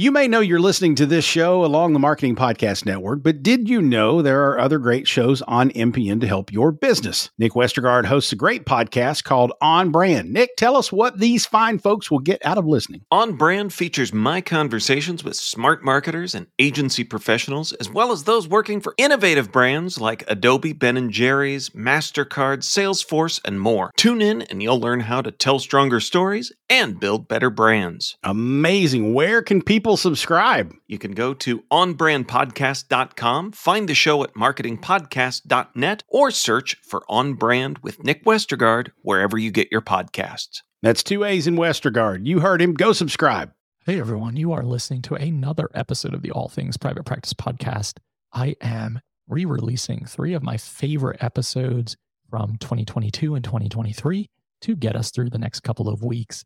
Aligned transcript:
You 0.00 0.12
may 0.12 0.28
know 0.28 0.38
you're 0.38 0.60
listening 0.60 0.94
to 0.94 1.06
this 1.06 1.24
show 1.24 1.64
along 1.64 1.92
the 1.92 1.98
Marketing 1.98 2.36
Podcast 2.36 2.86
Network, 2.86 3.20
but 3.24 3.42
did 3.42 3.68
you 3.68 3.82
know 3.82 4.22
there 4.22 4.44
are 4.48 4.60
other 4.60 4.78
great 4.78 5.08
shows 5.08 5.42
on 5.42 5.70
MPN 5.70 6.20
to 6.20 6.28
help 6.28 6.52
your 6.52 6.70
business? 6.70 7.30
Nick 7.36 7.54
Westergaard 7.54 8.04
hosts 8.04 8.30
a 8.30 8.36
great 8.36 8.64
podcast 8.64 9.24
called 9.24 9.52
On 9.60 9.90
Brand. 9.90 10.32
Nick, 10.32 10.54
tell 10.56 10.76
us 10.76 10.92
what 10.92 11.18
these 11.18 11.46
fine 11.46 11.80
folks 11.80 12.12
will 12.12 12.20
get 12.20 12.46
out 12.46 12.58
of 12.58 12.64
listening. 12.64 13.04
On 13.10 13.32
Brand 13.32 13.72
features 13.72 14.12
my 14.12 14.40
conversations 14.40 15.24
with 15.24 15.34
smart 15.34 15.84
marketers 15.84 16.32
and 16.32 16.46
agency 16.60 17.02
professionals, 17.02 17.72
as 17.72 17.90
well 17.90 18.12
as 18.12 18.22
those 18.22 18.46
working 18.46 18.80
for 18.80 18.94
innovative 18.98 19.50
brands 19.50 20.00
like 20.00 20.22
Adobe, 20.28 20.74
Ben 20.74 21.10
& 21.10 21.10
Jerry's, 21.10 21.70
MasterCard, 21.70 22.58
Salesforce, 22.58 23.40
and 23.44 23.60
more. 23.60 23.90
Tune 23.96 24.22
in 24.22 24.42
and 24.42 24.62
you'll 24.62 24.78
learn 24.78 25.00
how 25.00 25.22
to 25.22 25.32
tell 25.32 25.58
stronger 25.58 25.98
stories 25.98 26.52
and 26.70 27.00
build 27.00 27.26
better 27.26 27.50
brands. 27.50 28.16
Amazing. 28.22 29.12
Where 29.12 29.42
can 29.42 29.60
people 29.60 29.87
subscribe? 29.96 30.74
You 30.86 30.98
can 30.98 31.12
go 31.12 31.34
to 31.34 31.60
onbrandpodcast.com, 31.70 33.52
find 33.52 33.88
the 33.88 33.94
show 33.94 34.22
at 34.22 34.34
marketingpodcast.net, 34.34 36.02
or 36.08 36.30
search 36.30 36.76
for 36.82 37.04
On 37.08 37.34
Brand 37.34 37.78
with 37.78 38.04
Nick 38.04 38.24
Westergaard 38.24 38.90
wherever 39.02 39.38
you 39.38 39.50
get 39.50 39.72
your 39.72 39.80
podcasts. 39.80 40.62
That's 40.82 41.02
two 41.02 41.24
A's 41.24 41.46
in 41.46 41.56
Westergaard. 41.56 42.26
You 42.26 42.40
heard 42.40 42.62
him. 42.62 42.74
Go 42.74 42.92
subscribe. 42.92 43.52
Hey 43.86 43.98
everyone, 43.98 44.36
you 44.36 44.52
are 44.52 44.62
listening 44.62 45.00
to 45.02 45.14
another 45.14 45.70
episode 45.74 46.12
of 46.12 46.22
the 46.22 46.30
All 46.30 46.48
Things 46.48 46.76
Private 46.76 47.04
Practice 47.04 47.32
podcast. 47.32 47.98
I 48.32 48.54
am 48.60 49.00
re 49.26 49.44
releasing 49.44 50.04
three 50.04 50.34
of 50.34 50.42
my 50.42 50.56
favorite 50.56 51.22
episodes 51.22 51.96
from 52.28 52.56
2022 52.58 53.34
and 53.34 53.42
2023 53.42 54.28
to 54.60 54.76
get 54.76 54.94
us 54.94 55.10
through 55.10 55.30
the 55.30 55.38
next 55.38 55.60
couple 55.60 55.88
of 55.88 56.04
weeks. 56.04 56.44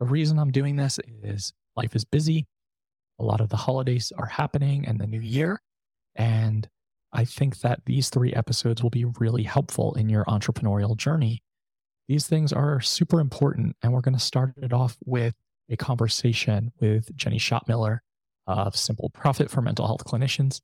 The 0.00 0.06
reason 0.06 0.38
I'm 0.38 0.50
doing 0.50 0.76
this 0.76 1.00
is 1.22 1.52
life 1.76 1.96
is 1.96 2.04
busy. 2.04 2.46
A 3.22 3.24
lot 3.24 3.40
of 3.40 3.48
the 3.50 3.56
holidays 3.56 4.12
are 4.18 4.26
happening 4.26 4.84
and 4.86 4.98
the 4.98 5.06
new 5.06 5.20
year. 5.20 5.62
And 6.16 6.68
I 7.12 7.24
think 7.24 7.60
that 7.60 7.80
these 7.86 8.10
three 8.10 8.32
episodes 8.32 8.82
will 8.82 8.90
be 8.90 9.04
really 9.04 9.44
helpful 9.44 9.94
in 9.94 10.08
your 10.08 10.24
entrepreneurial 10.24 10.96
journey. 10.96 11.42
These 12.08 12.26
things 12.26 12.52
are 12.52 12.80
super 12.80 13.20
important. 13.20 13.76
And 13.80 13.92
we're 13.92 14.00
going 14.00 14.16
to 14.16 14.20
start 14.20 14.54
it 14.60 14.72
off 14.72 14.96
with 15.04 15.34
a 15.70 15.76
conversation 15.76 16.72
with 16.80 17.14
Jennie 17.16 17.38
Schottmiller 17.38 18.00
of 18.48 18.76
Simple 18.76 19.10
Profit 19.10 19.50
for 19.50 19.62
Mental 19.62 19.86
Health 19.86 20.04
Clinicians. 20.04 20.60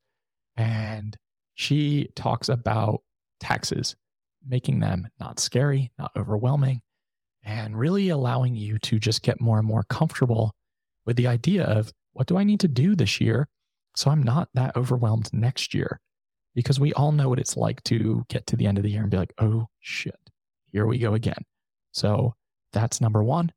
And 0.56 1.16
she 1.54 2.08
talks 2.16 2.48
about 2.48 3.02
taxes, 3.38 3.94
making 4.44 4.80
them 4.80 5.06
not 5.20 5.38
scary, 5.38 5.92
not 5.96 6.10
overwhelming, 6.16 6.80
and 7.44 7.78
really 7.78 8.08
allowing 8.08 8.56
you 8.56 8.78
to 8.80 8.98
just 8.98 9.22
get 9.22 9.40
more 9.40 9.58
and 9.58 9.66
more 9.66 9.84
comfortable 9.84 10.56
with 11.06 11.16
the 11.16 11.28
idea 11.28 11.62
of 11.64 11.92
what 12.18 12.26
do 12.26 12.36
I 12.36 12.42
need 12.42 12.58
to 12.60 12.68
do 12.68 12.96
this 12.96 13.20
year 13.20 13.46
so 13.94 14.10
I'm 14.10 14.24
not 14.24 14.48
that 14.54 14.76
overwhelmed 14.76 15.30
next 15.32 15.72
year? 15.72 16.00
Because 16.52 16.80
we 16.80 16.92
all 16.94 17.12
know 17.12 17.28
what 17.28 17.38
it's 17.38 17.56
like 17.56 17.80
to 17.84 18.24
get 18.28 18.44
to 18.48 18.56
the 18.56 18.66
end 18.66 18.76
of 18.76 18.82
the 18.82 18.90
year 18.90 19.02
and 19.02 19.10
be 19.10 19.16
like, 19.16 19.32
oh 19.38 19.68
shit, 19.78 20.18
here 20.72 20.84
we 20.84 20.98
go 20.98 21.14
again. 21.14 21.44
So 21.92 22.34
that's 22.72 23.00
number 23.00 23.22
one. 23.22 23.52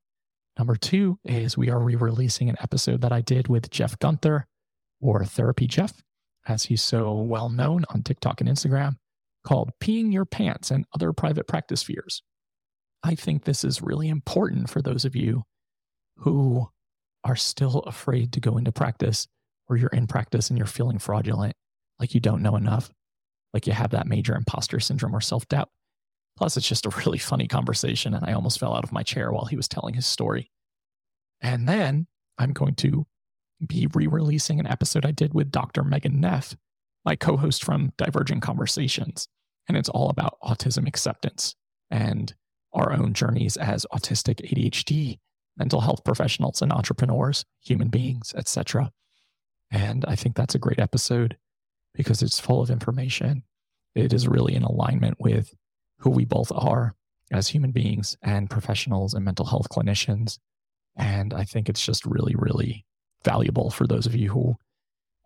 Number 0.59 0.75
two 0.75 1.17
is 1.25 1.57
we 1.57 1.71
are 1.71 1.79
re 1.79 1.95
releasing 1.95 2.49
an 2.49 2.57
episode 2.61 3.01
that 3.01 3.11
I 3.11 3.21
did 3.21 3.47
with 3.47 3.71
Jeff 3.71 3.97
Guenther 3.97 4.43
or 4.99 5.25
Therapy 5.25 5.65
Jeff, 5.65 6.03
as 6.47 6.65
he's 6.65 6.83
so 6.83 7.13
well 7.15 7.49
known 7.49 7.83
on 7.89 8.03
TikTok 8.03 8.41
and 8.41 8.49
Instagram, 8.49 8.97
called 9.43 9.71
Peeing 9.81 10.13
Your 10.13 10.25
Pants 10.25 10.69
and 10.69 10.85
Other 10.93 11.13
Private 11.13 11.47
Practice 11.47 11.81
Fears. 11.81 12.21
I 13.01 13.15
think 13.15 13.43
this 13.43 13.63
is 13.63 13.81
really 13.81 14.09
important 14.09 14.69
for 14.69 14.83
those 14.83 15.03
of 15.03 15.15
you 15.15 15.45
who 16.17 16.69
are 17.23 17.35
still 17.35 17.79
afraid 17.79 18.33
to 18.33 18.39
go 18.39 18.57
into 18.57 18.71
practice 18.71 19.27
or 19.67 19.77
you're 19.77 19.89
in 19.89 20.07
practice 20.07 20.49
and 20.49 20.57
you're 20.57 20.67
feeling 20.67 20.99
fraudulent, 20.99 21.53
like 21.99 22.13
you 22.13 22.19
don't 22.19 22.41
know 22.41 22.55
enough, 22.55 22.91
like 23.53 23.67
you 23.67 23.73
have 23.73 23.91
that 23.91 24.07
major 24.07 24.35
imposter 24.35 24.79
syndrome 24.79 25.15
or 25.15 25.21
self 25.21 25.47
doubt. 25.47 25.69
Plus, 26.37 26.57
it's 26.57 26.67
just 26.67 26.85
a 26.85 26.89
really 27.05 27.17
funny 27.17 27.47
conversation, 27.47 28.13
and 28.13 28.25
I 28.25 28.33
almost 28.33 28.59
fell 28.59 28.73
out 28.73 28.83
of 28.83 28.91
my 28.91 29.03
chair 29.03 29.31
while 29.31 29.45
he 29.45 29.55
was 29.55 29.67
telling 29.67 29.93
his 29.93 30.05
story. 30.05 30.49
And 31.41 31.67
then 31.67 32.07
I'm 32.37 32.53
going 32.53 32.75
to 32.75 33.05
be 33.65 33.87
re 33.93 34.07
releasing 34.07 34.59
an 34.59 34.67
episode 34.67 35.05
I 35.05 35.11
did 35.11 35.33
with 35.33 35.51
Dr. 35.51 35.83
Megan 35.83 36.19
Neff, 36.19 36.55
my 37.05 37.15
co 37.15 37.37
host 37.37 37.63
from 37.63 37.93
Divergent 37.97 38.41
Conversations. 38.41 39.27
And 39.67 39.77
it's 39.77 39.89
all 39.89 40.09
about 40.09 40.37
autism 40.43 40.87
acceptance 40.87 41.55
and 41.89 42.33
our 42.73 42.93
own 42.93 43.13
journeys 43.13 43.57
as 43.57 43.85
autistic 43.93 44.41
ADHD, 44.49 45.19
mental 45.57 45.81
health 45.81 46.03
professionals 46.03 46.61
and 46.61 46.71
entrepreneurs, 46.71 47.45
human 47.61 47.89
beings, 47.89 48.33
etc. 48.35 48.91
And 49.71 50.05
I 50.07 50.15
think 50.15 50.35
that's 50.35 50.55
a 50.55 50.59
great 50.59 50.79
episode 50.79 51.37
because 51.93 52.21
it's 52.21 52.39
full 52.39 52.61
of 52.61 52.69
information. 52.69 53.43
It 53.95 54.13
is 54.13 54.27
really 54.27 54.55
in 54.55 54.63
alignment 54.63 55.17
with 55.19 55.53
who 55.99 56.09
we 56.09 56.25
both 56.25 56.51
are 56.51 56.95
as 57.31 57.47
human 57.47 57.71
beings 57.71 58.17
and 58.21 58.49
professionals 58.49 59.13
and 59.13 59.23
mental 59.23 59.45
health 59.45 59.69
clinicians. 59.69 60.39
And 60.97 61.33
I 61.33 61.43
think 61.43 61.69
it's 61.69 61.85
just 61.85 62.05
really, 62.05 62.35
really 62.35 62.85
valuable 63.23 63.69
for 63.69 63.87
those 63.87 64.05
of 64.05 64.15
you 64.15 64.29
who 64.29 64.55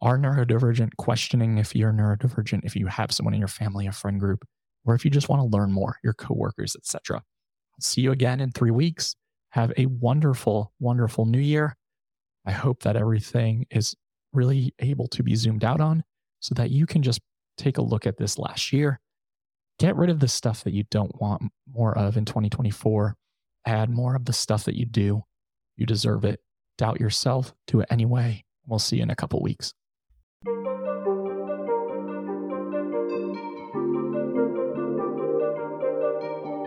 are 0.02 0.18
neurodivergent, 0.18 0.92
questioning 0.98 1.58
if 1.58 1.76
you're 1.76 1.94
neurodivergent, 1.94 2.62
if 2.64 2.76
you 2.76 2.88
have 2.88 3.12
someone 3.12 3.34
in 3.34 3.40
your 3.40 3.48
family, 3.48 3.88
a 3.88 3.92
friend 3.92 4.20
group, 4.20 4.46
or 4.86 4.94
if 4.94 5.04
you 5.04 5.12
just 5.12 5.30
want 5.30 5.42
to 5.42 5.58
learn 5.58 5.72
more, 5.72 5.98
your 6.04 6.14
coworkers, 6.14 6.76
etc. 6.76 7.24
See 7.80 8.02
you 8.02 8.12
again 8.12 8.40
in 8.40 8.52
three 8.52 8.72
weeks. 8.72 9.16
Have 9.56 9.72
a 9.78 9.86
wonderful, 9.86 10.74
wonderful 10.82 11.24
new 11.24 11.40
year. 11.40 11.78
I 12.46 12.52
hope 12.52 12.84
that 12.84 12.98
everything 12.98 13.66
is 13.72 13.96
really 14.34 14.74
able 14.80 15.08
to 15.08 15.24
be 15.24 15.34
zoomed 15.36 15.64
out 15.64 15.80
on 15.80 16.04
so 16.42 16.54
that 16.56 16.72
you 16.72 16.86
can 16.86 17.02
just 17.02 17.22
take 17.58 17.78
a 17.78 17.82
look 17.82 18.06
at 18.06 18.18
this 18.18 18.38
last 18.38 18.74
year. 18.74 19.00
Get 19.80 19.96
rid 19.96 20.10
of 20.10 20.20
the 20.20 20.28
stuff 20.28 20.66
that 20.66 20.74
you 20.74 20.84
don't 20.92 21.22
want 21.22 21.54
more 21.74 21.98
of 21.98 22.18
in 22.18 22.26
2024. 22.26 23.16
Add 23.66 23.90
more 23.90 24.18
of 24.18 24.26
the 24.26 24.34
stuff 24.34 24.66
that 24.66 24.76
you 24.76 24.86
do. 24.86 25.24
You 25.78 25.86
deserve 25.86 26.26
it. 26.26 26.42
Doubt 26.78 27.00
yourself. 27.00 27.54
Do 27.66 27.80
it 27.80 27.88
anyway. 27.90 28.44
We'll 28.68 28.80
see 28.80 28.98
you 28.98 29.04
in 29.04 29.10
a 29.10 29.16
couple 29.16 29.42
weeks. 29.42 29.74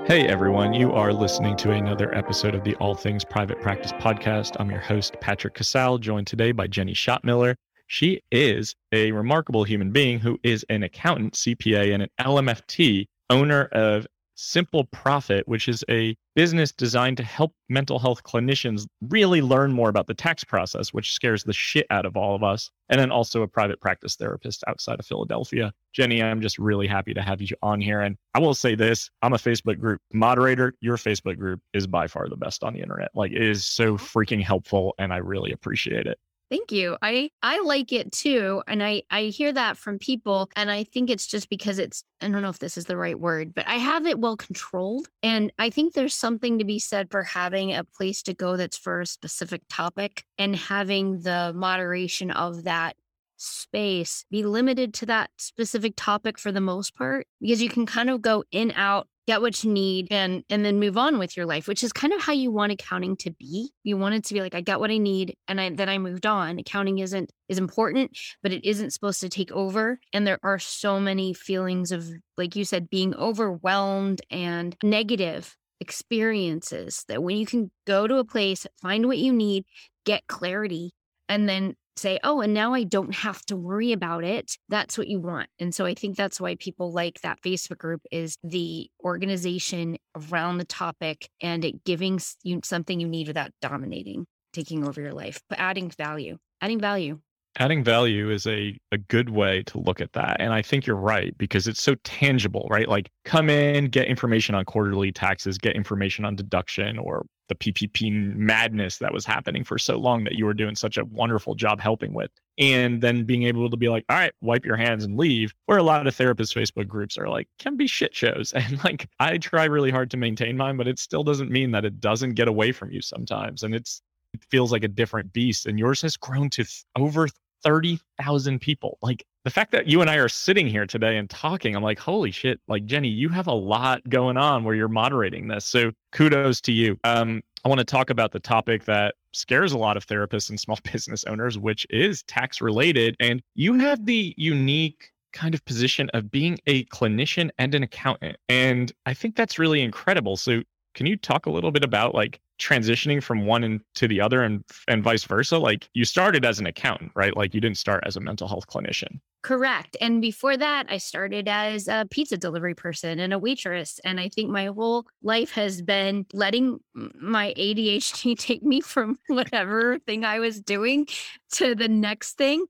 Hey 0.09 0.27
everyone, 0.27 0.73
you 0.73 0.91
are 0.93 1.13
listening 1.13 1.55
to 1.59 1.73
another 1.73 2.15
episode 2.15 2.55
of 2.55 2.65
the 2.65 2.75
All 2.77 2.95
Things 2.95 3.27
Private 3.27 3.61
Practice 3.61 3.93
podcast. 3.93 4.57
I'm 4.59 4.71
your 4.71 4.81
host, 4.81 5.15
Patrick 5.21 5.53
Casale, 5.53 5.99
joined 5.99 6.27
today 6.27 6.51
by 6.51 6.67
Jennie 6.67 6.95
Schottmiller. 6.95 7.57
She 7.89 8.23
is 8.33 8.75
a 8.91 9.13
remarkable 9.13 9.65
human 9.65 9.93
being 9.93 10.19
who 10.19 10.39
is 10.43 10.65
an 10.71 10.83
accountant, 10.83 11.35
CPA, 11.35 11.93
and 11.93 12.03
an 12.05 12.09
LMFT, 12.19 13.05
owner 13.29 13.65
of 13.73 14.07
Simple 14.41 14.85
Profit, 14.85 15.49
which 15.49 15.67
is 15.67 15.85
a 15.91 16.17
business 16.37 16.71
designed 16.71 17.17
to 17.17 17.25
help 17.25 17.53
mental 17.69 17.99
health 17.99 18.23
clinicians 18.23 18.87
really 19.09 19.43
learn 19.43 19.73
more 19.73 19.89
about 19.89 20.07
the 20.07 20.15
tax 20.15 20.45
process, 20.45 20.95
which 20.95 21.13
scares 21.13 21.43
the 21.43 21.53
shit 21.53 21.89
out 21.91 22.07
of 22.07 22.17
all 22.17 22.37
of 22.37 22.45
us. 22.45 22.71
And 22.89 23.01
then 23.01 23.11
also 23.11 23.43
a 23.43 23.49
private 23.49 23.81
practice 23.81 24.15
therapist 24.15 24.63
outside 24.69 25.01
of 25.01 25.07
Philadelphia. 25.07 25.73
Jennie, 25.93 26.23
I'm 26.23 26.41
just 26.41 26.57
really 26.57 26.87
happy 26.87 27.13
to 27.15 27.21
have 27.21 27.43
you 27.43 27.49
on 27.63 27.81
here. 27.81 28.01
And 28.01 28.17
I 28.33 28.39
will 28.39 28.55
say 28.55 28.77
this 28.77 29.11
I'm 29.23 29.33
a 29.33 29.39
Facebook 29.39 29.81
group 29.81 30.01
moderator. 30.13 30.73
Your 30.81 30.97
Facebook 30.97 31.37
group 31.37 31.61
is 31.75 31.89
by 31.89 32.07
far 32.07 32.29
the 32.29 32.37
best 32.37 32.63
on 32.63 32.75
the 32.75 32.81
internet. 32.81 33.11
Like, 33.15 33.33
it 33.33 33.43
is 33.43 33.65
so 33.65 33.95
mm-hmm. 33.95 34.19
freaking 34.19 34.43
helpful, 34.43 34.95
and 34.99 35.13
I 35.13 35.17
really 35.17 35.51
appreciate 35.51 36.07
it. 36.07 36.17
Thank 36.51 36.73
you. 36.73 36.97
I 37.03 37.31
I 37.43 37.61
like 37.61 37.93
it 37.93 38.11
too 38.11 38.63
and 38.67 38.83
I 38.83 39.03
I 39.11 39.25
hear 39.25 39.53
that 39.53 39.77
from 39.77 39.99
people 39.99 40.49
and 40.57 40.71
I 40.71 40.85
think 40.85 41.11
it's 41.11 41.27
just 41.27 41.51
because 41.51 41.79
it's 41.79 42.05
I 42.23 42.29
don't 42.29 42.41
know 42.41 42.49
if 42.49 42.59
this 42.59 42.79
is 42.79 42.87
the 42.87 42.97
right 42.97 43.19
word, 43.19 43.53
but 43.55 43.69
I 43.69 43.75
have 43.75 44.07
it 44.07 44.19
well 44.19 44.37
controlled 44.37 45.09
and 45.23 45.53
I 45.59 45.69
think 45.69 45.93
there's 45.93 46.15
something 46.15 46.59
to 46.59 46.65
be 46.65 46.79
said 46.79 47.11
for 47.11 47.23
having 47.23 47.75
a 47.75 47.85
place 47.85 48.23
to 48.23 48.35
go 48.35 48.57
that's 48.57 48.79
for 48.79 49.03
a 49.03 49.07
specific 49.07 49.61
topic 49.69 50.25
and 50.39 50.57
having 50.57 51.21
the 51.21 51.53
moderation 51.55 52.31
of 52.31 52.65
that 52.65 52.97
space 53.37 54.25
be 54.31 54.43
limited 54.43 54.95
to 54.95 55.07
that 55.07 55.31
specific 55.37 55.93
topic 55.97 56.39
for 56.39 56.51
the 56.51 56.61
most 56.63 56.95
part 56.97 57.27
because 57.41 57.63
you 57.63 57.69
can 57.69 57.85
kind 57.85 58.09
of 58.09 58.23
go 58.23 58.43
in 58.51 58.73
out 58.73 59.07
get 59.29 59.43
what 59.43 59.63
you 59.63 59.71
need 59.71 60.09
and 60.11 60.43
and 60.49 60.65
then 60.65 60.81
move 60.81 60.97
on 60.97 61.19
with 61.19 61.37
your 61.37 61.45
life 61.45 61.69
which 61.69 61.85
is 61.85 61.93
kind 61.93 62.15
of 62.15 62.23
how 62.23 62.33
you 62.33 62.51
want 62.51 62.73
accounting 62.73 63.15
to 63.15 63.31
be. 63.33 63.71
You 63.85 63.99
want 63.99 64.15
it 64.15 64.25
to 64.25 64.35
be 64.35 64.41
like 64.41 64.55
i 64.55 64.63
got 64.63 64.81
what 64.81 64.91
i 64.91 64.97
need 64.97 65.37
and 65.47 65.61
I, 65.61 65.69
then 65.69 65.91
i 65.91 65.99
moved 65.99 66.25
on. 66.25 66.59
Accounting 66.59 66.99
isn't 67.01 67.31
is 67.51 67.59
important 67.59 68.19
but 68.43 68.53
it 68.53 68.65
isn't 68.65 68.93
supposed 68.95 69.21
to 69.21 69.29
take 69.29 69.53
over 69.53 70.01
and 70.15 70.27
there 70.27 70.39
are 70.43 70.59
so 70.59 70.99
many 70.99 71.35
feelings 71.35 71.93
of 71.93 72.09
like 72.39 72.57
you 72.57 72.65
said 72.65 72.89
being 72.89 73.15
overwhelmed 73.17 74.23
and 74.31 74.75
negative 74.83 75.55
experiences 75.81 77.05
that 77.09 77.23
when 77.23 77.37
you 77.37 77.45
can 77.45 77.71
go 77.87 78.07
to 78.07 78.17
a 78.17 78.25
place 78.25 78.67
find 78.81 79.07
what 79.07 79.19
you 79.19 79.33
need 79.33 79.65
get 80.07 80.27
clarity 80.27 80.91
and 81.29 81.47
then 81.47 81.75
say, 81.99 82.19
oh, 82.25 82.41
and 82.41 82.55
now 82.55 82.75
I 82.75 82.85
don't 82.85 83.15
have 83.15 83.45
to 83.47 83.57
worry 83.57 83.93
about 83.93 84.25
it. 84.25 84.57
That's 84.69 84.97
what 84.97 85.09
you 85.09 85.21
want. 85.21 85.49
And 85.59 85.75
so 85.75 85.85
I 85.85 85.95
think 85.95 86.17
that's 86.17 86.41
why 86.41 86.55
people 86.57 86.93
like 86.93 87.21
that 87.23 87.43
Facebook 87.43 87.79
group 87.79 88.03
is 88.11 88.37
the 88.43 88.89
organization 89.05 89.99
around 90.15 90.59
the 90.59 90.65
topic 90.65 91.29
and 91.43 91.65
it 91.65 91.85
giving 91.85 92.21
you 92.43 92.61
something 92.65 93.01
you 93.01 93.09
need 93.09 93.29
without 93.29 93.51
dominating, 93.61 94.27
taking 94.53 94.87
over 94.87 95.01
your 95.01 95.13
life, 95.13 95.41
but 95.49 95.59
adding 95.59 95.91
value. 95.91 96.39
adding 96.61 96.81
value 96.81 97.21
adding 97.59 97.83
value 97.83 98.31
is 98.31 98.47
a, 98.47 98.79
a 98.93 98.99
good 98.99 99.31
way 99.31 99.63
to 99.65 99.79
look 99.81 100.01
at 100.01 100.13
that. 100.13 100.37
And 100.41 100.53
I 100.53 100.63
think 100.63 100.87
you're 100.87 100.97
right 100.97 101.37
because 101.39 101.67
it's 101.67 101.83
so 101.83 101.95
tangible, 102.05 102.69
right? 102.71 102.89
Like 102.89 103.11
come 103.25 103.51
in, 103.51 103.87
get 103.87 104.07
information 104.07 104.55
on 104.55 104.65
quarterly 104.65 105.13
taxes, 105.13 105.59
get 105.59 105.75
information 105.75 106.25
on 106.25 106.37
deduction 106.37 106.99
or 106.99 107.27
the 107.49 107.55
PPP 107.55 108.35
madness 108.35 108.99
that 108.99 109.13
was 109.13 109.25
happening 109.25 109.65
for 109.65 109.79
so 109.79 109.97
long 109.99 110.25
that 110.25 110.35
you 110.35 110.45
were 110.45 110.55
doing 110.55 110.75
such 110.75 110.97
a 110.97 111.05
wonderful 111.07 111.55
job 111.55 111.81
helping 111.81 112.13
with. 112.13 112.31
And 112.59 113.01
then 113.01 113.25
being 113.25 113.45
able 113.45 113.71
to 113.71 113.77
be 113.77 113.89
like, 113.89 114.05
all 114.09 114.17
right, 114.17 114.33
wipe 114.41 114.65
your 114.65 114.77
hands 114.77 115.05
and 115.05 115.17
leave, 115.17 115.55
where 115.67 115.79
a 115.79 115.83
lot 115.83 116.07
of 116.07 116.15
therapist 116.15 116.55
Facebook 116.55 116.89
groups 116.89 117.17
are 117.17 117.29
like, 117.29 117.49
can 117.59 117.77
be 117.77 117.87
shit 117.87 118.15
shows. 118.15 118.53
And 118.59 118.83
like, 118.85 119.09
I 119.21 119.39
try 119.39 119.65
really 119.65 119.91
hard 119.91 120.11
to 120.11 120.17
maintain 120.17 120.57
mine, 120.57 120.77
but 120.77 120.89
it 120.89 120.99
still 120.99 121.25
doesn't 121.25 121.51
mean 121.51 121.71
that 121.71 121.85
it 121.85 122.01
doesn't 122.01 122.35
get 122.35 122.49
away 122.49 122.73
from 122.73 122.91
you 122.91 123.01
sometimes. 123.01 123.63
And 123.63 123.75
it's, 123.75 124.03
it 124.35 124.45
feels 124.51 124.73
like 124.73 124.85
a 124.85 124.89
different 124.89 125.33
beast. 125.33 125.67
And 125.67 125.79
yours 125.79 126.03
has 126.03 126.17
grown 126.17 126.51
to 126.51 126.65
th- 126.65 126.85
over 126.97 127.29
30,000 127.63 128.61
people. 128.61 128.99
Like 129.03 129.25
the 129.45 129.51
fact 129.51 129.73
that 129.73 129.87
you 129.87 130.01
and 130.01 130.11
I 130.11 130.17
are 130.17 130.29
sitting 130.29 130.67
here 130.67 130.87
today 130.87 131.17
and 131.17 131.29
talking, 131.29 131.75
I'm 131.75 131.83
like, 131.83 131.99
holy 131.99 132.31
shit. 132.31 132.61
Like, 132.69 132.85
Jennie, 132.85 133.09
you 133.09 133.29
have 133.29 133.47
a 133.47 133.53
lot 133.53 134.07
going 134.09 134.37
on 134.37 134.65
where 134.65 134.75
you're 134.75 134.89
moderating 134.89 135.49
this. 135.49 135.65
So 135.65 135.93
kudos 136.13 136.61
to 136.63 136.73
you. 136.73 136.99
Um, 137.05 137.43
I 137.65 137.69
want 137.69 137.79
to 137.81 137.85
talk 137.85 138.11
about 138.11 138.33
the 138.33 138.41
topic 138.41 138.85
that 138.85 139.15
scares 139.33 139.73
a 139.73 139.79
lot 139.79 139.97
of 139.97 140.07
therapists 140.07 140.51
and 140.51 140.59
small 140.59 140.79
business 140.93 141.25
owners, 141.25 141.59
which 141.59 141.87
is 141.91 142.23
tax 142.25 142.61
related. 142.61 143.17
And 143.21 143.43
you 143.55 143.75
have 143.75 144.07
the 144.07 144.35
unique 144.37 145.11
kind 145.33 145.55
of 145.55 145.65
position 145.65 146.11
of 146.15 146.31
being 146.31 146.59
a 146.67 146.85
clinician 146.87 147.51
and 147.59 147.75
an 147.75 147.83
accountant. 147.83 148.37
And 148.49 148.93
I 149.07 149.15
think 149.15 149.37
that's 149.37 149.59
really 149.59 149.83
incredible. 149.83 150.37
So, 150.37 150.63
can 150.95 151.07
you 151.07 151.17
talk 151.17 151.47
a 151.47 151.51
little 151.51 151.71
bit 151.71 151.85
about 151.85 152.15
like 152.15 152.41
transitioning 152.59 153.23
from 153.23 153.47
one 153.47 153.63
and 153.63 153.81
into 153.95 154.09
the 154.09 154.21
other 154.21 154.43
and 154.43 154.65
and 154.89 155.03
vice 155.03 155.25
versa? 155.25 155.59
Like 155.59 155.89
you 155.95 156.05
started 156.05 156.45
as 156.45 156.59
an 156.59 156.67
accountant 156.67 157.13
right? 157.15 157.37
Like 157.37 157.55
you 157.55 157.61
didn't 157.61 157.79
start 157.79 158.05
as 158.07 158.17
a 158.17 158.21
mental 158.21 158.49
health 158.49 158.67
clinician. 158.67 159.21
Correct 159.43 159.97
and 160.01 160.21
before 160.21 160.57
that 160.57 160.87
i 160.91 160.99
started 160.99 161.47
as 161.47 161.87
a 161.87 162.07
pizza 162.11 162.37
delivery 162.37 162.75
person 162.75 163.21
and 163.21 163.33
a 163.33 163.39
waitress 163.39 164.01
and 164.05 164.19
i 164.19 164.29
think 164.29 164.51
my 164.51 164.67
whole 164.67 165.07
life 165.23 165.53
has 165.53 165.81
been 165.81 166.27
letting 166.33 166.81
my 166.93 167.55
adhd 167.57 168.37
take 168.39 168.65
me 168.65 168.81
from 168.81 169.17
whatever 169.29 169.99
thing 170.01 170.25
i 170.25 170.41
was 170.41 170.61
doing 170.61 171.07
to 171.53 171.77
the 171.77 171.89
next 171.89 172.37
thing 172.37 172.67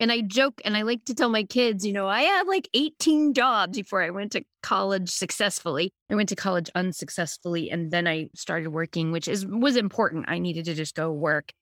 and 0.00 0.10
I 0.10 0.22
joke 0.22 0.60
and 0.64 0.76
I 0.76 0.82
like 0.82 1.04
to 1.06 1.14
tell 1.14 1.28
my 1.28 1.44
kids, 1.44 1.86
you 1.86 1.92
know, 1.92 2.08
I 2.08 2.22
had 2.22 2.46
like 2.46 2.68
18 2.74 3.34
jobs 3.34 3.76
before 3.76 4.02
I 4.02 4.10
went 4.10 4.32
to 4.32 4.44
college 4.62 5.10
successfully. 5.10 5.92
I 6.10 6.14
went 6.14 6.28
to 6.30 6.36
college 6.36 6.70
unsuccessfully 6.74 7.70
and 7.70 7.90
then 7.90 8.06
I 8.06 8.28
started 8.34 8.70
working, 8.70 9.12
which 9.12 9.28
is 9.28 9.46
was 9.46 9.76
important. 9.76 10.26
I 10.28 10.38
needed 10.38 10.64
to 10.66 10.74
just 10.74 10.94
go 10.94 11.12
work. 11.12 11.52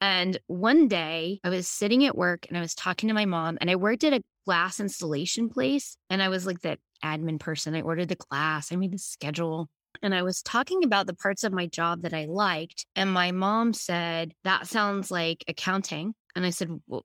And 0.00 0.38
one 0.46 0.88
day 0.88 1.40
I 1.44 1.48
was 1.48 1.68
sitting 1.68 2.04
at 2.04 2.16
work 2.16 2.46
and 2.48 2.56
I 2.56 2.60
was 2.60 2.74
talking 2.74 3.08
to 3.08 3.14
my 3.14 3.24
mom 3.24 3.58
and 3.60 3.70
I 3.70 3.76
worked 3.76 4.04
at 4.04 4.12
a 4.12 4.22
glass 4.46 4.80
installation 4.80 5.48
place 5.48 5.96
and 6.10 6.22
I 6.22 6.28
was 6.28 6.46
like 6.46 6.60
that 6.62 6.78
admin 7.02 7.40
person. 7.40 7.74
I 7.74 7.80
ordered 7.80 8.08
the 8.08 8.16
glass, 8.16 8.72
I 8.72 8.76
made 8.76 8.92
the 8.92 8.98
schedule. 8.98 9.68
And 10.02 10.14
I 10.14 10.22
was 10.22 10.42
talking 10.42 10.82
about 10.84 11.06
the 11.06 11.14
parts 11.14 11.44
of 11.44 11.52
my 11.52 11.66
job 11.66 12.02
that 12.02 12.12
I 12.12 12.24
liked. 12.24 12.84
And 12.96 13.12
my 13.12 13.30
mom 13.30 13.72
said, 13.72 14.34
That 14.42 14.66
sounds 14.66 15.10
like 15.10 15.44
accounting. 15.46 16.14
And 16.34 16.44
I 16.44 16.50
said, 16.50 16.68
well, 16.88 17.04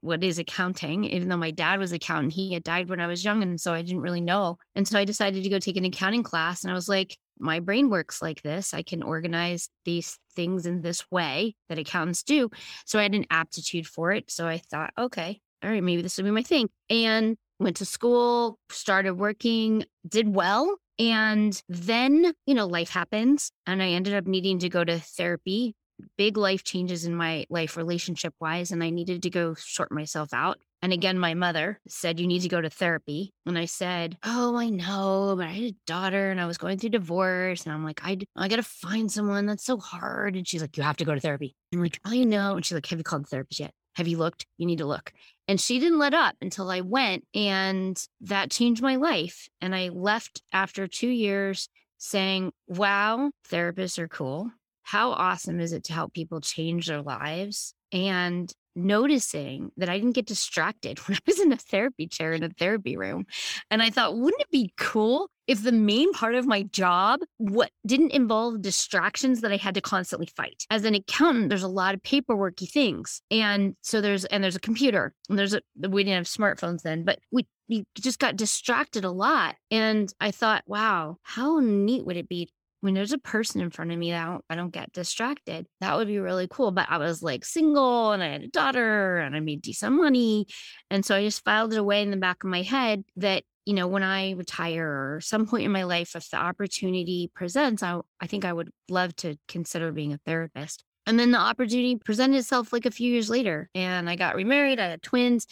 what 0.00 0.24
is 0.24 0.38
accounting 0.38 1.04
even 1.04 1.28
though 1.28 1.36
my 1.36 1.50
dad 1.50 1.78
was 1.78 1.92
accountant 1.92 2.32
he 2.32 2.52
had 2.52 2.62
died 2.62 2.88
when 2.88 3.00
i 3.00 3.06
was 3.06 3.24
young 3.24 3.42
and 3.42 3.60
so 3.60 3.72
i 3.72 3.82
didn't 3.82 4.00
really 4.00 4.20
know 4.20 4.56
and 4.74 4.86
so 4.86 4.98
i 4.98 5.04
decided 5.04 5.42
to 5.42 5.48
go 5.48 5.58
take 5.58 5.76
an 5.76 5.84
accounting 5.84 6.22
class 6.22 6.62
and 6.62 6.70
i 6.70 6.74
was 6.74 6.88
like 6.88 7.16
my 7.40 7.58
brain 7.58 7.90
works 7.90 8.22
like 8.22 8.42
this. 8.42 8.72
I 8.72 8.84
can 8.84 9.02
organize 9.02 9.68
these 9.84 10.20
things 10.36 10.66
in 10.66 10.82
this 10.82 11.10
way 11.10 11.56
that 11.68 11.80
accountants 11.80 12.22
do. 12.22 12.48
So 12.86 12.98
i 12.98 13.02
had 13.02 13.14
an 13.14 13.26
aptitude 13.30 13.86
for 13.86 14.12
it 14.12 14.30
so 14.30 14.46
i 14.46 14.58
thought 14.58 14.92
okay 14.96 15.40
all 15.62 15.70
right 15.70 15.82
maybe 15.82 16.02
this 16.02 16.16
will 16.16 16.24
be 16.24 16.30
my 16.30 16.42
thing 16.42 16.68
and 16.88 17.36
went 17.58 17.76
to 17.78 17.84
school 17.84 18.58
started 18.70 19.14
working 19.14 19.84
did 20.08 20.32
well 20.32 20.76
and 20.98 21.60
then, 21.68 22.32
you 22.46 22.54
know, 22.54 22.66
life 22.66 22.90
happens 22.90 23.50
and 23.66 23.82
I 23.82 23.88
ended 23.90 24.14
up 24.14 24.26
needing 24.26 24.60
to 24.60 24.68
go 24.68 24.84
to 24.84 24.98
therapy 24.98 25.74
big 26.16 26.36
life 26.36 26.64
changes 26.64 27.04
in 27.04 27.14
my 27.14 27.46
life 27.50 27.76
relationship 27.76 28.34
wise 28.40 28.70
and 28.70 28.82
I 28.82 28.90
needed 28.90 29.22
to 29.22 29.30
go 29.30 29.54
sort 29.54 29.92
myself 29.92 30.32
out. 30.32 30.58
And 30.82 30.92
again, 30.92 31.18
my 31.18 31.32
mother 31.32 31.80
said, 31.88 32.20
You 32.20 32.26
need 32.26 32.42
to 32.42 32.48
go 32.48 32.60
to 32.60 32.68
therapy. 32.68 33.32
And 33.46 33.58
I 33.58 33.64
said, 33.64 34.18
Oh, 34.22 34.56
I 34.56 34.68
know, 34.68 35.34
but 35.36 35.46
I 35.46 35.52
had 35.52 35.64
a 35.64 35.76
daughter 35.86 36.30
and 36.30 36.40
I 36.40 36.46
was 36.46 36.58
going 36.58 36.78
through 36.78 36.90
divorce. 36.90 37.64
And 37.64 37.72
I'm 37.72 37.84
like, 37.84 38.00
I, 38.04 38.18
I 38.36 38.48
got 38.48 38.56
to 38.56 38.62
find 38.62 39.10
someone 39.10 39.46
that's 39.46 39.64
so 39.64 39.78
hard. 39.78 40.36
And 40.36 40.46
she's 40.46 40.60
like, 40.60 40.76
You 40.76 40.82
have 40.82 40.98
to 40.98 41.04
go 41.04 41.14
to 41.14 41.20
therapy. 41.20 41.56
I'm 41.72 41.80
like, 41.80 42.00
I 42.04 42.24
know. 42.24 42.56
And 42.56 42.66
she's 42.66 42.74
like, 42.74 42.86
Have 42.86 42.98
you 42.98 43.04
called 43.04 43.24
the 43.24 43.28
therapist 43.28 43.60
yet? 43.60 43.72
Have 43.94 44.08
you 44.08 44.18
looked? 44.18 44.44
You 44.58 44.66
need 44.66 44.78
to 44.78 44.86
look. 44.86 45.12
And 45.48 45.60
she 45.60 45.78
didn't 45.78 45.98
let 45.98 46.12
up 46.12 46.36
until 46.42 46.70
I 46.70 46.82
went. 46.82 47.24
And 47.34 48.02
that 48.20 48.50
changed 48.50 48.82
my 48.82 48.96
life. 48.96 49.48
And 49.62 49.74
I 49.74 49.88
left 49.88 50.42
after 50.52 50.86
two 50.86 51.08
years 51.08 51.68
saying, 51.96 52.52
Wow, 52.68 53.30
therapists 53.50 53.98
are 53.98 54.08
cool 54.08 54.50
how 54.84 55.10
awesome 55.10 55.60
is 55.60 55.72
it 55.72 55.84
to 55.84 55.92
help 55.92 56.12
people 56.12 56.40
change 56.40 56.86
their 56.86 57.02
lives 57.02 57.74
and 57.92 58.52
noticing 58.76 59.70
that 59.76 59.88
I 59.88 59.98
didn't 59.98 60.14
get 60.14 60.26
distracted 60.26 60.98
when 61.08 61.16
I 61.16 61.20
was 61.26 61.40
in 61.40 61.52
a 61.52 61.56
therapy 61.56 62.06
chair 62.06 62.32
in 62.32 62.42
a 62.42 62.48
therapy 62.48 62.96
room. 62.96 63.26
And 63.70 63.82
I 63.82 63.90
thought, 63.90 64.16
wouldn't 64.16 64.42
it 64.42 64.50
be 64.50 64.72
cool 64.76 65.30
if 65.46 65.62
the 65.62 65.72
main 65.72 66.12
part 66.12 66.34
of 66.34 66.46
my 66.46 66.62
job 66.62 67.20
what 67.36 67.70
didn't 67.86 68.12
involve 68.12 68.62
distractions 68.62 69.42
that 69.42 69.52
I 69.52 69.56
had 69.56 69.74
to 69.74 69.80
constantly 69.80 70.28
fight? 70.36 70.64
As 70.70 70.84
an 70.84 70.94
accountant, 70.94 71.48
there's 71.48 71.62
a 71.62 71.68
lot 71.68 71.94
of 71.94 72.02
paperworky 72.02 72.70
things. 72.70 73.22
And 73.30 73.76
so 73.82 74.00
there's 74.00 74.24
and 74.26 74.42
there's 74.42 74.56
a 74.56 74.60
computer 74.60 75.14
and 75.28 75.38
there's 75.38 75.54
a 75.54 75.62
we 75.88 76.04
didn't 76.04 76.16
have 76.16 76.26
smartphones 76.26 76.82
then, 76.82 77.04
but 77.04 77.18
we 77.30 77.46
we 77.68 77.84
just 77.94 78.18
got 78.18 78.36
distracted 78.36 79.04
a 79.04 79.10
lot. 79.10 79.56
And 79.70 80.12
I 80.20 80.30
thought, 80.30 80.64
wow, 80.66 81.16
how 81.22 81.60
neat 81.60 82.04
would 82.04 82.16
it 82.16 82.28
be 82.28 82.50
when 82.84 82.92
there's 82.92 83.14
a 83.14 83.18
person 83.18 83.62
in 83.62 83.70
front 83.70 83.92
of 83.92 83.98
me 83.98 84.10
that 84.10 84.26
I 84.26 84.30
don't, 84.30 84.44
I 84.50 84.56
don't 84.56 84.72
get 84.72 84.92
distracted, 84.92 85.66
that 85.80 85.96
would 85.96 86.06
be 86.06 86.18
really 86.18 86.46
cool. 86.50 86.70
But 86.70 86.86
I 86.90 86.98
was 86.98 87.22
like 87.22 87.42
single 87.42 88.12
and 88.12 88.22
I 88.22 88.28
had 88.28 88.42
a 88.42 88.48
daughter 88.48 89.16
and 89.16 89.34
I 89.34 89.40
made 89.40 89.62
decent 89.62 89.96
money. 89.96 90.48
And 90.90 91.02
so 91.02 91.16
I 91.16 91.24
just 91.24 91.42
filed 91.46 91.72
it 91.72 91.78
away 91.78 92.02
in 92.02 92.10
the 92.10 92.18
back 92.18 92.44
of 92.44 92.50
my 92.50 92.60
head 92.60 93.02
that, 93.16 93.42
you 93.64 93.72
know, 93.72 93.86
when 93.86 94.02
I 94.02 94.32
retire 94.32 94.86
or 94.86 95.20
some 95.22 95.46
point 95.46 95.64
in 95.64 95.72
my 95.72 95.84
life, 95.84 96.14
if 96.14 96.28
the 96.28 96.36
opportunity 96.36 97.30
presents, 97.34 97.82
I, 97.82 98.00
I 98.20 98.26
think 98.26 98.44
I 98.44 98.52
would 98.52 98.70
love 98.90 99.16
to 99.16 99.36
consider 99.48 99.90
being 99.90 100.12
a 100.12 100.20
therapist. 100.26 100.84
And 101.06 101.18
then 101.18 101.30
the 101.30 101.38
opportunity 101.38 101.96
presented 101.96 102.36
itself 102.36 102.70
like 102.70 102.84
a 102.84 102.90
few 102.90 103.10
years 103.10 103.30
later. 103.30 103.70
And 103.74 104.10
I 104.10 104.16
got 104.16 104.36
remarried. 104.36 104.78
I 104.78 104.88
had 104.88 105.02
twins. 105.02 105.46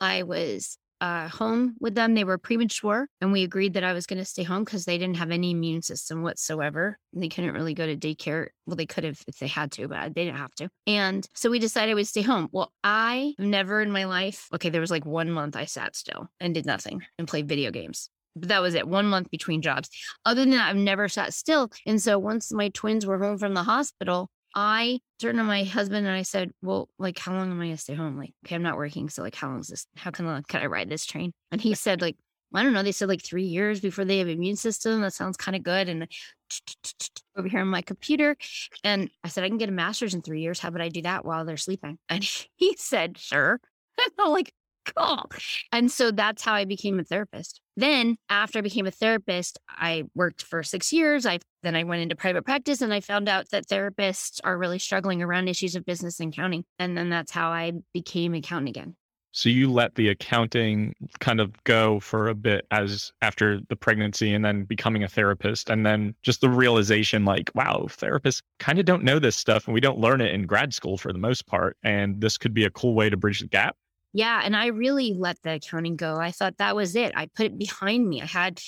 I 0.00 0.22
was 0.22 0.78
uh, 1.00 1.28
home 1.28 1.76
with 1.80 1.94
them. 1.94 2.14
They 2.14 2.24
were 2.24 2.38
premature, 2.38 3.08
and 3.20 3.32
we 3.32 3.42
agreed 3.42 3.74
that 3.74 3.84
I 3.84 3.92
was 3.92 4.06
going 4.06 4.18
to 4.18 4.24
stay 4.24 4.42
home 4.42 4.64
because 4.64 4.84
they 4.84 4.98
didn't 4.98 5.16
have 5.16 5.30
any 5.30 5.52
immune 5.52 5.82
system 5.82 6.22
whatsoever. 6.22 6.98
They 7.12 7.28
couldn't 7.28 7.54
really 7.54 7.74
go 7.74 7.86
to 7.86 7.96
daycare. 7.96 8.48
Well, 8.66 8.76
they 8.76 8.86
could 8.86 9.04
have 9.04 9.20
if 9.26 9.38
they 9.38 9.46
had 9.46 9.72
to, 9.72 9.88
but 9.88 10.14
they 10.14 10.24
didn't 10.24 10.38
have 10.38 10.54
to. 10.56 10.68
And 10.86 11.26
so 11.34 11.50
we 11.50 11.58
decided 11.58 11.94
we'd 11.94 12.04
stay 12.04 12.22
home. 12.22 12.48
Well, 12.52 12.72
I 12.82 13.34
never 13.38 13.80
in 13.80 13.90
my 13.90 14.04
life, 14.04 14.48
okay, 14.54 14.70
there 14.70 14.80
was 14.80 14.90
like 14.90 15.06
one 15.06 15.30
month 15.30 15.56
I 15.56 15.64
sat 15.64 15.96
still 15.96 16.28
and 16.40 16.54
did 16.54 16.66
nothing 16.66 17.02
and 17.18 17.28
played 17.28 17.48
video 17.48 17.70
games. 17.70 18.10
But 18.36 18.50
that 18.50 18.62
was 18.62 18.74
it, 18.74 18.86
one 18.86 19.06
month 19.06 19.30
between 19.30 19.62
jobs. 19.62 19.90
Other 20.24 20.42
than 20.42 20.50
that, 20.50 20.68
I've 20.68 20.76
never 20.76 21.08
sat 21.08 21.34
still. 21.34 21.70
And 21.86 22.00
so 22.00 22.18
once 22.18 22.52
my 22.52 22.68
twins 22.68 23.04
were 23.04 23.18
home 23.18 23.38
from 23.38 23.54
the 23.54 23.64
hospital, 23.64 24.30
I 24.54 25.00
turned 25.18 25.38
to 25.38 25.44
my 25.44 25.64
husband 25.64 26.06
and 26.06 26.16
I 26.16 26.22
said, 26.22 26.52
Well, 26.62 26.88
like, 26.98 27.18
how 27.18 27.32
long 27.32 27.50
am 27.50 27.60
I 27.60 27.66
going 27.66 27.76
to 27.76 27.82
stay 27.82 27.94
home? 27.94 28.16
Like, 28.16 28.32
okay, 28.44 28.54
I'm 28.54 28.62
not 28.62 28.76
working. 28.76 29.08
So, 29.08 29.22
like, 29.22 29.34
how 29.34 29.48
long 29.48 29.60
is 29.60 29.68
this? 29.68 29.86
How 29.96 30.10
can, 30.10 30.26
I, 30.26 30.42
can 30.48 30.62
I 30.62 30.66
ride 30.66 30.88
this 30.88 31.06
train? 31.06 31.32
And 31.52 31.60
he 31.60 31.74
said, 31.74 32.00
like, 32.00 32.16
I 32.54 32.62
don't 32.62 32.72
know. 32.72 32.82
They 32.82 32.92
said 32.92 33.08
like 33.08 33.22
three 33.22 33.44
years 33.44 33.80
before 33.80 34.04
they 34.04 34.18
have 34.18 34.28
immune 34.28 34.56
system. 34.56 35.02
That 35.02 35.12
sounds 35.12 35.36
kind 35.36 35.54
of 35.54 35.62
good. 35.62 35.88
And 35.88 36.08
over 37.36 37.48
here 37.48 37.60
on 37.60 37.68
my 37.68 37.82
computer. 37.82 38.36
And 38.82 39.10
I 39.22 39.28
said, 39.28 39.44
I 39.44 39.48
can 39.48 39.58
get 39.58 39.68
a 39.68 39.72
master's 39.72 40.14
in 40.14 40.22
three 40.22 40.40
years. 40.40 40.58
How 40.58 40.68
about 40.68 40.80
I 40.80 40.88
do 40.88 41.02
that 41.02 41.24
while 41.24 41.44
they're 41.44 41.56
sleeping? 41.56 41.98
And 42.08 42.24
he 42.56 42.74
said, 42.78 43.18
sure. 43.18 43.60
I'm 44.18 44.32
like, 44.32 44.52
cool. 44.96 45.30
And 45.72 45.90
so 45.90 46.10
that's 46.10 46.42
how 46.42 46.54
I 46.54 46.64
became 46.64 46.98
a 46.98 47.04
therapist. 47.04 47.60
Then 47.76 48.16
after 48.28 48.58
I 48.58 48.62
became 48.62 48.86
a 48.86 48.90
therapist, 48.90 49.58
I 49.68 50.04
worked 50.14 50.42
for 50.42 50.62
six 50.62 50.92
years. 50.92 51.26
I 51.26 51.38
then 51.62 51.74
I 51.74 51.84
went 51.84 52.02
into 52.02 52.16
private 52.16 52.44
practice 52.44 52.82
and 52.82 52.92
I 52.92 53.00
found 53.00 53.28
out 53.28 53.50
that 53.50 53.66
therapists 53.66 54.40
are 54.44 54.56
really 54.56 54.78
struggling 54.78 55.22
around 55.22 55.48
issues 55.48 55.74
of 55.74 55.84
business 55.84 56.20
and 56.20 56.32
accounting. 56.32 56.64
And 56.78 56.96
then 56.96 57.10
that's 57.10 57.32
how 57.32 57.50
I 57.50 57.72
became 57.92 58.34
accountant 58.34 58.68
again. 58.68 58.96
So 59.32 59.48
you 59.48 59.70
let 59.70 59.94
the 59.94 60.08
accounting 60.08 60.94
kind 61.20 61.40
of 61.40 61.52
go 61.64 62.00
for 62.00 62.28
a 62.28 62.34
bit 62.34 62.66
as 62.70 63.12
after 63.20 63.60
the 63.68 63.76
pregnancy 63.76 64.32
and 64.32 64.44
then 64.44 64.64
becoming 64.64 65.04
a 65.04 65.08
therapist 65.08 65.70
and 65.70 65.84
then 65.84 66.14
just 66.22 66.40
the 66.40 66.48
realization 66.48 67.24
like 67.24 67.50
wow 67.54 67.86
therapists 67.88 68.42
kind 68.58 68.78
of 68.78 68.86
don't 68.86 69.04
know 69.04 69.18
this 69.18 69.36
stuff 69.36 69.66
and 69.66 69.74
we 69.74 69.80
don't 69.80 69.98
learn 69.98 70.20
it 70.20 70.34
in 70.34 70.46
grad 70.46 70.72
school 70.72 70.96
for 70.96 71.12
the 71.12 71.18
most 71.18 71.46
part 71.46 71.76
and 71.82 72.20
this 72.20 72.38
could 72.38 72.54
be 72.54 72.64
a 72.64 72.70
cool 72.70 72.94
way 72.94 73.10
to 73.10 73.16
bridge 73.16 73.40
the 73.40 73.46
gap. 73.46 73.76
Yeah. 74.12 74.40
And 74.44 74.56
I 74.56 74.66
really 74.66 75.14
let 75.14 75.40
the 75.42 75.54
accounting 75.54 75.96
go. 75.96 76.16
I 76.16 76.30
thought 76.30 76.58
that 76.58 76.74
was 76.76 76.96
it. 76.96 77.12
I 77.16 77.26
put 77.26 77.46
it 77.46 77.58
behind 77.58 78.08
me. 78.08 78.22
I 78.22 78.26
had 78.26 78.60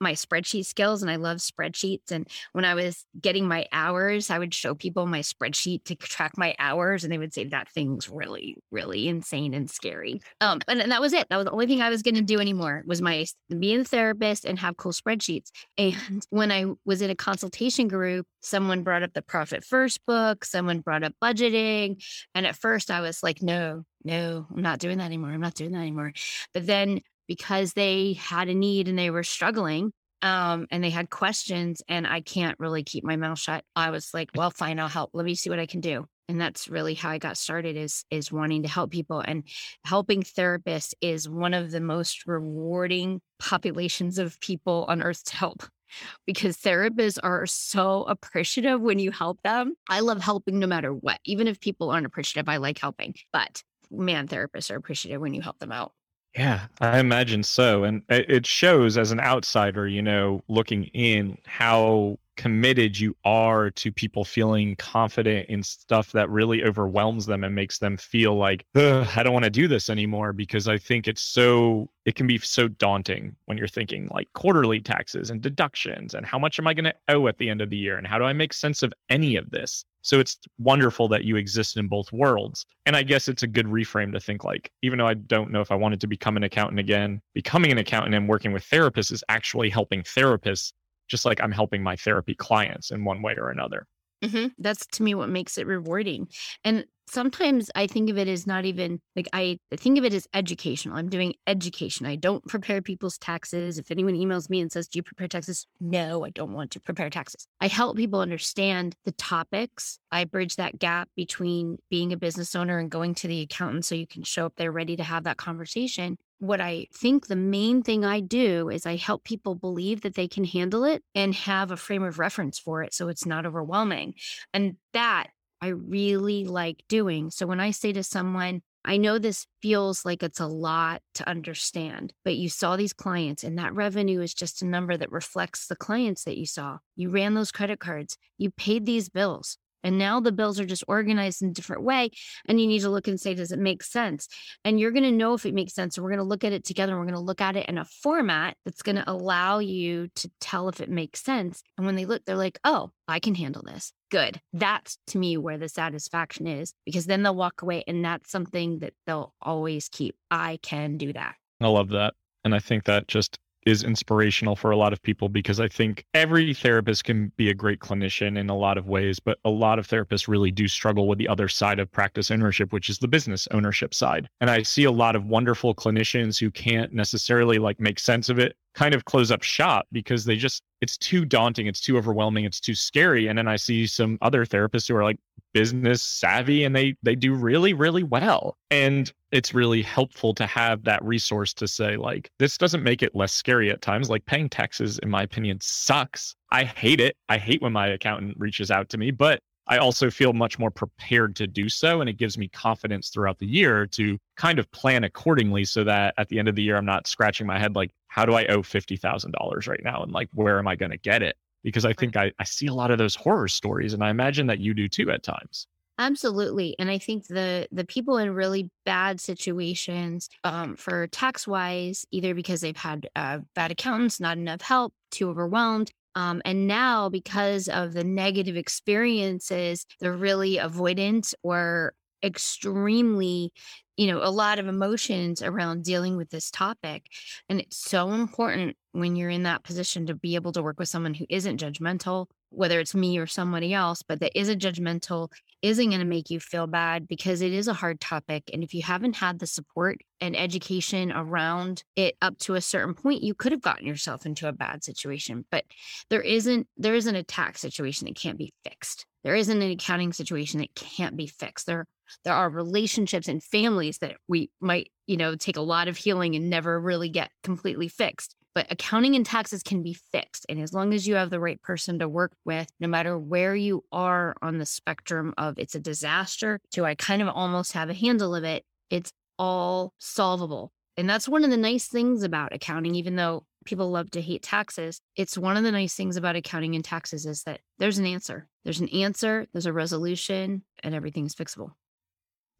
my 0.00 0.12
spreadsheet 0.12 0.66
skills 0.66 1.02
and 1.02 1.10
I 1.10 1.16
love 1.16 1.38
spreadsheets. 1.38 2.10
And 2.10 2.28
when 2.52 2.64
I 2.64 2.74
was 2.74 3.04
getting 3.20 3.46
my 3.46 3.66
hours, 3.72 4.30
I 4.30 4.38
would 4.38 4.54
show 4.54 4.74
people 4.74 5.06
my 5.06 5.20
spreadsheet 5.20 5.84
to 5.84 5.94
track 5.94 6.36
my 6.36 6.54
hours 6.58 7.04
and 7.04 7.12
they 7.12 7.18
would 7.18 7.34
say 7.34 7.44
that 7.44 7.68
thing's 7.68 8.08
really, 8.08 8.56
really 8.70 9.08
insane 9.08 9.54
and 9.54 9.70
scary. 9.70 10.20
Um, 10.40 10.60
and, 10.68 10.80
and 10.80 10.92
that 10.92 11.00
was 11.00 11.12
it. 11.12 11.26
That 11.30 11.36
was 11.36 11.46
the 11.46 11.52
only 11.52 11.66
thing 11.66 11.82
I 11.82 11.90
was 11.90 12.02
going 12.02 12.14
to 12.14 12.22
do 12.22 12.40
anymore 12.40 12.82
was 12.86 13.02
my 13.02 13.24
being 13.58 13.80
a 13.80 13.84
therapist 13.84 14.44
and 14.44 14.58
have 14.58 14.76
cool 14.76 14.92
spreadsheets. 14.92 15.50
And 15.78 16.26
when 16.30 16.50
I 16.50 16.64
was 16.84 17.02
in 17.02 17.10
a 17.10 17.14
consultation 17.14 17.88
group, 17.88 18.26
someone 18.40 18.82
brought 18.82 19.02
up 19.02 19.12
the 19.14 19.22
Profit 19.22 19.64
First 19.64 20.04
book, 20.06 20.44
someone 20.44 20.80
brought 20.80 21.04
up 21.04 21.14
budgeting. 21.22 22.02
And 22.34 22.46
at 22.46 22.56
first 22.56 22.90
I 22.90 23.00
was 23.00 23.22
like, 23.22 23.42
no, 23.42 23.84
no, 24.04 24.46
I'm 24.54 24.62
not 24.62 24.78
doing 24.80 24.98
that 24.98 25.04
anymore. 25.04 25.30
I'm 25.30 25.40
not 25.40 25.54
doing 25.54 25.72
that 25.72 25.80
anymore. 25.80 26.12
But 26.52 26.66
then 26.66 27.00
because 27.28 27.74
they 27.74 28.14
had 28.14 28.48
a 28.48 28.54
need 28.54 28.88
and 28.88 28.98
they 28.98 29.10
were 29.10 29.22
struggling 29.22 29.92
um, 30.22 30.66
and 30.70 30.82
they 30.82 30.90
had 30.90 31.10
questions 31.10 31.82
and 31.88 32.06
I 32.06 32.20
can't 32.20 32.58
really 32.58 32.82
keep 32.82 33.04
my 33.04 33.16
mouth 33.16 33.38
shut. 33.38 33.64
I 33.76 33.90
was 33.90 34.12
like, 34.12 34.30
well, 34.34 34.50
fine, 34.50 34.80
I'll 34.80 34.88
help. 34.88 35.10
Let 35.12 35.24
me 35.24 35.34
see 35.34 35.50
what 35.50 35.60
I 35.60 35.66
can 35.66 35.80
do. 35.80 36.06
And 36.28 36.40
that's 36.40 36.68
really 36.68 36.94
how 36.94 37.10
I 37.10 37.18
got 37.18 37.38
started 37.38 37.76
is 37.76 38.04
is 38.10 38.30
wanting 38.30 38.62
to 38.62 38.68
help 38.68 38.90
people 38.90 39.20
and 39.20 39.44
helping 39.84 40.22
therapists 40.22 40.92
is 41.00 41.28
one 41.28 41.54
of 41.54 41.70
the 41.70 41.80
most 41.80 42.26
rewarding 42.26 43.20
populations 43.38 44.18
of 44.18 44.38
people 44.40 44.84
on 44.88 45.02
earth 45.02 45.24
to 45.24 45.36
help 45.36 45.62
because 46.26 46.58
therapists 46.58 47.18
are 47.22 47.46
so 47.46 48.02
appreciative 48.02 48.80
when 48.80 48.98
you 48.98 49.10
help 49.10 49.40
them. 49.42 49.74
I 49.88 50.00
love 50.00 50.20
helping 50.20 50.58
no 50.58 50.66
matter 50.66 50.92
what. 50.92 51.18
Even 51.24 51.48
if 51.48 51.60
people 51.60 51.90
aren't 51.90 52.06
appreciative, 52.06 52.48
I 52.48 52.58
like 52.58 52.78
helping. 52.78 53.14
But 53.32 53.62
man, 53.90 54.28
therapists 54.28 54.70
are 54.70 54.76
appreciative 54.76 55.22
when 55.22 55.32
you 55.32 55.40
help 55.40 55.58
them 55.60 55.72
out. 55.72 55.92
Yeah, 56.38 56.68
I 56.80 57.00
imagine 57.00 57.42
so. 57.42 57.84
And 57.84 58.02
it 58.08 58.46
shows 58.46 58.96
as 58.96 59.10
an 59.10 59.18
outsider, 59.20 59.88
you 59.88 60.02
know, 60.02 60.42
looking 60.48 60.84
in 60.94 61.38
how 61.46 62.18
committed 62.38 62.98
you 62.98 63.16
are 63.24 63.68
to 63.68 63.90
people 63.90 64.24
feeling 64.24 64.76
confident 64.76 65.48
in 65.50 65.60
stuff 65.60 66.12
that 66.12 66.30
really 66.30 66.62
overwhelms 66.62 67.26
them 67.26 67.42
and 67.42 67.52
makes 67.52 67.78
them 67.78 67.96
feel 67.96 68.36
like 68.36 68.64
I 68.76 69.22
don't 69.24 69.32
want 69.32 69.44
to 69.44 69.50
do 69.50 69.66
this 69.66 69.90
anymore 69.90 70.32
because 70.32 70.68
I 70.68 70.78
think 70.78 71.08
it's 71.08 71.20
so 71.20 71.90
it 72.06 72.14
can 72.14 72.28
be 72.28 72.38
so 72.38 72.68
daunting 72.68 73.34
when 73.46 73.58
you're 73.58 73.66
thinking 73.66 74.08
like 74.14 74.32
quarterly 74.34 74.80
taxes 74.80 75.30
and 75.30 75.42
deductions 75.42 76.14
and 76.14 76.24
how 76.24 76.38
much 76.38 76.60
am 76.60 76.68
I 76.68 76.74
going 76.74 76.84
to 76.84 76.94
owe 77.08 77.26
at 77.26 77.36
the 77.38 77.50
end 77.50 77.60
of 77.60 77.70
the 77.70 77.76
year 77.76 77.98
and 77.98 78.06
how 78.06 78.18
do 78.18 78.24
I 78.24 78.32
make 78.32 78.52
sense 78.52 78.84
of 78.84 78.94
any 79.10 79.34
of 79.34 79.50
this 79.50 79.84
so 80.02 80.20
it's 80.20 80.38
wonderful 80.58 81.08
that 81.08 81.24
you 81.24 81.36
exist 81.36 81.76
in 81.76 81.88
both 81.88 82.12
worlds. 82.12 82.64
And 82.86 82.96
I 82.96 83.02
guess 83.02 83.28
it's 83.28 83.42
a 83.42 83.46
good 83.46 83.66
reframe 83.66 84.12
to 84.12 84.20
think 84.20 84.44
like, 84.44 84.72
even 84.82 84.98
though 84.98 85.06
I 85.06 85.14
don't 85.14 85.50
know 85.50 85.60
if 85.60 85.70
I 85.70 85.74
wanted 85.74 86.00
to 86.00 86.06
become 86.06 86.36
an 86.36 86.44
accountant 86.44 86.80
again, 86.80 87.20
becoming 87.34 87.72
an 87.72 87.78
accountant 87.78 88.14
and 88.14 88.28
working 88.28 88.52
with 88.52 88.64
therapists 88.64 89.12
is 89.12 89.24
actually 89.28 89.68
helping 89.68 90.02
therapists, 90.02 90.72
just 91.08 91.24
like 91.24 91.40
I'm 91.42 91.52
helping 91.52 91.82
my 91.82 91.96
therapy 91.96 92.34
clients 92.34 92.90
in 92.90 93.04
one 93.04 93.22
way 93.22 93.34
or 93.36 93.50
another. 93.50 93.86
Mm-hmm. 94.22 94.48
That's 94.58 94.86
to 94.86 95.02
me 95.02 95.14
what 95.14 95.28
makes 95.28 95.58
it 95.58 95.66
rewarding. 95.66 96.28
And 96.64 96.84
sometimes 97.08 97.70
I 97.74 97.86
think 97.86 98.10
of 98.10 98.18
it 98.18 98.28
as 98.28 98.46
not 98.46 98.64
even 98.64 99.00
like 99.14 99.28
I 99.32 99.58
think 99.76 99.96
of 99.98 100.04
it 100.04 100.12
as 100.12 100.26
educational. 100.34 100.96
I'm 100.96 101.08
doing 101.08 101.34
education. 101.46 102.06
I 102.06 102.16
don't 102.16 102.44
prepare 102.46 102.82
people's 102.82 103.16
taxes. 103.18 103.78
If 103.78 103.90
anyone 103.90 104.14
emails 104.14 104.50
me 104.50 104.60
and 104.60 104.72
says, 104.72 104.88
Do 104.88 104.98
you 104.98 105.02
prepare 105.02 105.28
taxes? 105.28 105.66
No, 105.80 106.24
I 106.24 106.30
don't 106.30 106.52
want 106.52 106.72
to 106.72 106.80
prepare 106.80 107.10
taxes. 107.10 107.46
I 107.60 107.68
help 107.68 107.96
people 107.96 108.20
understand 108.20 108.96
the 109.04 109.12
topics. 109.12 109.98
I 110.10 110.24
bridge 110.24 110.56
that 110.56 110.78
gap 110.78 111.08
between 111.16 111.78
being 111.88 112.12
a 112.12 112.16
business 112.16 112.54
owner 112.56 112.78
and 112.78 112.90
going 112.90 113.14
to 113.16 113.28
the 113.28 113.42
accountant 113.42 113.84
so 113.84 113.94
you 113.94 114.06
can 114.06 114.24
show 114.24 114.46
up 114.46 114.54
there 114.56 114.72
ready 114.72 114.96
to 114.96 115.04
have 115.04 115.24
that 115.24 115.36
conversation. 115.36 116.18
What 116.38 116.60
I 116.60 116.86
think 116.94 117.26
the 117.26 117.36
main 117.36 117.82
thing 117.82 118.04
I 118.04 118.20
do 118.20 118.68
is 118.68 118.86
I 118.86 118.96
help 118.96 119.24
people 119.24 119.54
believe 119.54 120.02
that 120.02 120.14
they 120.14 120.28
can 120.28 120.44
handle 120.44 120.84
it 120.84 121.02
and 121.14 121.34
have 121.34 121.70
a 121.70 121.76
frame 121.76 122.04
of 122.04 122.18
reference 122.18 122.58
for 122.58 122.82
it 122.82 122.94
so 122.94 123.08
it's 123.08 123.26
not 123.26 123.44
overwhelming. 123.44 124.14
And 124.54 124.76
that 124.92 125.28
I 125.60 125.68
really 125.68 126.44
like 126.44 126.84
doing. 126.88 127.30
So 127.30 127.46
when 127.46 127.60
I 127.60 127.72
say 127.72 127.92
to 127.92 128.04
someone, 128.04 128.62
I 128.84 128.96
know 128.96 129.18
this 129.18 129.46
feels 129.60 130.04
like 130.04 130.22
it's 130.22 130.40
a 130.40 130.46
lot 130.46 131.02
to 131.14 131.28
understand, 131.28 132.14
but 132.24 132.36
you 132.36 132.48
saw 132.48 132.76
these 132.76 132.92
clients 132.92 133.42
and 133.42 133.58
that 133.58 133.74
revenue 133.74 134.20
is 134.20 134.32
just 134.32 134.62
a 134.62 134.66
number 134.66 134.96
that 134.96 135.10
reflects 135.10 135.66
the 135.66 135.76
clients 135.76 136.24
that 136.24 136.38
you 136.38 136.46
saw. 136.46 136.78
You 136.94 137.10
ran 137.10 137.34
those 137.34 137.52
credit 137.52 137.80
cards, 137.80 138.16
you 138.38 138.50
paid 138.50 138.86
these 138.86 139.08
bills. 139.08 139.58
And 139.82 139.98
now 139.98 140.20
the 140.20 140.32
bills 140.32 140.58
are 140.60 140.66
just 140.66 140.84
organized 140.88 141.42
in 141.42 141.50
a 141.50 141.52
different 141.52 141.82
way. 141.82 142.10
And 142.48 142.60
you 142.60 142.66
need 142.66 142.80
to 142.80 142.90
look 142.90 143.08
and 143.08 143.20
say, 143.20 143.34
does 143.34 143.52
it 143.52 143.58
make 143.58 143.82
sense? 143.82 144.28
And 144.64 144.78
you're 144.78 144.90
going 144.90 145.04
to 145.04 145.12
know 145.12 145.34
if 145.34 145.46
it 145.46 145.54
makes 145.54 145.74
sense. 145.74 145.96
And 145.96 146.04
we're 146.04 146.10
going 146.10 146.18
to 146.18 146.24
look 146.24 146.44
at 146.44 146.52
it 146.52 146.64
together. 146.64 146.92
And 146.92 147.00
we're 147.00 147.06
going 147.06 147.14
to 147.14 147.20
look 147.20 147.40
at 147.40 147.56
it 147.56 147.68
in 147.68 147.78
a 147.78 147.84
format 147.84 148.56
that's 148.64 148.82
going 148.82 148.96
to 148.96 149.10
allow 149.10 149.58
you 149.58 150.08
to 150.16 150.30
tell 150.40 150.68
if 150.68 150.80
it 150.80 150.90
makes 150.90 151.22
sense. 151.22 151.62
And 151.76 151.86
when 151.86 151.96
they 151.96 152.04
look, 152.04 152.24
they're 152.24 152.36
like, 152.36 152.58
oh, 152.64 152.90
I 153.06 153.20
can 153.20 153.34
handle 153.34 153.62
this. 153.62 153.92
Good. 154.10 154.40
That's 154.52 154.98
to 155.08 155.18
me 155.18 155.36
where 155.36 155.58
the 155.58 155.68
satisfaction 155.68 156.46
is 156.46 156.72
because 156.84 157.06
then 157.06 157.22
they'll 157.22 157.34
walk 157.34 157.62
away 157.62 157.84
and 157.86 158.04
that's 158.04 158.30
something 158.30 158.78
that 158.80 158.94
they'll 159.06 159.34
always 159.40 159.88
keep. 159.88 160.16
I 160.30 160.58
can 160.62 160.96
do 160.96 161.12
that. 161.12 161.34
I 161.60 161.68
love 161.68 161.90
that. 161.90 162.14
And 162.44 162.54
I 162.54 162.58
think 162.58 162.84
that 162.84 163.08
just 163.08 163.38
is 163.68 163.84
inspirational 163.84 164.56
for 164.56 164.70
a 164.70 164.76
lot 164.76 164.92
of 164.92 165.02
people 165.02 165.28
because 165.28 165.60
I 165.60 165.68
think 165.68 166.06
every 166.14 166.54
therapist 166.54 167.04
can 167.04 167.30
be 167.36 167.50
a 167.50 167.54
great 167.54 167.80
clinician 167.80 168.38
in 168.38 168.48
a 168.48 168.56
lot 168.56 168.78
of 168.78 168.88
ways, 168.88 169.20
but 169.20 169.38
a 169.44 169.50
lot 169.50 169.78
of 169.78 169.86
therapists 169.86 170.26
really 170.26 170.50
do 170.50 170.66
struggle 170.66 171.06
with 171.06 171.18
the 171.18 171.28
other 171.28 171.48
side 171.48 171.78
of 171.78 171.92
practice 171.92 172.30
ownership, 172.30 172.72
which 172.72 172.88
is 172.88 172.98
the 172.98 173.08
business 173.08 173.46
ownership 173.50 173.92
side. 173.92 174.28
And 174.40 174.50
I 174.50 174.62
see 174.62 174.84
a 174.84 174.90
lot 174.90 175.16
of 175.16 175.26
wonderful 175.26 175.74
clinicians 175.74 176.40
who 176.40 176.50
can't 176.50 176.92
necessarily 176.94 177.58
like 177.58 177.78
make 177.78 177.98
sense 177.98 178.30
of 178.30 178.38
it 178.38 178.56
kind 178.78 178.94
of 178.94 179.04
close 179.04 179.32
up 179.32 179.42
shop 179.42 179.88
because 179.90 180.24
they 180.24 180.36
just 180.36 180.62
it's 180.80 180.96
too 180.96 181.24
daunting 181.24 181.66
it's 181.66 181.80
too 181.80 181.98
overwhelming 181.98 182.44
it's 182.44 182.60
too 182.60 182.76
scary 182.76 183.26
and 183.26 183.36
then 183.36 183.48
i 183.48 183.56
see 183.56 183.88
some 183.88 184.16
other 184.22 184.46
therapists 184.46 184.86
who 184.86 184.94
are 184.94 185.02
like 185.02 185.18
business 185.52 186.00
savvy 186.00 186.62
and 186.62 186.76
they 186.76 186.94
they 187.02 187.16
do 187.16 187.34
really 187.34 187.72
really 187.72 188.04
well 188.04 188.56
and 188.70 189.12
it's 189.32 189.52
really 189.52 189.82
helpful 189.82 190.32
to 190.32 190.46
have 190.46 190.84
that 190.84 191.04
resource 191.04 191.52
to 191.52 191.66
say 191.66 191.96
like 191.96 192.30
this 192.38 192.56
doesn't 192.56 192.84
make 192.84 193.02
it 193.02 193.16
less 193.16 193.32
scary 193.32 193.68
at 193.68 193.82
times 193.82 194.08
like 194.08 194.24
paying 194.26 194.48
taxes 194.48 194.98
in 195.00 195.10
my 195.10 195.22
opinion 195.22 195.58
sucks. 195.60 196.34
I 196.50 196.64
hate 196.64 197.00
it. 197.00 197.16
I 197.28 197.36
hate 197.36 197.60
when 197.60 197.72
my 197.72 197.88
accountant 197.88 198.36
reaches 198.38 198.70
out 198.70 198.88
to 198.90 198.98
me 198.98 199.10
but 199.10 199.40
I 199.68 199.78
also 199.78 200.10
feel 200.10 200.32
much 200.32 200.58
more 200.58 200.70
prepared 200.70 201.36
to 201.36 201.46
do 201.46 201.68
so. 201.68 202.00
And 202.00 202.08
it 202.08 202.16
gives 202.16 202.38
me 202.38 202.48
confidence 202.48 203.10
throughout 203.10 203.38
the 203.38 203.46
year 203.46 203.86
to 203.88 204.18
kind 204.36 204.58
of 204.58 204.70
plan 204.70 205.04
accordingly 205.04 205.64
so 205.64 205.84
that 205.84 206.14
at 206.16 206.28
the 206.28 206.38
end 206.38 206.48
of 206.48 206.54
the 206.54 206.62
year, 206.62 206.76
I'm 206.76 206.86
not 206.86 207.06
scratching 207.06 207.46
my 207.46 207.58
head 207.58 207.76
like, 207.76 207.92
how 208.08 208.24
do 208.24 208.32
I 208.32 208.46
owe 208.46 208.62
$50,000 208.62 209.68
right 209.68 209.80
now? 209.84 210.02
And 210.02 210.12
like, 210.12 210.28
where 210.32 210.58
am 210.58 210.66
I 210.66 210.74
going 210.74 210.90
to 210.90 210.98
get 210.98 211.22
it? 211.22 211.36
Because 211.62 211.84
I 211.84 211.92
think 211.92 212.16
I, 212.16 212.32
I 212.38 212.44
see 212.44 212.66
a 212.66 212.74
lot 212.74 212.90
of 212.90 212.98
those 212.98 213.14
horror 213.14 213.48
stories 213.48 213.92
and 213.92 214.02
I 214.02 214.10
imagine 214.10 214.46
that 214.46 214.58
you 214.58 214.72
do 214.74 214.88
too 214.88 215.10
at 215.10 215.22
times. 215.22 215.66
Absolutely. 216.00 216.76
And 216.78 216.88
I 216.88 216.98
think 216.98 217.26
the 217.26 217.66
the 217.72 217.84
people 217.84 218.18
in 218.18 218.32
really 218.32 218.70
bad 218.86 219.20
situations 219.20 220.28
um, 220.44 220.76
for 220.76 221.08
tax 221.08 221.46
wise, 221.46 222.06
either 222.12 222.34
because 222.34 222.60
they've 222.60 222.76
had 222.76 223.08
uh, 223.16 223.40
bad 223.56 223.72
accountants, 223.72 224.20
not 224.20 224.38
enough 224.38 224.60
help, 224.60 224.94
too 225.10 225.28
overwhelmed, 225.28 225.90
um, 226.14 226.42
and 226.44 226.66
now, 226.66 227.08
because 227.08 227.68
of 227.68 227.92
the 227.92 228.04
negative 228.04 228.56
experiences, 228.56 229.86
they're 230.00 230.12
really 230.16 230.56
avoidant 230.56 231.34
or 231.42 231.94
extremely, 232.24 233.52
you 233.96 234.08
know, 234.08 234.20
a 234.22 234.30
lot 234.30 234.58
of 234.58 234.66
emotions 234.66 235.42
around 235.42 235.84
dealing 235.84 236.16
with 236.16 236.30
this 236.30 236.50
topic. 236.50 237.06
And 237.48 237.60
it's 237.60 237.76
so 237.76 238.10
important 238.10 238.76
when 238.92 239.16
you're 239.16 239.30
in 239.30 239.44
that 239.44 239.62
position 239.62 240.06
to 240.06 240.14
be 240.14 240.34
able 240.34 240.52
to 240.52 240.62
work 240.62 240.78
with 240.78 240.88
someone 240.88 241.14
who 241.14 241.26
isn't 241.28 241.60
judgmental, 241.60 242.26
whether 242.50 242.80
it's 242.80 242.94
me 242.94 243.18
or 243.18 243.26
somebody 243.26 243.74
else, 243.74 244.02
but 244.02 244.20
that 244.20 244.38
isn't 244.38 244.62
judgmental, 244.62 245.30
isn't 245.62 245.88
going 245.88 246.00
to 246.00 246.06
make 246.06 246.30
you 246.30 246.40
feel 246.40 246.66
bad 246.66 247.08
because 247.08 247.40
it 247.40 247.52
is 247.52 247.68
a 247.68 247.74
hard 247.74 248.00
topic. 248.00 248.44
And 248.52 248.62
if 248.62 248.74
you 248.74 248.82
haven't 248.82 249.16
had 249.16 249.38
the 249.38 249.46
support 249.46 249.98
and 250.20 250.36
education 250.36 251.12
around 251.12 251.82
it 251.96 252.16
up 252.22 252.38
to 252.40 252.54
a 252.54 252.60
certain 252.60 252.94
point, 252.94 253.22
you 253.22 253.34
could 253.34 253.52
have 253.52 253.60
gotten 253.60 253.86
yourself 253.86 254.24
into 254.26 254.48
a 254.48 254.52
bad 254.52 254.84
situation. 254.84 255.44
But 255.50 255.64
there 256.10 256.22
isn't 256.22 256.66
there 256.76 256.94
isn't 256.94 257.14
a 257.14 257.22
tax 257.22 257.60
situation 257.60 258.06
that 258.06 258.16
can't 258.16 258.38
be 258.38 258.52
fixed. 258.64 259.06
There 259.24 259.34
isn't 259.34 259.62
an 259.62 259.70
accounting 259.70 260.12
situation 260.12 260.60
that 260.60 260.74
can't 260.74 261.16
be 261.16 261.26
fixed. 261.26 261.66
There 261.66 261.86
there 262.24 262.34
are 262.34 262.48
relationships 262.48 263.28
and 263.28 263.42
families 263.42 263.98
that 263.98 264.16
we 264.28 264.50
might, 264.60 264.90
you 265.06 265.16
know, 265.16 265.36
take 265.36 265.56
a 265.56 265.62
lot 265.62 265.88
of 265.88 265.96
healing 265.96 266.34
and 266.34 266.48
never 266.48 266.80
really 266.80 267.10
get 267.10 267.30
completely 267.42 267.88
fixed 267.88 268.34
but 268.54 268.66
accounting 268.70 269.14
and 269.14 269.24
taxes 269.24 269.62
can 269.62 269.82
be 269.82 269.94
fixed. 269.94 270.46
And 270.48 270.60
as 270.60 270.72
long 270.72 270.92
as 270.94 271.06
you 271.06 271.14
have 271.14 271.30
the 271.30 271.40
right 271.40 271.60
person 271.62 271.98
to 271.98 272.08
work 272.08 272.32
with, 272.44 272.68
no 272.80 272.88
matter 272.88 273.18
where 273.18 273.54
you 273.54 273.84
are 273.92 274.34
on 274.42 274.58
the 274.58 274.66
spectrum 274.66 275.34
of 275.38 275.58
it's 275.58 275.74
a 275.74 275.80
disaster 275.80 276.60
to 276.72 276.84
I 276.84 276.94
kind 276.94 277.22
of 277.22 277.28
almost 277.28 277.72
have 277.72 277.90
a 277.90 277.94
handle 277.94 278.34
of 278.34 278.44
it, 278.44 278.64
it's 278.90 279.12
all 279.38 279.92
solvable. 279.98 280.72
And 280.96 281.08
that's 281.08 281.28
one 281.28 281.44
of 281.44 281.50
the 281.50 281.56
nice 281.56 281.86
things 281.86 282.24
about 282.24 282.52
accounting, 282.52 282.96
even 282.96 283.14
though 283.14 283.44
people 283.64 283.90
love 283.90 284.10
to 284.10 284.20
hate 284.20 284.42
taxes. 284.42 285.00
It's 285.14 285.38
one 285.38 285.56
of 285.56 285.62
the 285.62 285.70
nice 285.70 285.94
things 285.94 286.16
about 286.16 286.36
accounting 286.36 286.74
and 286.74 286.84
taxes 286.84 287.26
is 287.26 287.44
that 287.44 287.60
there's 287.78 287.98
an 287.98 288.06
answer. 288.06 288.48
There's 288.64 288.80
an 288.80 288.88
answer, 288.88 289.46
there's 289.52 289.66
a 289.66 289.72
resolution, 289.72 290.64
and 290.82 290.94
everything's 290.94 291.34
fixable. 291.34 291.72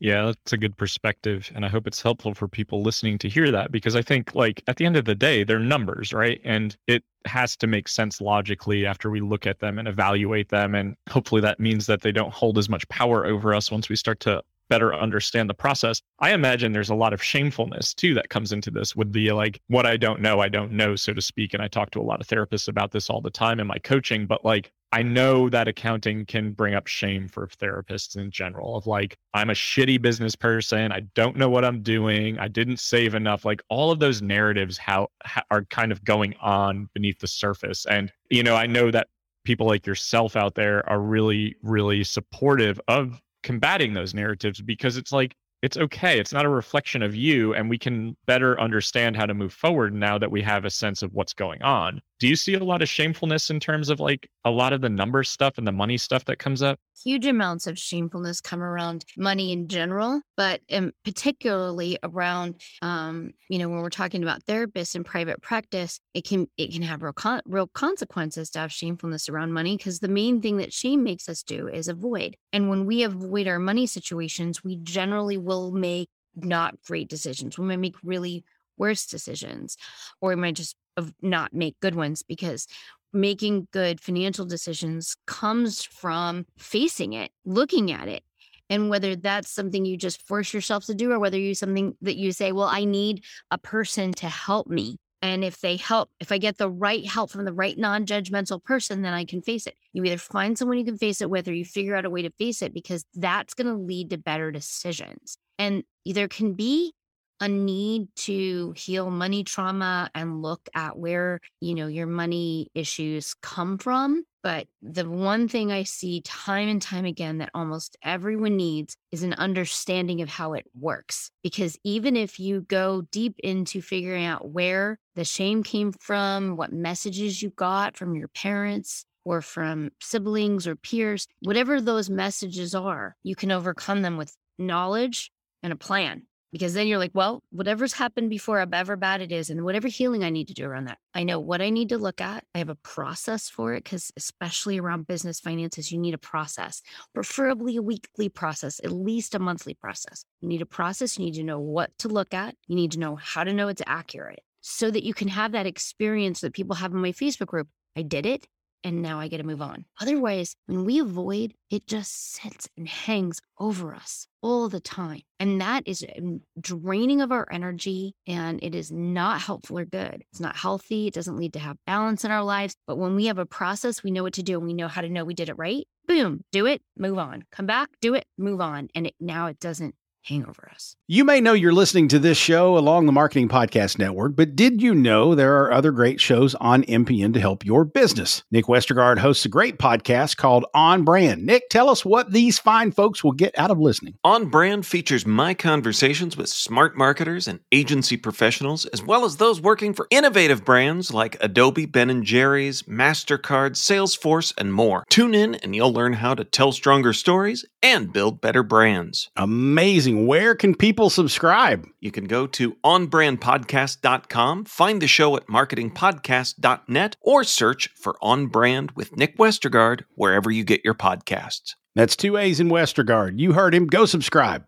Yeah, 0.01 0.27
that's 0.27 0.53
a 0.53 0.57
good 0.57 0.77
perspective. 0.77 1.51
And 1.55 1.65
I 1.65 1.69
hope 1.69 1.89
it's 1.89 2.01
helpful 2.01 2.33
for 2.33 2.47
people 2.47 2.83
listening 2.83 3.19
to 3.19 3.29
hear 3.29 3.51
that 3.51 3.73
because 3.73 3.97
I 3.97 4.03
think, 4.03 4.33
like, 4.35 4.63
at 4.69 4.77
the 4.77 4.87
end 4.87 4.97
of 4.97 5.05
the 5.07 5.15
day, 5.15 5.43
they're 5.43 5.59
numbers, 5.59 6.13
right? 6.13 6.41
And 6.45 6.77
it 6.87 7.03
has 7.25 7.57
to 7.57 7.67
make 7.67 7.89
sense 7.89 8.21
logically 8.21 8.87
after 8.87 9.11
we 9.11 9.21
look 9.21 9.45
at 9.45 9.59
them 9.59 9.77
and 9.77 9.89
evaluate 9.89 10.51
them. 10.51 10.77
And 10.77 10.95
hopefully 11.11 11.41
that 11.43 11.59
means 11.59 11.87
that 11.87 12.03
they 12.03 12.13
don't 12.13 12.33
hold 12.33 12.59
as 12.59 12.69
much 12.69 12.89
power 12.89 13.27
over 13.27 13.53
us 13.53 13.73
once 13.73 13.89
we 13.89 13.97
start 13.97 14.21
to 14.21 14.41
better 14.69 14.95
understand 14.95 15.51
the 15.51 15.55
process. 15.55 16.01
I 16.21 16.33
imagine 16.33 16.73
there's 16.73 16.91
a 16.91 16.95
lot 16.95 17.13
of 17.13 17.23
shamefulness 17.23 17.95
too 17.95 18.15
that 18.15 18.29
comes 18.29 18.53
into 18.53 18.71
this 18.71 18.95
with 18.95 19.13
the 19.13 19.33
like, 19.33 19.61
what 19.67 19.87
I 19.87 19.97
don't 19.97 20.21
know, 20.21 20.41
I 20.41 20.49
don't 20.49 20.73
know, 20.73 20.95
so 20.95 21.13
to 21.13 21.23
speak. 21.23 21.55
And 21.55 21.63
I 21.63 21.69
talk 21.69 21.91
to 21.93 22.01
a 22.01 22.03
lot 22.03 22.21
of 22.21 22.29
therapists 22.29 22.69
about 22.69 22.93
this 22.93 23.11
all 23.11 23.21
the 23.23 23.31
time 23.31 23.59
in 23.59 23.67
my 23.67 23.79
coaching, 23.79 24.27
but 24.27 24.45
like, 24.45 24.71
I 24.91 25.03
know 25.03 25.51
that 25.51 25.69
accounting 25.69 26.25
can 26.25 26.53
bring 26.53 26.75
up 26.75 26.87
shame 26.87 27.29
for 27.29 27.47
therapists 27.47 28.17
in 28.17 28.31
general 28.31 28.77
of 28.77 28.87
like, 28.87 29.19
I'm 29.35 29.51
a 29.51 29.55
shitty 29.55 30.01
business 30.01 30.35
person. 30.35 30.93
I 30.93 31.01
don't 31.15 31.37
know 31.37 31.51
what 31.51 31.65
I'm 31.65 31.83
doing. 31.83 32.39
I 32.39 32.49
didn't 32.49 32.79
save 32.79 33.15
enough. 33.15 33.45
Like 33.45 33.63
all 33.69 33.91
of 33.91 33.99
those 33.99 34.23
narratives 34.23 34.79
how, 34.79 35.09
how 35.25 35.43
are 35.51 35.65
kind 35.67 35.93
of 35.93 36.05
going 36.05 36.35
on 36.41 36.89
beneath 36.95 37.19
the 37.19 37.27
surface. 37.27 37.85
And, 37.87 38.11
you 38.31 38.43
know, 38.43 38.57
I 38.57 38.67
know 38.67 38.91
that 38.91 39.09
people 39.45 39.67
like 39.67 39.87
yourself 39.87 40.37
out 40.37 40.55
there 40.55 40.89
are 40.89 41.01
really, 41.01 41.57
really 41.63 42.03
supportive 42.03 42.81
of 42.89 43.21
combating 43.43 43.93
those 43.93 44.15
narratives 44.15 44.61
because 44.61 44.97
it's 44.97 45.13
like 45.13 45.35
it's 45.63 45.77
okay. 45.77 46.19
It's 46.19 46.33
not 46.33 46.45
a 46.45 46.49
reflection 46.49 47.03
of 47.03 47.15
you. 47.15 47.55
And 47.55 47.69
we 47.69 47.79
can 47.79 48.17
better 48.27 48.61
understand 48.61 49.17
how 49.17 49.27
to 49.27 49.35
move 49.35 49.53
forward 49.53 49.93
now 49.95 50.19
that 50.19 50.31
we 50.31 50.43
have 50.43 50.65
a 50.65 50.71
sense 50.71 51.03
of 51.03 51.13
what's 51.13 51.33
going 51.33 51.63
on. 51.63 52.01
Do 52.21 52.29
you 52.29 52.37
see 52.37 52.55
a 52.55 52.63
lot 52.63 52.83
of 52.83 52.89
shamefulness 52.89 53.51
in 53.51 53.61
terms 53.61 53.89
of 53.89 54.01
like 54.01 54.29
a 54.45 54.51
lot 54.51 54.73
of 54.73 54.81
the 54.81 54.89
number 54.89 55.23
stuff 55.25 55.59
and 55.59 55.67
the 55.67 55.73
money 55.73 55.99
stuff 55.99 56.25
that 56.27 56.39
comes 56.39 56.63
up? 56.63 56.79
Huge 57.05 57.27
amounts 57.27 57.67
of 57.67 57.79
shamefulness 57.79 58.41
come 58.41 58.63
around 58.63 59.05
money 59.17 59.53
in 59.53 59.69
general, 59.69 60.21
but 60.39 60.61
in 60.69 60.93
particularly 61.05 61.99
around, 62.05 62.63
um, 62.81 63.33
you 63.49 63.59
know, 63.59 63.69
when 63.69 63.81
we're 63.81 63.91
talking 63.91 64.23
about 64.23 64.45
therapists 64.45 64.95
in 64.95 65.03
private 65.03 65.43
practice, 65.43 65.99
it 66.15 66.25
can 66.25 66.47
it 66.57 66.73
can 66.73 66.83
have 66.83 67.03
real 67.03 67.13
con- 67.13 67.43
real 67.45 67.67
consequences 67.67 68.49
to 68.51 68.61
have 68.61 68.73
shamefulness 68.73 69.29
around 69.29 69.53
money 69.53 69.77
because 69.77 69.99
the 69.99 70.07
main 70.07 70.41
thing 70.41 70.59
that 70.59 70.73
shame 70.73 71.03
makes 71.03 71.29
us 71.29 71.43
do 71.43 71.67
is 71.67 71.89
avoid. 71.89 72.37
And 72.53 72.71
when 72.71 72.87
we 72.87 73.03
avoid 73.03 73.49
our 73.49 73.59
money 73.59 73.89
situations, 73.89 74.63
we 74.63 74.77
generally 74.77 75.39
will 75.39 75.73
make 75.73 76.09
not 76.37 76.81
great 76.87 77.09
decisions. 77.09 77.59
We 77.59 77.67
might 77.67 77.81
make 77.81 77.97
really 78.05 78.45
worse 78.77 79.07
decisions, 79.07 79.77
or 80.21 80.31
we 80.31 80.37
might 80.37 80.55
just 80.55 80.77
not 81.21 81.53
make 81.53 81.81
good 81.81 81.97
ones 81.97 82.23
because 82.23 82.69
making 83.13 83.67
good 83.73 84.01
financial 84.01 84.47
decisions 84.47 85.17
comes 85.27 85.83
from 85.83 86.47
facing 86.57 87.15
it, 87.15 87.33
looking 87.45 87.91
at 87.91 88.07
it. 88.07 88.23
And 88.71 88.91
whether 88.91 89.17
that's 89.17 89.51
something 89.51 89.85
you 89.85 89.97
just 89.97 90.27
force 90.27 90.53
yourself 90.53 90.85
to 90.87 90.95
do 90.95 91.13
or 91.13 91.19
whether 91.19 91.39
you 91.39 91.55
something 91.55 91.97
that 92.03 92.17
you 92.17 92.33
say, 92.33 92.53
well, 92.53 92.69
I 92.69 92.85
need 92.85 93.25
a 93.51 93.59
person 93.59 94.13
to 94.15 94.29
help 94.29 94.67
me. 94.69 94.99
And 95.21 95.43
if 95.43 95.61
they 95.61 95.77
help, 95.77 96.11
if 96.21 96.31
I 96.31 96.39
get 96.39 96.59
the 96.59 96.71
right 96.71 97.05
help 97.05 97.31
from 97.31 97.45
the 97.45 97.53
right 97.53 97.77
non 97.77 98.07
judgmental 98.07 98.63
person, 98.63 99.03
then 99.03 99.15
I 99.15 99.25
can 99.25 99.43
face 99.43 99.67
it. 99.67 99.75
You 99.93 100.05
either 100.05 100.19
find 100.19 100.57
someone 100.57 100.79
you 100.79 100.85
can 100.85 100.99
face 100.99 101.21
it 101.21 101.31
with 101.31 101.49
or 101.49 101.55
you 101.55 101.65
figure 101.65 101.97
out 101.97 102.05
a 102.05 102.11
way 102.11 102.23
to 102.23 102.31
face 102.39 102.63
it 102.63 102.73
because 102.73 103.05
that's 103.15 103.55
going 103.55 103.67
to 103.67 103.75
lead 103.75 104.11
to 104.11 104.19
better 104.19 104.53
decisions. 104.53 105.37
And 105.59 105.83
there 106.05 106.29
can 106.29 106.55
be 106.55 106.93
a 107.41 107.49
need 107.49 108.09
to 108.17 108.73
heal 108.77 109.11
money 109.11 109.45
trauma 109.45 110.11
and 110.15 110.43
look 110.43 110.69
at 110.75 110.99
where, 110.99 111.41
you 111.61 111.75
know, 111.75 111.87
your 111.87 112.07
money 112.07 112.69
issues 112.75 113.35
come 113.43 113.79
from. 113.79 114.25
But 114.43 114.69
the 114.83 115.09
one 115.09 115.49
thing 115.49 115.73
I 115.73 115.83
see 115.83 116.21
time 116.21 116.69
and 116.69 116.81
time 116.81 117.05
again 117.05 117.39
that 117.39 117.51
almost 117.55 117.97
everyone 118.03 118.57
needs 118.57 118.97
is 119.11 119.23
an 119.23 119.35
understanding 119.35 120.23
of 120.23 120.29
how 120.29 120.53
it 120.53 120.67
works. 120.79 121.31
Because 121.43 121.77
even 121.83 122.17
if 122.17 122.39
you 122.39 122.61
go 122.63 123.03
deep 123.11 123.35
into 123.41 123.83
figuring 123.83 124.25
out 124.25 124.49
where 124.49 124.99
the 125.17 125.25
shame 125.25 125.63
came 125.63 125.93
from, 125.93 126.57
what 126.57 126.73
messages 126.73 127.43
you 127.43 127.51
got 127.51 127.97
from 127.97 128.15
your 128.15 128.29
parents, 128.29 129.05
or 129.25 129.43
from 129.43 129.91
siblings 130.01 130.67
or 130.67 130.75
peers, 130.75 131.27
whatever 131.41 131.81
those 131.81 132.09
messages 132.09 132.75
are, 132.75 133.15
you 133.23 133.37
can 133.37 133.51
overcome 133.53 134.01
them 134.01 134.17
with 134.17 134.35
knowledge 134.59 135.31
and 135.63 135.73
a 135.73 135.77
plan 135.77 136.23
because 136.53 136.75
then 136.75 136.87
you're 136.87 136.99
like, 136.99 137.11
well, 137.15 137.43
whatever's 137.51 137.93
happened 137.93 138.31
before, 138.31 138.59
however 138.59 138.97
bad 138.97 139.21
it 139.21 139.33
is, 139.33 139.51
and 139.51 139.65
whatever 139.65 139.89
healing 139.89 140.25
I 140.25 140.31
need 140.31 140.49
to 140.49 140.55
do 140.55 140.65
around 140.65 140.87
that, 140.87 140.99
I 141.15 141.25
know 141.25 141.41
what 141.41 141.61
I 141.61 141.71
need 141.71 141.91
to 141.91 141.99
look 141.99 142.21
at. 142.21 142.45
I 142.55 142.59
have 142.59 142.69
a 142.69 142.75
process 142.77 143.49
for 143.49 143.75
it 143.75 143.85
because, 143.85 144.11
especially 144.17 144.79
around 144.79 145.07
business 145.07 145.41
finances, 145.41 145.93
you 145.93 145.99
need 145.99 146.15
a 146.15 146.19
process, 146.19 146.83
preferably 147.15 147.77
a 147.77 147.83
weekly 147.83 148.29
process, 148.29 148.81
at 148.83 148.93
least 148.93 149.35
a 149.35 149.39
monthly 149.39 149.75
process. 149.75 150.25
You 150.41 150.49
need 150.49 150.63
a 150.63 150.67
process. 150.67 151.19
You 151.19 151.25
need 151.25 151.35
to 151.35 151.45
know 151.45 151.61
what 151.61 151.91
to 151.99 152.09
look 152.09 152.35
at. 152.35 152.55
You 152.67 152.77
need 152.77 152.93
to 152.93 152.99
know 152.99 153.17
how 153.17 153.45
to 153.45 153.53
know 153.53 153.69
it's 153.69 153.83
accurate 153.87 154.41
so 154.61 154.91
that 154.91 155.05
you 155.05 155.15
can 155.15 155.29
have 155.29 155.53
that 155.53 155.67
experience 155.67 156.41
that 156.41 156.53
people 156.53 156.77
have 156.77 156.93
in 156.93 157.01
my 157.01 157.13
Facebook 157.13 157.47
group. 157.47 157.69
I 157.97 158.03
did 158.03 158.27
it 158.27 158.47
and 158.85 159.03
now 159.03 159.19
I 159.21 159.29
get 159.29 159.39
to 159.39 159.45
move 159.45 159.63
on. 159.63 159.85
Otherwise, 160.01 160.55
when 160.67 160.85
we 160.85 160.99
avoid, 160.99 161.55
it 161.71 161.87
just 161.87 162.33
sits 162.33 162.69
and 162.77 162.89
hangs 162.89 163.41
over 163.59 163.95
us 163.95 164.27
all 164.43 164.69
the 164.69 164.81
time. 164.81 165.23
And 165.41 165.61
that 165.61 165.83
is 165.87 166.05
um, 166.17 166.41
draining 166.61 167.21
of 167.21 167.33
our 167.33 167.47
energy 167.51 168.15
and 168.27 168.61
it 168.63 168.75
is 168.75 168.93
not 168.93 169.41
helpful 169.41 169.79
or 169.79 169.85
good. 169.85 170.25
It's 170.31 170.41
not 170.41 170.57
healthy. 170.57 171.09
It 171.09 171.15
doesn't 171.15 171.37
lead 171.37 171.53
to 171.55 171.59
have 171.59 171.77
balance 171.87 172.25
in 172.25 172.31
our 172.31 172.45
lives. 172.45 172.77
But 172.87 172.99
when 172.99 173.15
we 173.17 173.27
have 173.27 173.39
a 173.39 173.47
process, 173.47 174.03
we 174.03 174.11
know 174.11 174.23
what 174.23 174.35
to 174.35 174.43
do 174.43 174.59
and 174.59 174.67
we 174.67 174.75
know 174.75 174.89
how 174.89 175.01
to 175.01 175.09
know 175.09 175.25
we 175.25 175.35
did 175.35 175.49
it 175.49 175.59
right. 175.59 175.87
Boom, 176.07 176.43
do 176.53 176.67
it, 176.67 176.81
move 176.97 177.19
on. 177.19 177.45
Come 177.53 177.67
back, 177.67 177.91
do 178.01 178.15
it, 178.15 178.25
move 178.39 178.61
on. 178.61 178.89
And 178.95 179.09
it, 179.09 179.15
now 179.21 179.47
it 179.47 179.61
doesn't 179.61 179.95
hang 180.29 180.45
over 180.45 180.71
us. 180.75 180.95
You 181.07 181.25
may 181.25 181.41
know 181.41 181.55
you're 181.55 181.73
listening 181.73 182.09
to 182.09 182.19
this 182.19 182.37
show 182.37 182.77
along 182.77 183.07
the 183.07 183.13
Marketing 183.13 183.49
Podcast 183.49 183.99
Network, 183.99 184.37
but 184.37 184.55
did 184.55 184.83
you 184.83 184.95
know 184.95 185.35
there 185.35 185.57
are 185.57 185.73
other 185.73 185.91
great 185.91 186.21
shows 186.21 186.55
on 186.57 186.83
MPN 186.83 187.33
to 187.33 187.41
help 187.41 187.65
your 187.65 187.87
business? 187.87 188.43
Nick 188.51 188.67
Westergaard 188.67 189.19
hosts 189.19 189.47
a 189.47 189.49
great 189.49 189.79
podcast 189.79 190.37
called 190.37 190.67
On 190.75 191.05
Brand. 191.05 191.47
Nick, 191.47 191.71
tell 191.71 191.89
us 191.89 192.05
what 192.05 192.33
these 192.33 192.59
fine 192.59 192.93
folks 192.93 193.25
will 193.25 193.33
get 193.33 193.59
out 193.59 193.71
of 193.71 193.79
listening. 193.79 194.19
On 194.23 194.51
Brand 194.51 194.85
features 194.85 195.25
my 195.25 195.55
conversations 195.55 196.37
with 196.37 196.51
smart 196.51 196.95
marketers 196.95 197.49
and 197.49 197.61
agency 197.73 198.19
professionals, 198.19 198.85
as 198.87 199.03
well 199.03 199.25
as 199.25 199.37
those 199.37 199.63
working 199.63 199.95
for 199.95 200.07
innovative 200.11 200.63
brands 200.63 201.11
like 201.11 201.39
Adobe, 201.41 201.87
Ben 201.87 202.23
& 202.23 202.25
Jerry's, 202.25 202.83
MasterCard, 202.83 203.77
Salesforce, 203.77 204.53
and 204.59 204.75
more. 204.75 205.07
Tune 205.09 205.35
in 205.35 205.55
and 205.55 205.75
you'll 205.75 205.93
learn 205.93 206.13
how 206.13 206.35
to 206.35 206.45
tell 206.45 206.73
stronger 206.73 207.15
stories 207.15 207.65
and 207.83 208.13
build 208.13 208.43
better 208.43 208.63
brands. 208.63 209.31
Amazing. 209.37 210.18
Where 210.27 210.57
can 210.57 210.75
people 210.75 211.11
subscribe? 211.11 211.87
You 212.01 212.11
can 212.11 212.25
go 212.25 212.49
to 212.49 212.73
onbrandpodcast.com, 212.85 214.65
find 214.65 215.01
the 215.01 215.07
show 215.07 215.37
at 215.37 215.47
marketingpodcast.net, 215.47 217.17
or 217.21 217.45
search 217.45 217.89
for 217.95 218.17
On 218.21 218.49
Brand 218.49 218.91
with 218.97 219.17
Nick 219.17 219.39
Westergaard 219.39 220.03
wherever 220.17 220.51
you 220.51 220.65
get 220.65 220.85
your 220.85 220.95
podcasts. 220.95 221.77
That's 221.95 222.17
two 222.17 222.37
A's 222.37 222.59
in 222.59 222.69
Westergaard. 222.69 223.39
You 223.39 223.53
heard 223.53 223.73
him. 223.73 223.87
Go 223.87 224.07
subscribe. 224.07 224.65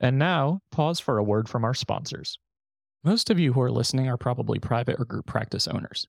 And 0.00 0.18
now, 0.18 0.62
pause 0.70 1.00
for 1.00 1.18
a 1.18 1.24
word 1.24 1.50
from 1.50 1.62
our 1.62 1.74
sponsors. 1.74 2.38
Most 3.04 3.28
of 3.28 3.38
you 3.38 3.52
who 3.52 3.60
are 3.60 3.70
listening 3.70 4.08
are 4.08 4.16
probably 4.16 4.58
private 4.58 4.98
or 4.98 5.04
group 5.04 5.26
practice 5.26 5.68
owners. 5.68 6.06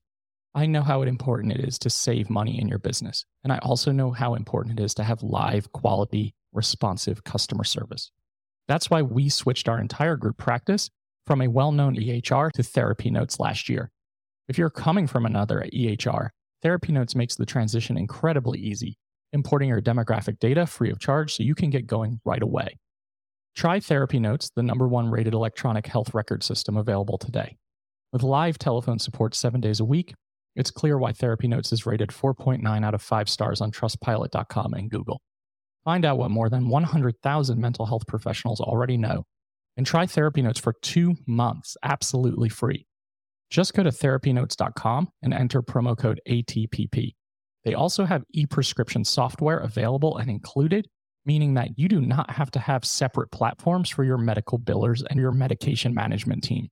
I 0.54 0.64
know 0.64 0.80
how 0.82 1.02
important 1.02 1.52
it 1.52 1.60
is 1.60 1.78
to 1.80 1.90
save 1.90 2.30
money 2.30 2.58
in 2.58 2.66
your 2.66 2.78
business. 2.78 3.26
And 3.44 3.52
I 3.52 3.58
also 3.58 3.92
know 3.92 4.10
how 4.12 4.34
important 4.34 4.80
it 4.80 4.82
is 4.82 4.94
to 4.94 5.04
have 5.04 5.22
live, 5.22 5.70
quality, 5.72 6.34
responsive 6.54 7.24
customer 7.24 7.64
service. 7.64 8.10
That's 8.68 8.90
why 8.90 9.02
we 9.02 9.30
switched 9.30 9.68
our 9.68 9.80
entire 9.80 10.16
group 10.16 10.36
practice 10.36 10.90
from 11.26 11.42
a 11.42 11.48
well 11.48 11.72
known 11.72 11.96
EHR 11.96 12.52
to 12.52 12.62
Therapy 12.62 13.10
Notes 13.10 13.40
last 13.40 13.68
year. 13.68 13.90
If 14.46 14.58
you're 14.58 14.70
coming 14.70 15.06
from 15.06 15.26
another 15.26 15.66
EHR, 15.72 16.28
Therapy 16.62 16.92
Notes 16.92 17.14
makes 17.14 17.36
the 17.36 17.46
transition 17.46 17.96
incredibly 17.96 18.58
easy, 18.58 18.96
importing 19.32 19.68
your 19.70 19.80
demographic 19.80 20.38
data 20.38 20.66
free 20.66 20.90
of 20.90 20.98
charge 20.98 21.34
so 21.34 21.42
you 21.42 21.54
can 21.54 21.70
get 21.70 21.86
going 21.86 22.20
right 22.24 22.42
away. 22.42 22.78
Try 23.56 23.80
Therapy 23.80 24.18
Notes, 24.18 24.50
the 24.54 24.62
number 24.62 24.86
one 24.86 25.10
rated 25.10 25.34
electronic 25.34 25.86
health 25.86 26.14
record 26.14 26.42
system 26.42 26.76
available 26.76 27.18
today. 27.18 27.56
With 28.12 28.22
live 28.22 28.58
telephone 28.58 28.98
support 28.98 29.34
seven 29.34 29.60
days 29.60 29.80
a 29.80 29.84
week, 29.84 30.14
it's 30.56 30.70
clear 30.70 30.98
why 30.98 31.12
Therapy 31.12 31.48
Notes 31.48 31.72
is 31.72 31.86
rated 31.86 32.10
4.9 32.10 32.84
out 32.84 32.94
of 32.94 33.02
5 33.02 33.28
stars 33.28 33.60
on 33.60 33.70
Trustpilot.com 33.70 34.74
and 34.74 34.90
Google. 34.90 35.20
Find 35.88 36.04
out 36.04 36.18
what 36.18 36.30
more 36.30 36.50
than 36.50 36.68
100,000 36.68 37.58
mental 37.58 37.86
health 37.86 38.06
professionals 38.06 38.60
already 38.60 38.98
know 38.98 39.24
and 39.78 39.86
try 39.86 40.04
Therapy 40.04 40.42
Notes 40.42 40.60
for 40.60 40.74
two 40.82 41.14
months 41.26 41.78
absolutely 41.82 42.50
free. 42.50 42.86
Just 43.48 43.72
go 43.72 43.82
to 43.82 43.88
therapynotes.com 43.88 45.08
and 45.22 45.32
enter 45.32 45.62
promo 45.62 45.96
code 45.96 46.20
ATPP. 46.28 47.14
They 47.64 47.72
also 47.72 48.04
have 48.04 48.22
e 48.34 48.44
prescription 48.44 49.02
software 49.02 49.60
available 49.60 50.18
and 50.18 50.28
included, 50.28 50.86
meaning 51.24 51.54
that 51.54 51.78
you 51.78 51.88
do 51.88 52.02
not 52.02 52.32
have 52.32 52.50
to 52.50 52.58
have 52.58 52.84
separate 52.84 53.32
platforms 53.32 53.88
for 53.88 54.04
your 54.04 54.18
medical 54.18 54.58
billers 54.58 55.02
and 55.08 55.18
your 55.18 55.32
medication 55.32 55.94
management 55.94 56.44
team. 56.44 56.68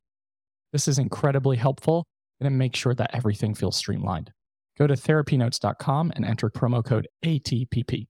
This 0.74 0.88
is 0.88 0.98
incredibly 0.98 1.56
helpful 1.56 2.04
and 2.38 2.46
it 2.46 2.50
makes 2.50 2.78
sure 2.78 2.94
that 2.94 3.14
everything 3.14 3.54
feels 3.54 3.76
streamlined. 3.76 4.30
Go 4.76 4.86
to 4.86 4.92
therapynotes.com 4.92 6.12
and 6.14 6.26
enter 6.26 6.50
promo 6.50 6.84
code 6.84 7.08
ATPP. 7.24 8.08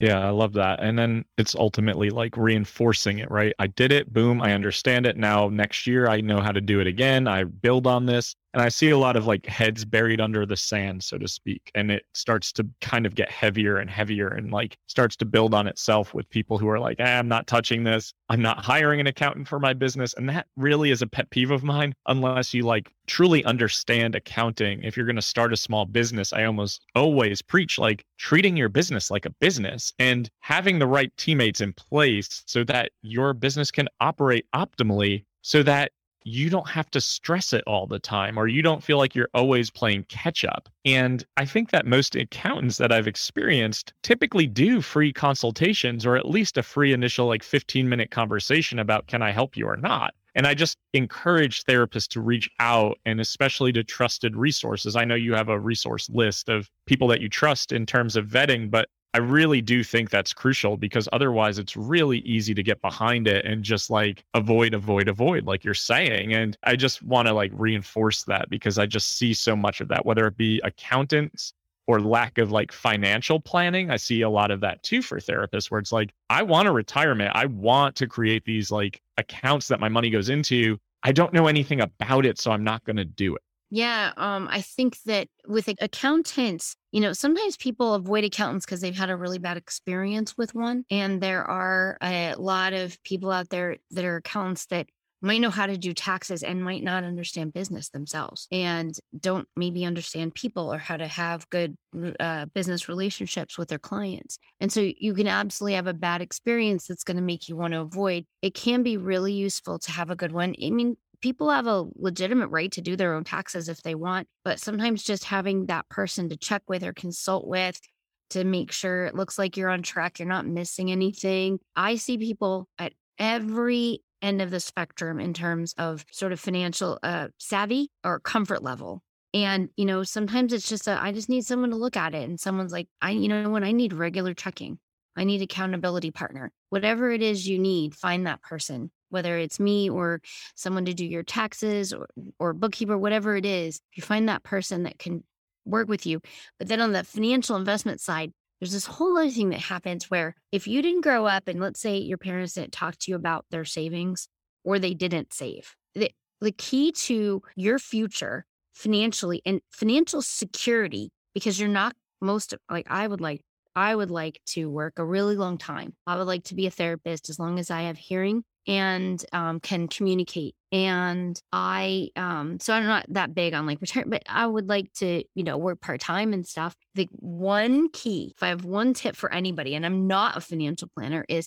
Yeah, 0.00 0.18
I 0.18 0.30
love 0.30 0.52
that. 0.54 0.80
And 0.82 0.98
then 0.98 1.24
it's 1.38 1.54
ultimately 1.54 2.10
like 2.10 2.36
reinforcing 2.36 3.18
it, 3.18 3.30
right? 3.30 3.54
I 3.58 3.68
did 3.68 3.92
it, 3.92 4.12
boom, 4.12 4.42
I 4.42 4.52
understand 4.52 5.06
it. 5.06 5.16
Now 5.16 5.48
next 5.48 5.86
year 5.86 6.08
I 6.08 6.20
know 6.20 6.40
how 6.40 6.52
to 6.52 6.60
do 6.60 6.80
it 6.80 6.86
again. 6.86 7.28
I 7.28 7.44
build 7.44 7.86
on 7.86 8.06
this. 8.06 8.34
And 8.54 8.62
I 8.62 8.68
see 8.68 8.90
a 8.90 8.98
lot 8.98 9.16
of 9.16 9.26
like 9.26 9.46
heads 9.46 9.84
buried 9.84 10.20
under 10.20 10.46
the 10.46 10.56
sand, 10.56 11.02
so 11.02 11.18
to 11.18 11.26
speak. 11.26 11.72
And 11.74 11.90
it 11.90 12.04
starts 12.14 12.52
to 12.52 12.66
kind 12.80 13.04
of 13.04 13.16
get 13.16 13.28
heavier 13.28 13.78
and 13.78 13.90
heavier 13.90 14.28
and 14.28 14.52
like 14.52 14.78
starts 14.86 15.16
to 15.16 15.24
build 15.24 15.54
on 15.54 15.66
itself 15.66 16.14
with 16.14 16.30
people 16.30 16.56
who 16.56 16.68
are 16.68 16.78
like, 16.78 17.00
eh, 17.00 17.18
I'm 17.18 17.26
not 17.26 17.48
touching 17.48 17.82
this. 17.82 18.14
I'm 18.28 18.40
not 18.40 18.64
hiring 18.64 19.00
an 19.00 19.08
accountant 19.08 19.48
for 19.48 19.58
my 19.58 19.72
business. 19.72 20.14
And 20.14 20.28
that 20.28 20.46
really 20.56 20.92
is 20.92 21.02
a 21.02 21.06
pet 21.08 21.28
peeve 21.30 21.50
of 21.50 21.64
mine, 21.64 21.94
unless 22.06 22.54
you 22.54 22.62
like 22.62 22.92
truly 23.08 23.44
understand 23.44 24.14
accounting. 24.14 24.84
If 24.84 24.96
you're 24.96 25.04
going 25.04 25.16
to 25.16 25.22
start 25.22 25.52
a 25.52 25.56
small 25.56 25.84
business, 25.84 26.32
I 26.32 26.44
almost 26.44 26.86
always 26.94 27.42
preach 27.42 27.76
like 27.76 28.04
treating 28.18 28.56
your 28.56 28.68
business 28.68 29.10
like 29.10 29.26
a 29.26 29.30
business 29.30 29.92
and 29.98 30.30
having 30.38 30.78
the 30.78 30.86
right 30.86 31.14
teammates 31.16 31.60
in 31.60 31.72
place 31.72 32.44
so 32.46 32.62
that 32.64 32.92
your 33.02 33.34
business 33.34 33.72
can 33.72 33.88
operate 34.00 34.46
optimally 34.54 35.24
so 35.44 35.62
that 35.62 35.92
you 36.24 36.48
don't 36.48 36.68
have 36.68 36.90
to 36.90 37.00
stress 37.00 37.52
it 37.52 37.62
all 37.66 37.86
the 37.86 37.98
time 37.98 38.38
or 38.38 38.48
you 38.48 38.62
don't 38.62 38.82
feel 38.82 38.98
like 38.98 39.14
you're 39.14 39.28
always 39.34 39.70
playing 39.70 40.04
catch 40.08 40.44
up. 40.44 40.68
And 40.84 41.24
I 41.36 41.44
think 41.44 41.70
that 41.70 41.86
most 41.86 42.16
accountants 42.16 42.78
that 42.78 42.90
I've 42.90 43.06
experienced 43.06 43.92
typically 44.02 44.46
do 44.46 44.80
free 44.80 45.12
consultations 45.12 46.06
or 46.06 46.16
at 46.16 46.28
least 46.28 46.56
a 46.56 46.62
free 46.62 46.92
initial 46.92 47.26
like 47.26 47.42
15 47.42 47.88
minute 47.88 48.10
conversation 48.10 48.78
about 48.78 49.06
can 49.06 49.22
I 49.22 49.30
help 49.30 49.56
you 49.56 49.66
or 49.66 49.76
not. 49.76 50.14
And 50.34 50.46
I 50.46 50.54
just 50.54 50.78
encourage 50.94 51.64
therapists 51.64 52.08
to 52.08 52.20
reach 52.20 52.50
out 52.58 52.98
and 53.04 53.20
especially 53.20 53.72
to 53.72 53.84
trusted 53.84 54.34
resources. 54.34 54.96
I 54.96 55.04
know 55.04 55.14
you 55.14 55.34
have 55.34 55.48
a 55.48 55.60
resource 55.60 56.10
list 56.10 56.48
of 56.48 56.68
people 56.86 57.06
that 57.08 57.20
you 57.20 57.28
trust 57.28 57.70
in 57.70 57.86
terms 57.86 58.16
of 58.16 58.26
vetting, 58.26 58.70
but 58.70 58.88
I 59.14 59.18
really 59.18 59.62
do 59.62 59.84
think 59.84 60.10
that's 60.10 60.32
crucial 60.32 60.76
because 60.76 61.08
otherwise 61.12 61.60
it's 61.60 61.76
really 61.76 62.18
easy 62.18 62.52
to 62.52 62.64
get 62.64 62.82
behind 62.82 63.28
it 63.28 63.44
and 63.44 63.62
just 63.62 63.88
like 63.88 64.24
avoid, 64.34 64.74
avoid, 64.74 65.06
avoid, 65.06 65.46
like 65.46 65.62
you're 65.62 65.72
saying. 65.72 66.34
And 66.34 66.58
I 66.64 66.74
just 66.74 67.00
want 67.00 67.28
to 67.28 67.32
like 67.32 67.52
reinforce 67.54 68.24
that 68.24 68.50
because 68.50 68.76
I 68.76 68.86
just 68.86 69.16
see 69.16 69.32
so 69.32 69.54
much 69.54 69.80
of 69.80 69.86
that, 69.88 70.04
whether 70.04 70.26
it 70.26 70.36
be 70.36 70.60
accountants 70.64 71.52
or 71.86 72.00
lack 72.00 72.38
of 72.38 72.50
like 72.50 72.72
financial 72.72 73.38
planning. 73.38 73.88
I 73.88 73.98
see 73.98 74.22
a 74.22 74.30
lot 74.30 74.50
of 74.50 74.60
that 74.62 74.82
too 74.82 75.00
for 75.00 75.20
therapists 75.20 75.70
where 75.70 75.78
it's 75.78 75.92
like, 75.92 76.12
I 76.28 76.42
want 76.42 76.66
a 76.66 76.72
retirement. 76.72 77.36
I 77.36 77.46
want 77.46 77.94
to 77.96 78.08
create 78.08 78.44
these 78.44 78.72
like 78.72 79.00
accounts 79.16 79.68
that 79.68 79.78
my 79.78 79.88
money 79.88 80.10
goes 80.10 80.28
into. 80.28 80.76
I 81.04 81.12
don't 81.12 81.32
know 81.32 81.46
anything 81.46 81.80
about 81.82 82.26
it, 82.26 82.40
so 82.40 82.50
I'm 82.50 82.64
not 82.64 82.82
going 82.82 82.96
to 82.96 83.04
do 83.04 83.36
it. 83.36 83.42
Yeah, 83.74 84.12
um, 84.16 84.46
I 84.52 84.60
think 84.60 85.02
that 85.02 85.26
with 85.48 85.66
accountants, 85.80 86.76
you 86.92 87.00
know, 87.00 87.12
sometimes 87.12 87.56
people 87.56 87.94
avoid 87.94 88.22
accountants 88.22 88.64
because 88.64 88.80
they've 88.80 88.94
had 88.96 89.10
a 89.10 89.16
really 89.16 89.38
bad 89.40 89.56
experience 89.56 90.38
with 90.38 90.54
one. 90.54 90.84
And 90.92 91.20
there 91.20 91.42
are 91.42 91.98
a 92.00 92.36
lot 92.38 92.72
of 92.72 93.02
people 93.02 93.32
out 93.32 93.48
there 93.48 93.78
that 93.90 94.04
are 94.04 94.14
accountants 94.14 94.66
that 94.66 94.86
might 95.22 95.40
know 95.40 95.50
how 95.50 95.66
to 95.66 95.76
do 95.76 95.92
taxes 95.92 96.44
and 96.44 96.62
might 96.62 96.84
not 96.84 97.02
understand 97.02 97.52
business 97.52 97.88
themselves 97.88 98.46
and 98.52 98.96
don't 99.18 99.48
maybe 99.56 99.84
understand 99.84 100.34
people 100.36 100.72
or 100.72 100.78
how 100.78 100.96
to 100.96 101.08
have 101.08 101.50
good 101.50 101.76
uh, 102.20 102.46
business 102.54 102.88
relationships 102.88 103.58
with 103.58 103.68
their 103.70 103.78
clients. 103.80 104.38
And 104.60 104.70
so 104.70 104.88
you 104.96 105.14
can 105.14 105.26
absolutely 105.26 105.74
have 105.74 105.88
a 105.88 105.94
bad 105.94 106.20
experience 106.22 106.86
that's 106.86 107.02
going 107.04 107.16
to 107.16 107.22
make 107.24 107.48
you 107.48 107.56
want 107.56 107.72
to 107.72 107.80
avoid. 107.80 108.24
It 108.40 108.54
can 108.54 108.84
be 108.84 108.98
really 108.98 109.32
useful 109.32 109.80
to 109.80 109.90
have 109.90 110.10
a 110.10 110.16
good 110.16 110.30
one. 110.30 110.54
I 110.62 110.70
mean, 110.70 110.96
people 111.24 111.48
have 111.48 111.66
a 111.66 111.86
legitimate 111.96 112.48
right 112.48 112.70
to 112.70 112.82
do 112.82 112.96
their 112.96 113.14
own 113.14 113.24
taxes 113.24 113.70
if 113.70 113.82
they 113.82 113.94
want, 113.94 114.28
but 114.44 114.60
sometimes 114.60 115.02
just 115.02 115.24
having 115.24 115.64
that 115.64 115.88
person 115.88 116.28
to 116.28 116.36
check 116.36 116.62
with 116.68 116.84
or 116.84 116.92
consult 116.92 117.46
with 117.46 117.80
to 118.28 118.44
make 118.44 118.70
sure 118.70 119.06
it 119.06 119.14
looks 119.14 119.38
like 119.38 119.56
you're 119.56 119.70
on 119.70 119.82
track, 119.82 120.18
you're 120.18 120.28
not 120.28 120.46
missing 120.46 120.92
anything. 120.92 121.58
I 121.74 121.96
see 121.96 122.18
people 122.18 122.68
at 122.78 122.92
every 123.18 124.02
end 124.20 124.42
of 124.42 124.50
the 124.50 124.60
spectrum 124.60 125.18
in 125.18 125.32
terms 125.32 125.74
of 125.78 126.04
sort 126.12 126.32
of 126.32 126.40
financial 126.40 126.98
uh, 127.02 127.28
savvy 127.38 127.90
or 128.04 128.20
comfort 128.20 128.62
level. 128.62 129.02
And, 129.32 129.70
you 129.78 129.86
know, 129.86 130.02
sometimes 130.02 130.52
it's 130.52 130.68
just 130.68 130.88
a, 130.88 131.02
I 131.02 131.12
just 131.12 131.30
need 131.30 131.46
someone 131.46 131.70
to 131.70 131.76
look 131.76 131.96
at 131.96 132.14
it. 132.14 132.28
And 132.28 132.38
someone's 132.38 132.72
like, 132.72 132.88
I, 133.00 133.12
you 133.12 133.28
know, 133.28 133.48
when 133.48 133.64
I 133.64 133.72
need 133.72 133.94
regular 133.94 134.34
checking, 134.34 134.78
I 135.16 135.24
need 135.24 135.40
accountability 135.40 136.10
partner. 136.10 136.52
Whatever 136.68 137.10
it 137.10 137.22
is 137.22 137.48
you 137.48 137.58
need, 137.58 137.94
find 137.94 138.26
that 138.26 138.42
person 138.42 138.90
whether 139.10 139.38
it's 139.38 139.60
me 139.60 139.90
or 139.90 140.20
someone 140.54 140.84
to 140.86 140.94
do 140.94 141.04
your 141.04 141.22
taxes 141.22 141.92
or, 141.92 142.08
or 142.38 142.52
bookkeeper, 142.52 142.98
whatever 142.98 143.36
it 143.36 143.46
is, 143.46 143.80
you 143.94 144.02
find 144.02 144.28
that 144.28 144.42
person 144.42 144.84
that 144.84 144.98
can 144.98 145.22
work 145.64 145.88
with 145.88 146.06
you. 146.06 146.20
But 146.58 146.68
then 146.68 146.80
on 146.80 146.92
the 146.92 147.04
financial 147.04 147.56
investment 147.56 148.00
side, 148.00 148.32
there's 148.60 148.72
this 148.72 148.86
whole 148.86 149.16
other 149.18 149.30
thing 149.30 149.50
that 149.50 149.60
happens 149.60 150.10
where 150.10 150.34
if 150.52 150.66
you 150.66 150.80
didn't 150.80 151.02
grow 151.02 151.26
up 151.26 151.48
and 151.48 151.60
let's 151.60 151.80
say 151.80 151.98
your 151.98 152.18
parents 152.18 152.54
didn't 152.54 152.72
talk 152.72 152.96
to 152.98 153.10
you 153.10 153.16
about 153.16 153.44
their 153.50 153.64
savings 153.64 154.28
or 154.64 154.78
they 154.78 154.94
didn't 154.94 155.32
save, 155.32 155.74
the, 155.94 156.10
the 156.40 156.52
key 156.52 156.92
to 156.92 157.42
your 157.56 157.78
future 157.78 158.46
financially 158.72 159.42
and 159.44 159.60
financial 159.70 160.22
security, 160.22 161.10
because 161.34 161.60
you're 161.60 161.68
not 161.68 161.94
most 162.20 162.54
like 162.70 162.86
I 162.90 163.06
would 163.06 163.20
like 163.20 163.42
I 163.76 163.94
would 163.94 164.10
like 164.10 164.40
to 164.46 164.70
work 164.70 164.94
a 164.98 165.04
really 165.04 165.36
long 165.36 165.58
time. 165.58 165.94
I 166.06 166.16
would 166.16 166.26
like 166.26 166.44
to 166.44 166.54
be 166.54 166.66
a 166.66 166.70
therapist 166.70 167.28
as 167.28 167.38
long 167.38 167.58
as 167.58 167.70
I 167.70 167.82
have 167.82 167.98
hearing 167.98 168.44
and 168.66 169.24
um, 169.32 169.60
can 169.60 169.88
communicate. 169.88 170.54
And 170.72 171.38
I, 171.52 172.08
um, 172.16 172.58
so 172.60 172.72
I'm 172.72 172.86
not 172.86 173.06
that 173.10 173.34
big 173.34 173.54
on 173.54 173.66
like 173.66 173.80
return, 173.80 174.08
but 174.08 174.22
I 174.28 174.46
would 174.46 174.68
like 174.68 174.92
to, 174.94 175.22
you 175.34 175.44
know, 175.44 175.56
work 175.56 175.80
part 175.80 176.00
time 176.00 176.32
and 176.32 176.46
stuff. 176.46 176.74
The 176.94 177.08
one 177.12 177.88
key, 177.90 178.32
if 178.36 178.42
I 178.42 178.48
have 178.48 178.64
one 178.64 178.94
tip 178.94 179.16
for 179.16 179.32
anybody, 179.32 179.74
and 179.74 179.84
I'm 179.84 180.06
not 180.06 180.36
a 180.36 180.40
financial 180.40 180.88
planner, 180.96 181.24
is 181.28 181.46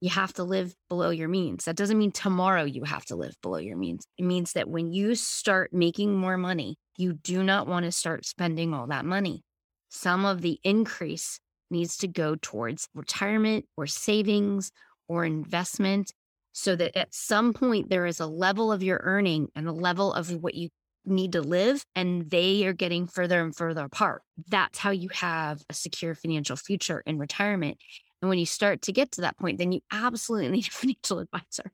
you 0.00 0.10
have 0.10 0.32
to 0.34 0.44
live 0.44 0.74
below 0.88 1.10
your 1.10 1.28
means. 1.28 1.64
That 1.64 1.76
doesn't 1.76 1.98
mean 1.98 2.12
tomorrow 2.12 2.64
you 2.64 2.84
have 2.84 3.04
to 3.06 3.16
live 3.16 3.34
below 3.42 3.58
your 3.58 3.78
means. 3.78 4.06
It 4.18 4.24
means 4.24 4.52
that 4.52 4.68
when 4.68 4.92
you 4.92 5.14
start 5.14 5.72
making 5.72 6.14
more 6.14 6.36
money, 6.36 6.76
you 6.98 7.14
do 7.14 7.42
not 7.42 7.66
want 7.66 7.84
to 7.86 7.92
start 7.92 8.26
spending 8.26 8.74
all 8.74 8.86
that 8.88 9.04
money. 9.04 9.42
Some 9.88 10.24
of 10.24 10.42
the 10.42 10.58
increase 10.62 11.40
needs 11.70 11.96
to 11.98 12.08
go 12.08 12.36
towards 12.40 12.88
retirement 12.94 13.64
or 13.76 13.86
savings 13.86 14.70
or 15.08 15.24
investment 15.24 16.12
so 16.56 16.74
that 16.74 16.96
at 16.96 17.14
some 17.14 17.52
point 17.52 17.90
there 17.90 18.06
is 18.06 18.18
a 18.18 18.26
level 18.26 18.72
of 18.72 18.82
your 18.82 18.98
earning 19.02 19.48
and 19.54 19.68
a 19.68 19.72
level 19.72 20.14
of 20.14 20.30
what 20.42 20.54
you 20.54 20.70
need 21.04 21.32
to 21.32 21.42
live 21.42 21.84
and 21.94 22.30
they 22.30 22.66
are 22.66 22.72
getting 22.72 23.06
further 23.06 23.42
and 23.42 23.54
further 23.54 23.84
apart. 23.84 24.22
That's 24.48 24.78
how 24.78 24.90
you 24.90 25.10
have 25.12 25.62
a 25.68 25.74
secure 25.74 26.14
financial 26.14 26.56
future 26.56 27.02
in 27.04 27.18
retirement. 27.18 27.76
And 28.22 28.30
when 28.30 28.38
you 28.38 28.46
start 28.46 28.80
to 28.82 28.92
get 28.92 29.12
to 29.12 29.20
that 29.20 29.36
point, 29.36 29.58
then 29.58 29.70
you 29.70 29.82
absolutely 29.92 30.48
need 30.52 30.68
a 30.68 30.70
financial 30.70 31.18
advisor. 31.18 31.70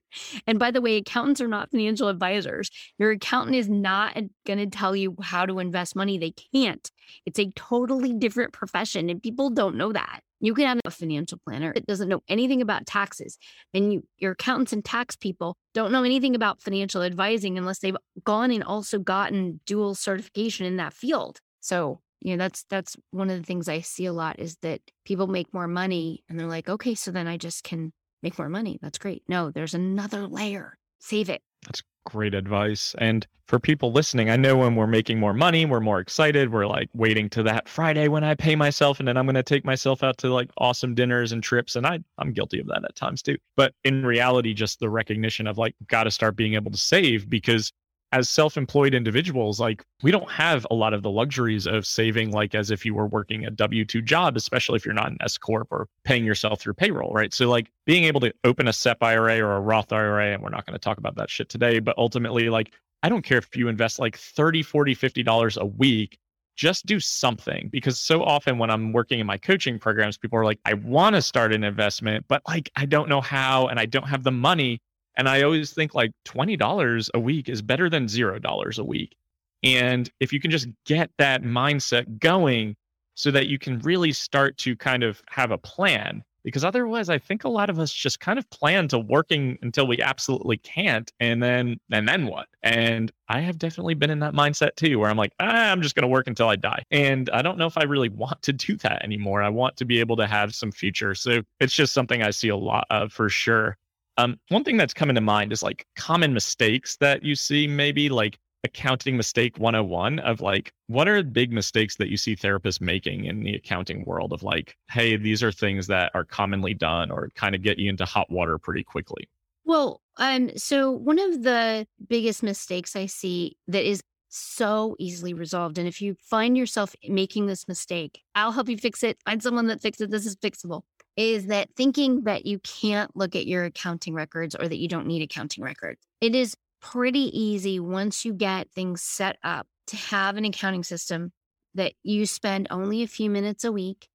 And 0.48 0.58
by 0.58 0.72
the 0.72 0.80
way, 0.80 0.96
accountants 0.96 1.40
are 1.40 1.46
not 1.46 1.70
financial 1.70 2.08
advisors. 2.08 2.68
Your 2.98 3.12
accountant 3.12 3.54
is 3.54 3.68
not 3.68 4.16
going 4.44 4.58
to 4.58 4.66
tell 4.66 4.96
you 4.96 5.14
how 5.22 5.46
to 5.46 5.60
invest 5.60 5.94
money. 5.94 6.18
They 6.18 6.34
can't. 6.52 6.90
It's 7.24 7.38
a 7.38 7.52
totally 7.52 8.14
different 8.14 8.52
profession, 8.52 9.10
and 9.10 9.22
people 9.22 9.50
don't 9.50 9.76
know 9.76 9.92
that. 9.92 10.22
You 10.42 10.54
can 10.54 10.66
have 10.66 10.80
a 10.84 10.90
financial 10.90 11.38
planner 11.46 11.72
that 11.72 11.86
doesn't 11.86 12.08
know 12.08 12.20
anything 12.28 12.60
about 12.60 12.86
taxes, 12.86 13.38
and 13.72 13.92
you, 13.92 14.06
your 14.18 14.32
accountants 14.32 14.74
and 14.74 14.84
tax 14.84 15.16
people 15.16 15.56
don't 15.72 15.92
know 15.92 16.02
anything 16.02 16.34
about 16.34 16.60
financial 16.60 17.02
advising 17.02 17.56
unless 17.56 17.78
they've 17.78 17.96
gone 18.24 18.50
and 18.50 18.62
also 18.62 18.98
gotten 18.98 19.60
dual 19.64 19.94
certification 19.94 20.66
in 20.66 20.76
that 20.76 20.92
field. 20.92 21.40
So 21.60 22.00
you 22.20 22.36
know 22.36 22.44
that's 22.44 22.64
that's 22.68 22.96
one 23.10 23.30
of 23.30 23.36
the 23.36 23.42
things 23.42 23.68
i 23.68 23.80
see 23.80 24.06
a 24.06 24.12
lot 24.12 24.38
is 24.38 24.56
that 24.58 24.80
people 25.04 25.26
make 25.26 25.52
more 25.52 25.66
money 25.66 26.22
and 26.28 26.38
they're 26.38 26.46
like 26.46 26.68
okay 26.68 26.94
so 26.94 27.10
then 27.10 27.26
i 27.26 27.36
just 27.36 27.64
can 27.64 27.92
make 28.22 28.38
more 28.38 28.48
money. 28.48 28.78
That's 28.80 28.98
great. 28.98 29.22
No 29.28 29.50
there's 29.50 29.74
another 29.74 30.26
layer. 30.26 30.78
Save 31.00 31.28
it 31.28 31.42
that's 31.64 31.82
great 32.04 32.34
advice 32.34 32.94
and 32.98 33.26
for 33.46 33.60
people 33.60 33.92
listening 33.92 34.28
i 34.28 34.36
know 34.36 34.56
when 34.56 34.74
we're 34.74 34.86
making 34.86 35.20
more 35.20 35.32
money 35.32 35.64
we're 35.64 35.78
more 35.78 36.00
excited 36.00 36.52
we're 36.52 36.66
like 36.66 36.88
waiting 36.94 37.28
to 37.28 37.42
that 37.44 37.68
friday 37.68 38.08
when 38.08 38.24
i 38.24 38.34
pay 38.34 38.56
myself 38.56 38.98
and 38.98 39.06
then 39.06 39.16
i'm 39.16 39.24
going 39.24 39.34
to 39.34 39.42
take 39.42 39.64
myself 39.64 40.02
out 40.02 40.18
to 40.18 40.32
like 40.32 40.50
awesome 40.58 40.94
dinners 40.94 41.30
and 41.30 41.42
trips 41.42 41.76
and 41.76 41.86
i 41.86 41.98
i'm 42.18 42.32
guilty 42.32 42.60
of 42.60 42.66
that 42.66 42.84
at 42.84 42.96
times 42.96 43.22
too. 43.22 43.36
But 43.56 43.74
in 43.84 44.04
reality 44.04 44.54
just 44.54 44.80
the 44.80 44.90
recognition 44.90 45.46
of 45.46 45.58
like 45.58 45.74
got 45.88 46.04
to 46.04 46.10
start 46.10 46.36
being 46.36 46.54
able 46.54 46.70
to 46.70 46.76
save 46.76 47.28
because 47.28 47.72
as 48.12 48.28
self-employed 48.28 48.94
individuals 48.94 49.58
like 49.58 49.84
we 50.02 50.10
don't 50.10 50.30
have 50.30 50.66
a 50.70 50.74
lot 50.74 50.92
of 50.94 51.02
the 51.02 51.10
luxuries 51.10 51.66
of 51.66 51.86
saving 51.86 52.30
like 52.30 52.54
as 52.54 52.70
if 52.70 52.84
you 52.84 52.94
were 52.94 53.06
working 53.06 53.46
a 53.46 53.50
w2 53.50 54.04
job 54.04 54.36
especially 54.36 54.76
if 54.76 54.84
you're 54.84 54.94
not 54.94 55.10
an 55.10 55.18
s 55.20 55.38
corp 55.38 55.68
or 55.70 55.88
paying 56.04 56.24
yourself 56.24 56.60
through 56.60 56.74
payroll 56.74 57.12
right 57.12 57.32
so 57.32 57.48
like 57.48 57.70
being 57.86 58.04
able 58.04 58.20
to 58.20 58.32
open 58.44 58.68
a 58.68 58.72
sep 58.72 59.02
ira 59.02 59.40
or 59.40 59.56
a 59.56 59.60
roth 59.60 59.92
ira 59.92 60.32
and 60.32 60.42
we're 60.42 60.50
not 60.50 60.66
going 60.66 60.74
to 60.74 60.78
talk 60.78 60.98
about 60.98 61.16
that 61.16 61.30
shit 61.30 61.48
today 61.48 61.78
but 61.78 61.96
ultimately 61.98 62.48
like 62.48 62.72
i 63.02 63.08
don't 63.08 63.22
care 63.22 63.38
if 63.38 63.56
you 63.56 63.68
invest 63.68 63.98
like 63.98 64.16
30 64.16 64.62
40 64.62 64.94
50 64.94 65.22
dollars 65.22 65.56
a 65.56 65.66
week 65.66 66.18
just 66.56 66.86
do 66.86 67.00
something 67.00 67.68
because 67.72 67.98
so 67.98 68.22
often 68.22 68.58
when 68.58 68.70
I'm 68.70 68.92
working 68.92 69.20
in 69.20 69.26
my 69.26 69.38
coaching 69.38 69.78
programs, 69.78 70.18
people 70.18 70.38
are 70.38 70.44
like, 70.44 70.60
I 70.64 70.74
want 70.74 71.16
to 71.16 71.22
start 71.22 71.52
an 71.52 71.64
investment, 71.64 72.26
but 72.28 72.42
like 72.46 72.70
I 72.76 72.86
don't 72.86 73.08
know 73.08 73.20
how 73.20 73.68
and 73.68 73.80
I 73.80 73.86
don't 73.86 74.06
have 74.06 74.22
the 74.22 74.32
money. 74.32 74.80
And 75.16 75.28
I 75.28 75.42
always 75.42 75.72
think 75.72 75.94
like 75.94 76.12
$20 76.26 77.10
a 77.14 77.20
week 77.20 77.48
is 77.48 77.62
better 77.62 77.90
than 77.90 78.06
$0 78.06 78.78
a 78.78 78.84
week. 78.84 79.14
And 79.62 80.10
if 80.20 80.32
you 80.32 80.40
can 80.40 80.50
just 80.50 80.68
get 80.86 81.10
that 81.18 81.42
mindset 81.42 82.18
going, 82.18 82.76
so 83.14 83.30
that 83.30 83.46
you 83.46 83.58
can 83.58 83.78
really 83.80 84.12
start 84.12 84.56
to 84.58 84.76
kind 84.76 85.02
of 85.02 85.22
have 85.28 85.50
a 85.50 85.58
plan 85.58 86.22
because 86.44 86.64
otherwise 86.64 87.08
i 87.08 87.18
think 87.18 87.44
a 87.44 87.48
lot 87.48 87.70
of 87.70 87.78
us 87.78 87.92
just 87.92 88.20
kind 88.20 88.38
of 88.38 88.48
plan 88.50 88.88
to 88.88 88.98
working 88.98 89.58
until 89.62 89.86
we 89.86 90.00
absolutely 90.00 90.56
can't 90.56 91.12
and 91.20 91.42
then 91.42 91.78
and 91.90 92.08
then 92.08 92.26
what? 92.26 92.48
And 92.62 93.12
i 93.28 93.40
have 93.40 93.58
definitely 93.58 93.94
been 93.94 94.10
in 94.10 94.20
that 94.20 94.34
mindset 94.34 94.74
too 94.76 94.98
where 94.98 95.10
i'm 95.10 95.16
like 95.16 95.32
ah, 95.40 95.70
i'm 95.70 95.82
just 95.82 95.94
going 95.94 96.02
to 96.02 96.08
work 96.08 96.26
until 96.26 96.48
i 96.48 96.56
die. 96.56 96.82
And 96.90 97.28
i 97.30 97.42
don't 97.42 97.58
know 97.58 97.66
if 97.66 97.78
i 97.78 97.84
really 97.84 98.08
want 98.08 98.42
to 98.42 98.52
do 98.52 98.76
that 98.78 99.04
anymore. 99.04 99.42
I 99.42 99.48
want 99.50 99.76
to 99.76 99.84
be 99.84 100.00
able 100.00 100.16
to 100.16 100.26
have 100.26 100.54
some 100.54 100.72
future. 100.72 101.14
So 101.14 101.42
it's 101.60 101.74
just 101.74 101.92
something 101.92 102.22
i 102.22 102.30
see 102.30 102.48
a 102.48 102.56
lot 102.56 102.86
of 102.90 103.12
for 103.12 103.28
sure 103.28 103.76
um, 104.18 104.38
one 104.48 104.64
thing 104.64 104.76
that's 104.76 104.94
coming 104.94 105.14
to 105.14 105.20
mind 105.20 105.52
is 105.52 105.62
like 105.62 105.86
common 105.96 106.34
mistakes 106.34 106.96
that 106.98 107.22
you 107.22 107.34
see 107.34 107.66
maybe 107.66 108.08
like 108.08 108.38
accounting 108.64 109.16
mistake 109.16 109.58
101 109.58 110.20
of 110.20 110.40
like 110.40 110.72
what 110.86 111.08
are 111.08 111.22
big 111.22 111.52
mistakes 111.52 111.96
that 111.96 112.08
you 112.08 112.16
see 112.16 112.36
therapists 112.36 112.80
making 112.80 113.24
in 113.24 113.42
the 113.42 113.54
accounting 113.54 114.04
world 114.04 114.32
of 114.32 114.42
like 114.42 114.76
hey 114.88 115.16
these 115.16 115.42
are 115.42 115.50
things 115.50 115.86
that 115.88 116.12
are 116.14 116.24
commonly 116.24 116.72
done 116.72 117.10
or 117.10 117.28
kind 117.34 117.54
of 117.54 117.62
get 117.62 117.78
you 117.78 117.90
into 117.90 118.04
hot 118.04 118.30
water 118.30 118.58
pretty 118.58 118.84
quickly? 118.84 119.28
Well 119.64 120.00
um 120.16 120.50
so 120.56 120.90
one 120.92 121.18
of 121.18 121.42
the 121.42 121.86
biggest 122.08 122.42
mistakes 122.42 122.94
i 122.94 123.06
see 123.06 123.56
that 123.66 123.84
is 123.84 124.02
so 124.28 124.96
easily 124.98 125.34
resolved 125.34 125.76
and 125.76 125.88
if 125.88 126.00
you 126.00 126.14
find 126.22 126.56
yourself 126.56 126.94
making 127.08 127.46
this 127.46 127.66
mistake 127.66 128.22
i'll 128.34 128.52
help 128.52 128.68
you 128.68 128.78
fix 128.78 129.02
it. 129.02 129.18
Find 129.24 129.42
someone 129.42 129.66
that 129.66 129.80
fixes 129.82 130.04
it. 130.04 130.10
This 130.10 130.26
is 130.26 130.36
fixable 130.36 130.82
is 131.16 131.46
that 131.46 131.68
thinking 131.76 132.24
that 132.24 132.46
you 132.46 132.58
can't 132.60 133.14
look 133.16 133.36
at 133.36 133.46
your 133.46 133.64
accounting 133.64 134.14
records 134.14 134.54
or 134.54 134.68
that 134.68 134.78
you 134.78 134.88
don't 134.88 135.06
need 135.06 135.22
accounting 135.22 135.62
records. 135.62 136.00
It 136.20 136.34
is 136.34 136.56
pretty 136.80 137.38
easy 137.38 137.78
once 137.78 138.24
you 138.24 138.32
get 138.32 138.70
things 138.70 139.02
set 139.02 139.36
up 139.44 139.66
to 139.86 139.96
have 139.96 140.36
an 140.36 140.44
accounting 140.44 140.82
system 140.82 141.32
that 141.74 141.92
you 142.02 142.26
spend 142.26 142.66
only 142.70 143.02
a 143.02 143.06
few 143.06 143.30
minutes 143.30 143.64
a 143.64 143.72
week 143.72 144.08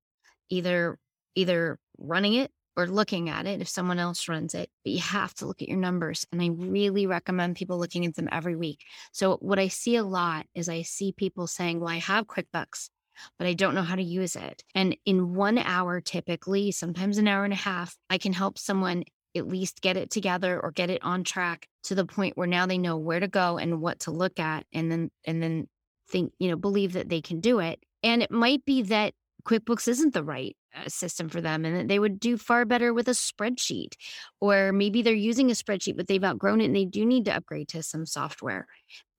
either 0.49 0.97
either 1.35 1.79
running 1.97 2.33
it 2.33 2.51
or 2.75 2.87
looking 2.87 3.29
at 3.29 3.47
it 3.47 3.61
if 3.61 3.67
someone 3.67 3.99
else 3.99 4.27
runs 4.27 4.53
it 4.53 4.69
but 4.83 4.91
you 4.91 4.99
have 4.99 5.33
to 5.33 5.45
look 5.45 5.61
at 5.61 5.67
your 5.67 5.77
numbers 5.77 6.25
and 6.31 6.41
i 6.41 6.47
really 6.47 7.07
recommend 7.07 7.55
people 7.55 7.79
looking 7.79 8.05
at 8.05 8.15
them 8.15 8.29
every 8.31 8.55
week. 8.55 8.83
So 9.11 9.37
what 9.37 9.59
i 9.59 9.69
see 9.69 9.95
a 9.95 10.03
lot 10.03 10.45
is 10.53 10.69
i 10.69 10.81
see 10.81 11.13
people 11.13 11.47
saying 11.47 11.79
well 11.79 11.89
i 11.89 11.97
have 11.97 12.27
quickbooks 12.27 12.89
but 13.37 13.47
i 13.47 13.53
don't 13.53 13.75
know 13.75 13.83
how 13.83 13.95
to 13.95 14.03
use 14.03 14.35
it. 14.35 14.63
And 14.75 14.95
in 15.05 15.33
one 15.33 15.57
hour 15.57 16.01
typically 16.01 16.71
sometimes 16.71 17.17
an 17.17 17.27
hour 17.27 17.43
and 17.43 17.53
a 17.53 17.57
half 17.57 17.95
i 18.09 18.17
can 18.17 18.33
help 18.33 18.57
someone 18.57 19.03
at 19.35 19.47
least 19.47 19.81
get 19.81 19.97
it 19.97 20.09
together 20.09 20.59
or 20.59 20.71
get 20.71 20.89
it 20.89 21.03
on 21.03 21.23
track 21.23 21.67
to 21.83 21.95
the 21.95 22.05
point 22.05 22.37
where 22.37 22.47
now 22.47 22.65
they 22.65 22.77
know 22.77 22.97
where 22.97 23.19
to 23.19 23.27
go 23.27 23.57
and 23.57 23.81
what 23.81 23.99
to 24.01 24.11
look 24.11 24.39
at 24.39 24.65
and 24.73 24.91
then 24.91 25.09
and 25.25 25.41
then 25.41 25.67
think 26.09 26.33
you 26.39 26.49
know 26.49 26.55
believe 26.55 26.93
that 26.93 27.09
they 27.09 27.21
can 27.21 27.39
do 27.39 27.59
it. 27.59 27.79
And 28.03 28.21
it 28.21 28.31
might 28.31 28.63
be 28.65 28.83
that 28.83 29.13
quickbooks 29.43 29.87
isn't 29.87 30.13
the 30.13 30.23
right 30.23 30.55
uh, 30.75 30.89
system 30.89 31.29
for 31.29 31.39
them 31.39 31.63
and 31.63 31.75
that 31.77 31.87
they 31.87 31.99
would 31.99 32.19
do 32.19 32.37
far 32.37 32.65
better 32.65 32.93
with 32.93 33.07
a 33.07 33.11
spreadsheet 33.11 33.93
or 34.41 34.73
maybe 34.73 35.01
they're 35.01 35.13
using 35.13 35.49
a 35.49 35.53
spreadsheet 35.53 35.95
but 35.95 36.07
they've 36.07 36.23
outgrown 36.23 36.59
it 36.59 36.65
and 36.65 36.75
they 36.75 36.85
do 36.85 37.05
need 37.05 37.25
to 37.25 37.35
upgrade 37.35 37.69
to 37.69 37.81
some 37.81 38.05
software. 38.05 38.67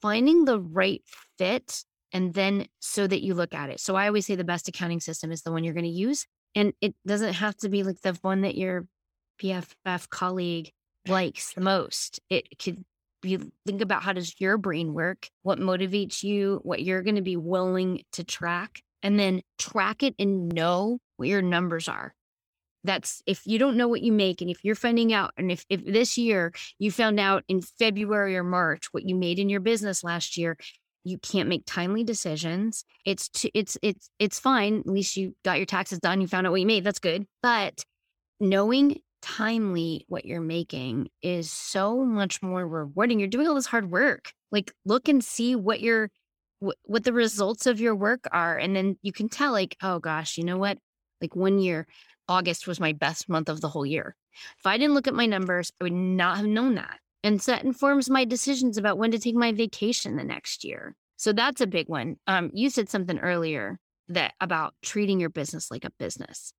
Finding 0.02 0.44
the 0.44 0.60
right 0.60 1.02
fit 1.38 1.84
and 2.12 2.34
then 2.34 2.66
so 2.80 3.06
that 3.06 3.22
you 3.22 3.34
look 3.34 3.54
at 3.54 3.70
it 3.70 3.80
so 3.80 3.94
i 3.96 4.06
always 4.06 4.26
say 4.26 4.34
the 4.34 4.44
best 4.44 4.68
accounting 4.68 5.00
system 5.00 5.30
is 5.30 5.42
the 5.42 5.52
one 5.52 5.64
you're 5.64 5.74
going 5.74 5.84
to 5.84 5.90
use 5.90 6.26
and 6.54 6.72
it 6.80 6.94
doesn't 7.06 7.34
have 7.34 7.56
to 7.56 7.68
be 7.68 7.82
like 7.82 8.00
the 8.00 8.16
one 8.22 8.40
that 8.40 8.56
you're 8.56 8.86
PFF 9.38 10.08
colleague 10.10 10.72
likes 11.06 11.54
the 11.54 11.60
most. 11.60 12.20
It 12.28 12.58
could 12.58 12.84
be 13.22 13.38
think 13.66 13.80
about 13.80 14.02
how 14.02 14.12
does 14.12 14.40
your 14.40 14.58
brain 14.58 14.94
work, 14.94 15.28
what 15.42 15.58
motivates 15.58 16.22
you, 16.22 16.60
what 16.62 16.82
you're 16.82 17.02
going 17.02 17.16
to 17.16 17.22
be 17.22 17.36
willing 17.36 18.02
to 18.12 18.24
track, 18.24 18.82
and 19.02 19.18
then 19.18 19.42
track 19.58 20.02
it 20.02 20.14
and 20.18 20.48
know 20.48 20.98
what 21.16 21.28
your 21.28 21.42
numbers 21.42 21.88
are. 21.88 22.14
That's 22.84 23.22
if 23.26 23.42
you 23.44 23.58
don't 23.58 23.76
know 23.76 23.88
what 23.88 24.02
you 24.02 24.12
make, 24.12 24.40
and 24.40 24.50
if 24.50 24.64
you're 24.64 24.76
finding 24.76 25.12
out, 25.12 25.32
and 25.36 25.50
if, 25.50 25.64
if 25.68 25.84
this 25.84 26.16
year 26.16 26.52
you 26.78 26.92
found 26.92 27.18
out 27.18 27.44
in 27.48 27.60
February 27.60 28.36
or 28.36 28.44
March 28.44 28.86
what 28.92 29.08
you 29.08 29.14
made 29.14 29.38
in 29.38 29.48
your 29.48 29.60
business 29.60 30.04
last 30.04 30.36
year, 30.36 30.56
you 31.04 31.18
can't 31.18 31.48
make 31.48 31.64
timely 31.66 32.04
decisions. 32.04 32.84
It's 33.04 33.28
too, 33.28 33.48
it's 33.54 33.78
it's 33.82 34.10
it's 34.18 34.38
fine. 34.38 34.80
At 34.80 34.86
least 34.86 35.16
you 35.16 35.34
got 35.44 35.58
your 35.58 35.66
taxes 35.66 35.98
done. 35.98 36.20
You 36.20 36.26
found 36.26 36.46
out 36.46 36.50
what 36.50 36.60
you 36.60 36.66
made. 36.66 36.84
That's 36.84 36.98
good. 36.98 37.26
But 37.42 37.84
knowing 38.40 39.00
timely 39.22 40.04
what 40.08 40.24
you're 40.24 40.40
making 40.40 41.08
is 41.22 41.50
so 41.50 42.04
much 42.04 42.42
more 42.42 42.66
rewarding. 42.66 43.18
You're 43.18 43.28
doing 43.28 43.48
all 43.48 43.54
this 43.54 43.66
hard 43.66 43.90
work. 43.90 44.32
Like 44.52 44.72
look 44.84 45.08
and 45.08 45.24
see 45.24 45.56
what 45.56 45.80
your 45.80 46.10
what, 46.60 46.76
what 46.84 47.04
the 47.04 47.12
results 47.12 47.66
of 47.66 47.80
your 47.80 47.94
work 47.94 48.26
are 48.32 48.56
and 48.56 48.74
then 48.74 48.98
you 49.02 49.12
can 49.12 49.28
tell 49.28 49.52
like, 49.52 49.76
oh 49.82 49.98
gosh, 49.98 50.38
you 50.38 50.44
know 50.44 50.56
what? 50.56 50.78
Like 51.20 51.36
one 51.36 51.58
year 51.58 51.86
August 52.28 52.66
was 52.66 52.78
my 52.78 52.92
best 52.92 53.28
month 53.28 53.48
of 53.48 53.60
the 53.60 53.68
whole 53.68 53.86
year. 53.86 54.14
If 54.58 54.66
I 54.66 54.76
didn't 54.78 54.94
look 54.94 55.08
at 55.08 55.14
my 55.14 55.26
numbers, 55.26 55.72
I 55.80 55.84
would 55.84 55.92
not 55.92 56.36
have 56.36 56.46
known 56.46 56.74
that. 56.76 56.98
And 57.24 57.42
so 57.42 57.52
that 57.52 57.64
informs 57.64 58.08
my 58.08 58.24
decisions 58.24 58.78
about 58.78 58.98
when 58.98 59.10
to 59.10 59.18
take 59.18 59.34
my 59.34 59.52
vacation 59.52 60.16
the 60.16 60.24
next 60.24 60.64
year. 60.64 60.94
So 61.16 61.32
that's 61.32 61.60
a 61.60 61.66
big 61.66 61.88
one. 61.88 62.16
Um, 62.26 62.50
you 62.52 62.70
said 62.70 62.88
something 62.88 63.18
earlier 63.18 63.78
that 64.08 64.34
about 64.40 64.74
treating 64.82 65.20
your 65.20 65.30
business 65.30 65.70
like 65.70 65.84
a 65.84 65.90
business. 65.98 66.52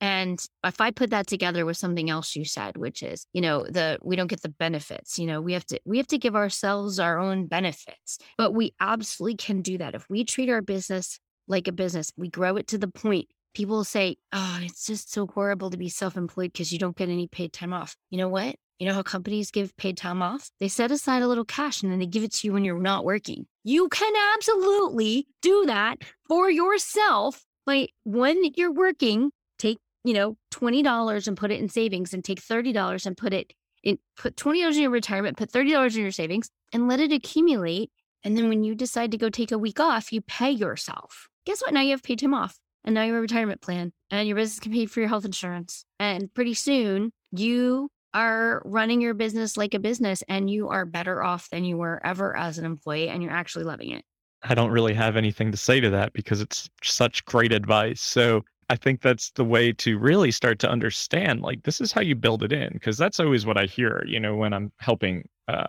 And 0.00 0.42
if 0.64 0.80
I 0.80 0.90
put 0.90 1.10
that 1.10 1.26
together 1.26 1.66
with 1.66 1.76
something 1.76 2.08
else 2.08 2.36
you 2.36 2.44
said, 2.44 2.76
which 2.76 3.02
is, 3.02 3.26
you 3.32 3.40
know, 3.40 3.64
the 3.64 3.98
we 4.02 4.16
don't 4.16 4.28
get 4.28 4.42
the 4.42 4.48
benefits, 4.48 5.18
you 5.18 5.26
know, 5.26 5.40
we 5.40 5.52
have 5.52 5.66
to 5.66 5.80
we 5.84 5.98
have 5.98 6.06
to 6.08 6.18
give 6.18 6.36
ourselves 6.36 6.98
our 6.98 7.18
own 7.18 7.46
benefits. 7.46 8.18
But 8.38 8.52
we 8.52 8.74
absolutely 8.80 9.36
can 9.36 9.62
do 9.62 9.78
that. 9.78 9.94
If 9.94 10.08
we 10.08 10.24
treat 10.24 10.48
our 10.48 10.62
business 10.62 11.18
like 11.48 11.68
a 11.68 11.72
business, 11.72 12.12
we 12.16 12.28
grow 12.28 12.56
it 12.56 12.68
to 12.68 12.78
the 12.78 12.88
point 12.88 13.28
people 13.54 13.84
say, 13.84 14.16
"Oh, 14.32 14.58
it's 14.62 14.86
just 14.86 15.12
so 15.12 15.26
horrible 15.26 15.70
to 15.70 15.76
be 15.76 15.88
self-employed 15.88 16.52
because 16.52 16.72
you 16.72 16.78
don't 16.78 16.96
get 16.96 17.08
any 17.08 17.28
paid 17.28 17.52
time 17.52 17.72
off." 17.72 17.96
You 18.10 18.18
know 18.18 18.28
what? 18.28 18.56
You 18.78 18.88
know 18.88 18.94
how 18.94 19.02
companies 19.02 19.50
give 19.50 19.76
paid 19.76 19.96
time 19.96 20.20
off? 20.20 20.50
They 20.58 20.68
set 20.68 20.90
aside 20.90 21.22
a 21.22 21.28
little 21.28 21.44
cash 21.44 21.82
and 21.82 21.92
then 21.92 22.00
they 22.00 22.06
give 22.06 22.24
it 22.24 22.32
to 22.34 22.46
you 22.46 22.52
when 22.52 22.64
you're 22.64 22.78
not 22.78 23.04
working. 23.04 23.46
You 23.62 23.88
can 23.88 24.12
absolutely 24.34 25.26
do 25.42 25.64
that 25.66 25.98
for 26.26 26.50
yourself 26.50 27.44
by 27.64 27.88
when 28.02 28.42
you're 28.56 28.72
working, 28.72 29.30
take, 29.58 29.78
you 30.02 30.12
know, 30.12 30.36
$20 30.50 31.26
and 31.28 31.36
put 31.36 31.52
it 31.52 31.60
in 31.60 31.68
savings 31.68 32.12
and 32.12 32.24
take 32.24 32.40
$30 32.42 33.06
and 33.06 33.16
put 33.16 33.32
it 33.32 33.52
in, 33.82 33.98
put 34.18 34.36
$20 34.36 34.74
in 34.74 34.82
your 34.82 34.90
retirement, 34.90 35.36
put 35.36 35.52
$30 35.52 35.94
in 35.94 36.02
your 36.02 36.10
savings 36.10 36.50
and 36.72 36.88
let 36.88 37.00
it 37.00 37.12
accumulate. 37.12 37.90
And 38.24 38.36
then 38.36 38.48
when 38.48 38.64
you 38.64 38.74
decide 38.74 39.12
to 39.12 39.18
go 39.18 39.30
take 39.30 39.52
a 39.52 39.58
week 39.58 39.78
off, 39.78 40.12
you 40.12 40.20
pay 40.20 40.50
yourself. 40.50 41.28
Guess 41.46 41.62
what? 41.62 41.74
Now 41.74 41.82
you 41.82 41.90
have 41.90 42.02
paid 42.02 42.18
time 42.18 42.34
off 42.34 42.58
and 42.84 42.94
now 42.94 43.02
you 43.02 43.12
have 43.12 43.18
a 43.18 43.22
retirement 43.22 43.60
plan 43.60 43.92
and 44.10 44.28
your 44.28 44.36
business 44.36 44.60
can 44.60 44.72
pay 44.72 44.86
for 44.86 45.00
your 45.00 45.08
health 45.08 45.24
insurance. 45.24 45.84
And 45.98 46.32
pretty 46.34 46.54
soon 46.54 47.12
you 47.32 47.90
are 48.12 48.62
running 48.64 49.00
your 49.00 49.14
business 49.14 49.56
like 49.56 49.74
a 49.74 49.78
business 49.78 50.22
and 50.28 50.48
you 50.48 50.68
are 50.68 50.84
better 50.84 51.22
off 51.22 51.48
than 51.50 51.64
you 51.64 51.76
were 51.76 52.00
ever 52.04 52.36
as 52.36 52.58
an 52.58 52.64
employee 52.64 53.08
and 53.08 53.22
you're 53.22 53.32
actually 53.32 53.64
loving 53.64 53.90
it. 53.90 54.04
I 54.42 54.54
don't 54.54 54.70
really 54.70 54.94
have 54.94 55.16
anything 55.16 55.50
to 55.50 55.56
say 55.56 55.80
to 55.80 55.90
that 55.90 56.12
because 56.12 56.40
it's 56.40 56.68
such 56.82 57.24
great 57.24 57.52
advice. 57.52 58.00
So 58.00 58.44
I 58.68 58.76
think 58.76 59.00
that's 59.00 59.30
the 59.30 59.44
way 59.44 59.72
to 59.72 59.98
really 59.98 60.30
start 60.30 60.58
to 60.60 60.70
understand 60.70 61.40
like 61.40 61.62
this 61.64 61.80
is 61.80 61.92
how 61.92 62.02
you 62.02 62.14
build 62.14 62.42
it 62.42 62.52
in 62.52 62.72
because 62.72 62.96
that's 62.96 63.20
always 63.20 63.46
what 63.46 63.58
I 63.58 63.64
hear, 63.64 64.04
you 64.06 64.20
know, 64.20 64.36
when 64.36 64.52
I'm 64.52 64.70
helping 64.78 65.28
uh, 65.48 65.66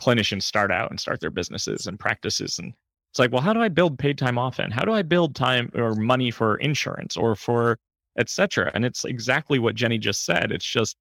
clinicians 0.00 0.42
start 0.42 0.70
out 0.70 0.90
and 0.90 0.98
start 0.98 1.20
their 1.20 1.30
businesses 1.30 1.86
and 1.86 1.98
practices 1.98 2.58
and 2.58 2.72
it's 3.16 3.18
like, 3.18 3.32
well, 3.32 3.40
how 3.40 3.54
do 3.54 3.62
I 3.62 3.68
build 3.68 3.98
paid 3.98 4.18
time 4.18 4.36
off 4.36 4.60
in? 4.60 4.70
How 4.70 4.84
do 4.84 4.92
I 4.92 5.00
build 5.00 5.34
time 5.34 5.70
or 5.74 5.94
money 5.94 6.30
for 6.30 6.56
insurance 6.56 7.16
or 7.16 7.34
for 7.34 7.78
etc. 8.18 8.70
And 8.74 8.84
it's 8.84 9.06
exactly 9.06 9.58
what 9.58 9.74
Jennie 9.74 9.96
just 9.96 10.26
said. 10.26 10.52
It's 10.52 10.66
just 10.66 10.96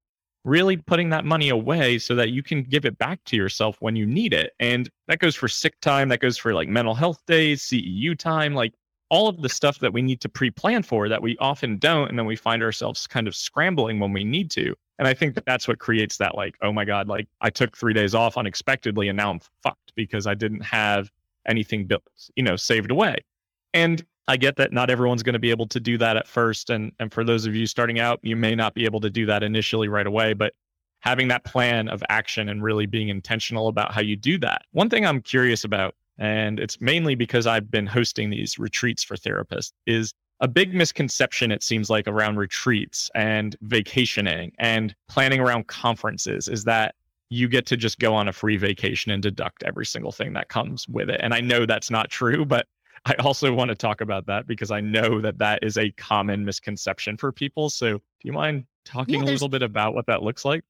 really 0.45 0.77
putting 0.77 1.09
that 1.09 1.25
money 1.25 1.49
away 1.49 1.99
so 1.99 2.15
that 2.15 2.29
you 2.29 2.41
can 2.41 2.63
give 2.63 2.85
it 2.85 2.97
back 2.97 3.21
to 3.25 3.35
yourself 3.35 3.75
when 3.81 3.97
you 3.97 4.05
need 4.05 4.33
it. 4.33 4.53
And 4.61 4.89
that 5.09 5.19
goes 5.19 5.35
for 5.35 5.49
sick 5.49 5.77
time, 5.81 6.07
that 6.07 6.21
goes 6.21 6.37
for 6.37 6.53
like 6.53 6.69
mental 6.69 6.95
health 6.95 7.19
days, 7.27 7.63
CEU 7.63 8.17
time, 8.17 8.53
like 8.53 8.73
all 9.09 9.27
of 9.27 9.41
the 9.41 9.49
stuff 9.49 9.79
that 9.79 9.91
we 9.91 10.01
need 10.01 10.21
to 10.21 10.29
pre-plan 10.29 10.83
for 10.83 11.09
that 11.09 11.21
we 11.21 11.37
often 11.39 11.77
don't 11.77 12.09
and 12.09 12.17
then 12.17 12.25
we 12.25 12.35
find 12.35 12.63
ourselves 12.63 13.05
kind 13.05 13.27
of 13.27 13.35
scrambling 13.35 13.99
when 13.99 14.11
we 14.11 14.23
need 14.23 14.49
to 14.49 14.73
and 14.97 15.07
i 15.07 15.13
think 15.13 15.35
that 15.35 15.45
that's 15.45 15.67
what 15.67 15.77
creates 15.77 16.17
that 16.17 16.33
like 16.33 16.57
oh 16.63 16.73
my 16.73 16.83
god 16.83 17.07
like 17.07 17.27
i 17.39 17.47
took 17.47 17.77
three 17.77 17.93
days 17.93 18.15
off 18.15 18.35
unexpectedly 18.35 19.07
and 19.07 19.15
now 19.15 19.29
i'm 19.29 19.39
fucked 19.61 19.93
because 19.95 20.25
i 20.25 20.33
didn't 20.33 20.63
have 20.63 21.11
anything 21.47 21.85
built 21.85 22.03
you 22.35 22.43
know 22.43 22.55
saved 22.55 22.91
away. 22.91 23.17
And 23.73 24.05
i 24.27 24.37
get 24.37 24.55
that 24.55 24.73
not 24.73 24.89
everyone's 24.89 25.21
going 25.21 25.33
to 25.33 25.39
be 25.39 25.51
able 25.51 25.67
to 25.67 25.79
do 25.79 25.97
that 25.99 26.17
at 26.17 26.27
first 26.27 26.71
and 26.71 26.91
and 26.99 27.13
for 27.13 27.23
those 27.23 27.45
of 27.45 27.55
you 27.55 27.67
starting 27.67 27.99
out 27.99 28.19
you 28.23 28.35
may 28.35 28.55
not 28.55 28.73
be 28.73 28.85
able 28.85 28.99
to 28.99 29.09
do 29.09 29.25
that 29.27 29.43
initially 29.43 29.87
right 29.87 30.07
away 30.07 30.33
but 30.33 30.53
having 31.01 31.27
that 31.27 31.43
plan 31.43 31.87
of 31.89 32.03
action 32.09 32.49
and 32.49 32.63
really 32.63 32.87
being 32.87 33.09
intentional 33.09 33.67
about 33.67 33.93
how 33.93 34.01
you 34.01 34.15
do 34.15 34.39
that. 34.39 34.63
One 34.71 34.89
thing 34.89 35.05
i'm 35.05 35.21
curious 35.21 35.63
about 35.63 35.93
and 36.17 36.59
it's 36.59 36.79
mainly 36.79 37.15
because 37.15 37.47
I've 37.47 37.69
been 37.69 37.87
hosting 37.87 38.29
these 38.29 38.57
retreats 38.57 39.03
for 39.03 39.15
therapists, 39.15 39.73
is 39.85 40.13
a 40.41 40.47
big 40.47 40.73
misconception, 40.73 41.51
it 41.51 41.63
seems 41.63 41.89
like, 41.89 42.07
around 42.07 42.37
retreats 42.37 43.09
and 43.15 43.55
vacationing 43.61 44.51
and 44.59 44.95
planning 45.07 45.39
around 45.39 45.67
conferences 45.67 46.47
is 46.47 46.63
that 46.65 46.95
you 47.29 47.47
get 47.47 47.65
to 47.67 47.77
just 47.77 47.99
go 47.99 48.13
on 48.13 48.27
a 48.27 48.33
free 48.33 48.57
vacation 48.57 49.11
and 49.11 49.21
deduct 49.21 49.63
every 49.63 49.85
single 49.85 50.11
thing 50.11 50.33
that 50.33 50.49
comes 50.49 50.87
with 50.87 51.09
it. 51.09 51.19
And 51.23 51.33
I 51.33 51.41
know 51.41 51.65
that's 51.65 51.89
not 51.89 52.09
true, 52.09 52.45
but 52.45 52.67
I 53.05 53.13
also 53.15 53.53
want 53.53 53.69
to 53.69 53.75
talk 53.75 54.01
about 54.01 54.25
that 54.27 54.47
because 54.47 54.71
I 54.71 54.81
know 54.81 55.21
that 55.21 55.37
that 55.39 55.59
is 55.63 55.77
a 55.77 55.91
common 55.91 56.45
misconception 56.45 57.17
for 57.17 57.31
people. 57.31 57.69
So, 57.69 57.97
do 57.97 58.01
you 58.23 58.33
mind 58.33 58.65
talking 58.83 59.15
yeah, 59.15 59.23
a 59.23 59.25
little 59.25 59.49
bit 59.49 59.61
about 59.61 59.93
what 59.93 60.05
that 60.07 60.23
looks 60.23 60.45
like? 60.45 60.63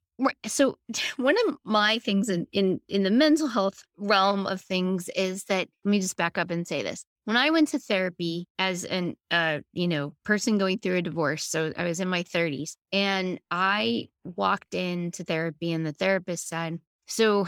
So, 0.45 0.77
one 1.17 1.35
of 1.47 1.57
my 1.63 1.99
things 1.99 2.29
in, 2.29 2.47
in 2.51 2.79
in 2.87 3.03
the 3.03 3.11
mental 3.11 3.47
health 3.47 3.83
realm 3.97 4.47
of 4.47 4.61
things 4.61 5.09
is 5.15 5.45
that 5.45 5.67
let 5.83 5.91
me 5.91 5.99
just 5.99 6.17
back 6.17 6.37
up 6.37 6.51
and 6.51 6.67
say 6.67 6.83
this. 6.83 7.05
When 7.25 7.37
I 7.37 7.49
went 7.49 7.69
to 7.69 7.79
therapy 7.79 8.47
as 8.59 8.85
an 8.85 9.15
uh, 9.31 9.59
you 9.73 9.87
know, 9.87 10.13
person 10.23 10.57
going 10.57 10.79
through 10.79 10.97
a 10.97 11.01
divorce, 11.01 11.43
so 11.45 11.73
I 11.75 11.85
was 11.85 11.99
in 11.99 12.07
my 12.07 12.23
30s, 12.23 12.77
and 12.91 13.39
I 13.51 14.09
walked 14.23 14.73
into 14.73 15.23
therapy 15.23 15.71
and 15.73 15.85
the 15.85 15.93
therapist 15.93 16.47
said, 16.47 16.79
"So, 17.07 17.47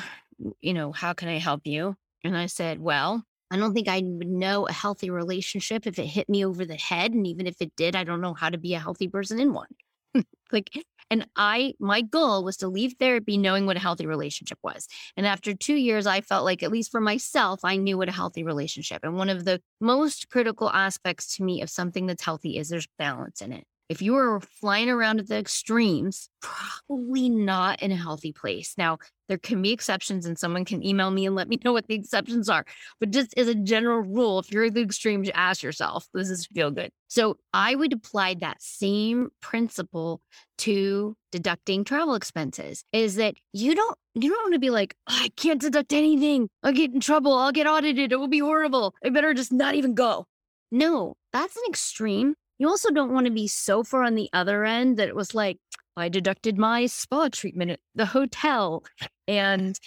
you 0.61 0.73
know, 0.73 0.91
how 0.91 1.13
can 1.13 1.29
I 1.29 1.37
help 1.39 1.61
you?" 1.65 1.95
And 2.23 2.35
I 2.37 2.47
said, 2.47 2.79
"Well, 2.79 3.23
I 3.51 3.57
don't 3.57 3.73
think 3.73 3.87
I 3.87 4.01
would 4.03 4.27
know 4.27 4.67
a 4.67 4.73
healthy 4.73 5.09
relationship 5.09 5.87
if 5.87 5.97
it 5.99 6.05
hit 6.05 6.27
me 6.27 6.45
over 6.45 6.65
the 6.65 6.75
head. 6.75 7.13
And 7.13 7.25
even 7.27 7.47
if 7.47 7.61
it 7.61 7.75
did, 7.77 7.95
I 7.95 8.03
don't 8.03 8.21
know 8.21 8.33
how 8.33 8.49
to 8.49 8.57
be 8.57 8.73
a 8.73 8.79
healthy 8.79 9.07
person 9.07 9.39
in 9.39 9.53
one. 9.53 9.69
like, 10.51 10.69
and 11.09 11.27
I, 11.35 11.73
my 11.79 12.01
goal 12.01 12.43
was 12.43 12.57
to 12.57 12.67
leave 12.67 12.95
therapy 12.99 13.37
knowing 13.37 13.65
what 13.65 13.77
a 13.77 13.81
healthy 13.81 14.05
relationship 14.05 14.59
was. 14.63 14.87
And 15.15 15.25
after 15.25 15.53
two 15.53 15.75
years, 15.75 16.05
I 16.05 16.21
felt 16.21 16.45
like, 16.45 16.63
at 16.63 16.71
least 16.71 16.91
for 16.91 17.01
myself, 17.01 17.61
I 17.63 17.77
knew 17.77 17.97
what 17.97 18.09
a 18.09 18.13
healthy 18.13 18.43
relationship. 18.43 18.99
And 19.03 19.15
one 19.15 19.29
of 19.29 19.45
the 19.45 19.61
most 19.79 20.29
critical 20.29 20.69
aspects 20.69 21.35
to 21.37 21.43
me 21.43 21.61
of 21.61 21.69
something 21.69 22.05
that's 22.07 22.23
healthy 22.23 22.57
is 22.57 22.69
there's 22.69 22.87
balance 22.97 23.41
in 23.41 23.51
it. 23.51 23.65
If 23.89 24.01
you 24.01 24.15
are 24.17 24.41
flying 24.41 24.89
around 24.89 25.19
at 25.19 25.27
the 25.27 25.37
extremes, 25.37 26.29
probably 26.41 27.29
not 27.29 27.81
in 27.81 27.91
a 27.91 27.95
healthy 27.95 28.33
place. 28.33 28.73
Now, 28.77 28.97
there 29.29 29.37
can 29.37 29.61
be 29.61 29.71
exceptions, 29.71 30.25
and 30.25 30.37
someone 30.37 30.65
can 30.65 30.85
email 30.85 31.09
me 31.09 31.25
and 31.25 31.35
let 31.35 31.47
me 31.47 31.57
know 31.63 31.71
what 31.71 31.87
the 31.87 31.95
exceptions 31.95 32.49
are. 32.49 32.65
But 32.99 33.11
just 33.11 33.37
as 33.37 33.47
a 33.47 33.55
general 33.55 34.01
rule, 34.01 34.39
if 34.39 34.51
you're 34.51 34.65
at 34.65 34.73
the 34.73 34.81
extremes, 34.81 35.29
ask 35.33 35.63
yourself, 35.63 36.07
does 36.13 36.27
this 36.27 36.47
feel 36.47 36.69
good? 36.71 36.91
So 37.07 37.37
I 37.53 37.75
would 37.75 37.93
apply 37.93 38.35
that 38.35 38.61
same 38.61 39.29
principle 39.41 40.21
to 40.59 41.15
deducting 41.31 41.83
travel 41.83 42.15
expenses 42.15 42.83
is 42.91 43.15
that 43.15 43.35
you 43.53 43.75
don't 43.75 43.97
you 44.15 44.29
don't 44.29 44.43
want 44.43 44.53
to 44.53 44.59
be 44.59 44.69
like, 44.69 44.95
oh, 45.07 45.19
I 45.21 45.29
can't 45.35 45.61
deduct 45.61 45.93
anything. 45.93 46.49
I'll 46.63 46.73
get 46.73 46.93
in 46.93 46.99
trouble. 46.99 47.33
I'll 47.33 47.51
get 47.51 47.67
audited. 47.67 48.11
It 48.11 48.19
will 48.19 48.27
be 48.27 48.39
horrible. 48.39 48.95
I 49.03 49.09
better 49.09 49.33
just 49.33 49.51
not 49.51 49.75
even 49.75 49.93
go. 49.93 50.25
No, 50.71 51.15
that's 51.31 51.55
an 51.55 51.63
extreme. 51.69 52.35
You 52.59 52.67
also 52.67 52.91
don't 52.91 53.13
want 53.13 53.25
to 53.25 53.31
be 53.31 53.47
so 53.47 53.83
far 53.83 54.03
on 54.03 54.15
the 54.15 54.29
other 54.33 54.63
end 54.63 54.97
that 54.97 55.07
it 55.07 55.15
was 55.15 55.35
like, 55.35 55.57
I 55.95 56.09
deducted 56.09 56.57
my 56.57 56.85
spa 56.85 57.29
treatment 57.29 57.71
at 57.71 57.79
the 57.95 58.05
hotel 58.05 58.83
and 59.27 59.79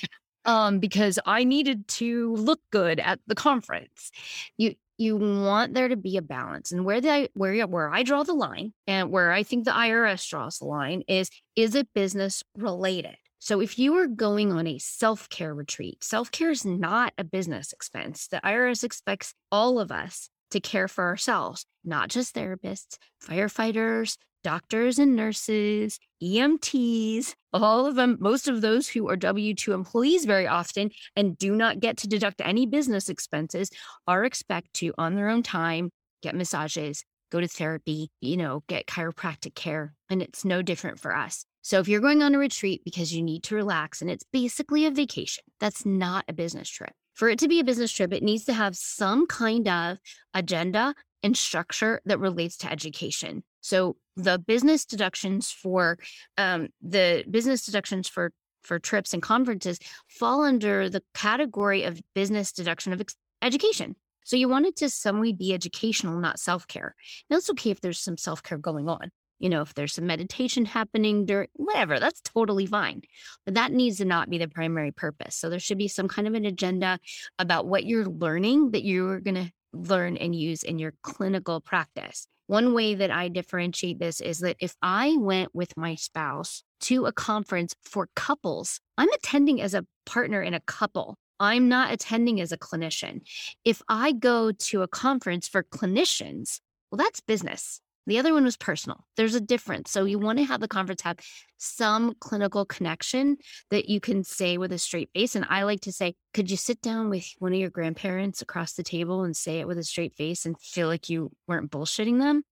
um 0.45 0.79
because 0.79 1.19
I 1.27 1.45
needed 1.45 1.87
to 1.89 2.35
look 2.35 2.61
good 2.73 2.99
at 2.99 3.21
the 3.27 3.35
conference. 3.35 4.11
You 4.57 4.75
you 4.99 5.17
want 5.17 5.73
there 5.73 5.89
to 5.89 5.97
be 5.97 6.17
a 6.17 6.23
balance 6.23 6.73
and 6.73 6.85
where 6.85 7.01
the 7.01 7.31
where 7.35 7.67
where 7.67 7.91
I 7.91 8.03
draw 8.03 8.23
the 8.23 8.35
line 8.35 8.73
and 8.87 9.11
where 9.11 9.33
I 9.33 9.43
think 9.43 9.65
the 9.65 9.71
IRS 9.71 10.29
draws 10.29 10.59
the 10.59 10.67
line 10.67 11.03
is 11.09 11.31
is 11.57 11.75
it 11.75 11.89
business 11.95 12.43
related? 12.57 13.17
So 13.39 13.61
if 13.61 13.79
you 13.79 13.97
are 13.97 14.07
going 14.07 14.53
on 14.53 14.67
a 14.67 14.79
self-care 14.79 15.55
retreat, 15.55 16.05
self-care 16.05 16.51
is 16.51 16.67
not 16.67 17.15
a 17.17 17.25
business 17.25 17.73
expense. 17.73 18.29
The 18.29 18.41
IRS 18.45 18.85
expects 18.85 19.33
all 19.51 19.81
of 19.81 19.91
us 19.91 20.29
to 20.51 20.61
care 20.61 20.89
for 20.89 21.05
ourselves, 21.05 21.65
not 21.85 22.09
just 22.09 22.35
therapists, 22.35 22.97
firefighters, 23.25 24.17
doctors 24.43 24.99
and 24.99 25.15
nurses, 25.17 25.99
EMTs, 26.23 27.35
all 27.53 27.87
of 27.87 27.95
them, 27.95 28.17
most 28.21 28.49
of 28.49 28.61
those 28.61 28.89
who 28.89 29.09
are 29.09 29.17
W 29.17 29.55
2 29.55 29.73
employees 29.73 30.25
very 30.25 30.47
often 30.47 30.91
and 31.17 31.37
do 31.37 31.55
not 31.55 31.81
get 31.81 31.97
to 31.99 32.09
deduct 32.09 32.41
any 32.43 32.67
business 32.67 33.09
expenses 33.09 33.71
are 34.07 34.25
expected 34.25 34.73
to, 34.75 34.95
on 34.99 35.15
their 35.15 35.29
own 35.29 35.43
time, 35.43 35.91
get 36.23 36.35
massages, 36.35 37.05
go 37.31 37.41
to 37.41 37.49
therapy, 37.49 38.11
you 38.21 38.37
know, 38.37 38.63
get 38.69 38.87
chiropractic 38.87 39.55
care. 39.55 39.95
And 40.09 40.23
it's 40.23 40.45
no 40.45 40.63
different 40.63 40.99
for 41.01 41.15
us. 41.15 41.45
So 41.63 41.79
if 41.79 41.89
you're 41.89 42.01
going 42.01 42.23
on 42.23 42.35
a 42.35 42.39
retreat 42.39 42.83
because 42.85 43.15
you 43.15 43.23
need 43.23 43.43
to 43.45 43.55
relax 43.55 44.01
and 44.01 44.11
it's 44.11 44.25
basically 44.33 44.87
a 44.87 44.91
vacation, 44.91 45.45
that's 45.61 45.85
not 45.85 46.25
a 46.27 46.33
business 46.33 46.69
trip. 46.69 46.93
For 47.21 47.29
it 47.29 47.39
to 47.41 47.49
be 47.49 47.61
a 47.61 47.65
business 47.65 47.93
trip, 47.93 48.15
it 48.15 48.23
needs 48.23 48.47
to 48.47 48.55
have 48.55 48.75
some 48.75 49.27
kind 49.27 49.69
of 49.69 49.99
agenda 50.33 50.95
and 51.23 51.37
structure 51.37 52.01
that 52.07 52.19
relates 52.19 52.57
to 52.57 52.73
education. 52.73 53.45
So 53.61 53.97
the 54.17 54.39
business 54.39 54.87
deductions 54.87 55.51
for 55.51 55.99
um, 56.39 56.69
the 56.81 57.25
business 57.31 57.67
deductions 57.67 58.09
for 58.09 58.33
for 58.63 58.79
trips 58.79 59.13
and 59.13 59.23
conferences 59.23 59.79
fall 60.09 60.45
under 60.45 60.89
the 60.89 61.03
category 61.13 61.83
of 61.83 62.01
business 62.15 62.53
deduction 62.53 62.95
of 62.95 63.03
ex- 63.03 63.17
education. 63.43 63.97
So 64.25 64.37
you 64.37 64.49
want 64.49 64.65
it 64.65 64.77
to 64.77 64.89
some 64.89 65.21
way 65.21 65.33
be 65.33 65.53
educational, 65.53 66.19
not 66.21 66.41
self 66.41 66.67
care. 66.69 66.95
Now 67.29 67.37
it's 67.37 67.51
okay 67.51 67.71
if 67.71 67.83
there's 67.83 68.01
some 68.01 68.17
self 68.17 68.43
care 68.43 68.57
going 68.57 68.89
on. 68.89 69.11
You 69.41 69.49
know, 69.49 69.63
if 69.63 69.75
there's 69.75 69.95
some 69.95 70.07
meditation 70.07 70.65
happening 70.67 71.27
during 71.27 71.49
whatever, 71.55 71.99
that's 71.99 72.21
totally 72.21 72.67
fine. 72.67 73.03
But 73.45 73.55
that 73.55 73.73
needs 73.73 73.99
to 73.99 74.05
not 74.05 74.31
be 74.31 74.39
the 74.39 74.49
primary 74.49 74.93
purpose. 74.93 75.35
So 75.35 75.51
there 75.51 75.59
should 75.59 75.79
be 75.79 75.89
some 75.89 76.09
kind 76.09 76.29
of 76.29 76.35
an 76.35 76.45
agenda 76.45 76.99
about 77.39 77.67
what 77.67 77.85
you're 77.85 78.07
learning 78.07 78.71
that 78.73 78.85
you're 78.85 79.19
going 79.21 79.35
to 79.35 79.51
learn 79.73 80.17
and 80.17 80.35
use 80.35 80.63
in 80.63 80.79
your 80.79 80.93
clinical 81.03 81.61
practice. 81.61 82.27
One 82.49 82.75
way 82.75 82.97
that 82.97 83.11
I 83.11 83.29
differentiate 83.29 83.99
this 83.99 84.21
is 84.21 84.41
that 84.41 84.57
if 84.59 84.75
I 84.83 85.17
went 85.17 85.55
with 85.55 85.77
my 85.77 85.95
spouse 85.95 86.65
to 86.81 87.07
a 87.07 87.13
conference 87.13 87.75
for 87.83 88.09
couples, 88.17 88.81
I'm 88.99 89.13
attending 89.13 89.63
as 89.63 89.73
a 89.73 89.87
partner 90.05 90.43
in 90.43 90.53
a 90.53 90.61
couple. 90.61 91.17
I'm 91.39 91.69
not 91.69 91.93
attending 91.93 92.41
as 92.41 92.53
a 92.53 92.59
clinician. 92.59 93.21
If 93.65 93.81
I 93.89 94.13
go 94.13 94.53
to 94.53 94.83
a 94.83 94.89
conference 94.89 95.49
for 95.49 95.63
clinicians, 95.63 96.61
well, 96.91 96.99
that's 96.99 97.21
business. 97.21 97.81
The 98.07 98.19
other 98.19 98.33
one 98.33 98.45
was 98.45 98.57
personal. 98.57 99.05
There's 99.17 99.35
a 99.35 99.41
difference. 99.41 99.91
So 99.91 100.05
you 100.05 100.19
want 100.19 100.39
to 100.39 100.45
have 100.45 100.61
the 100.61 100.69
conference 100.69 101.03
have 101.03 101.19
some 101.59 102.15
clinical 102.21 102.65
connection 102.65 103.37
that 103.71 103.89
you 103.89 104.01
can 104.01 104.25
say 104.25 104.59
with 104.59 104.73
a 104.73 104.79
straight 104.79 105.11
face. 105.13 105.37
And 105.37 105.47
I 105.49 105.63
like 105.65 105.83
to 105.83 105.93
say, 105.93 106.15
could 106.35 106.51
you 106.51 106.57
sit 106.57 106.81
down 106.81 107.11
with 107.11 107.27
one 107.39 107.53
of 107.53 107.59
your 107.59 107.71
grandparents 107.71 108.43
across 108.43 108.73
the 108.73 108.83
table 108.83 109.23
and 109.23 109.37
say 109.37 109.61
it 109.61 109.69
with 109.69 109.79
a 109.79 109.85
straight 109.85 110.15
face 110.15 110.47
and 110.47 110.59
feel 110.61 110.89
like 110.89 111.09
you 111.09 111.31
weren't 111.47 111.71
bullshitting 111.71 112.19
them? 112.19 112.43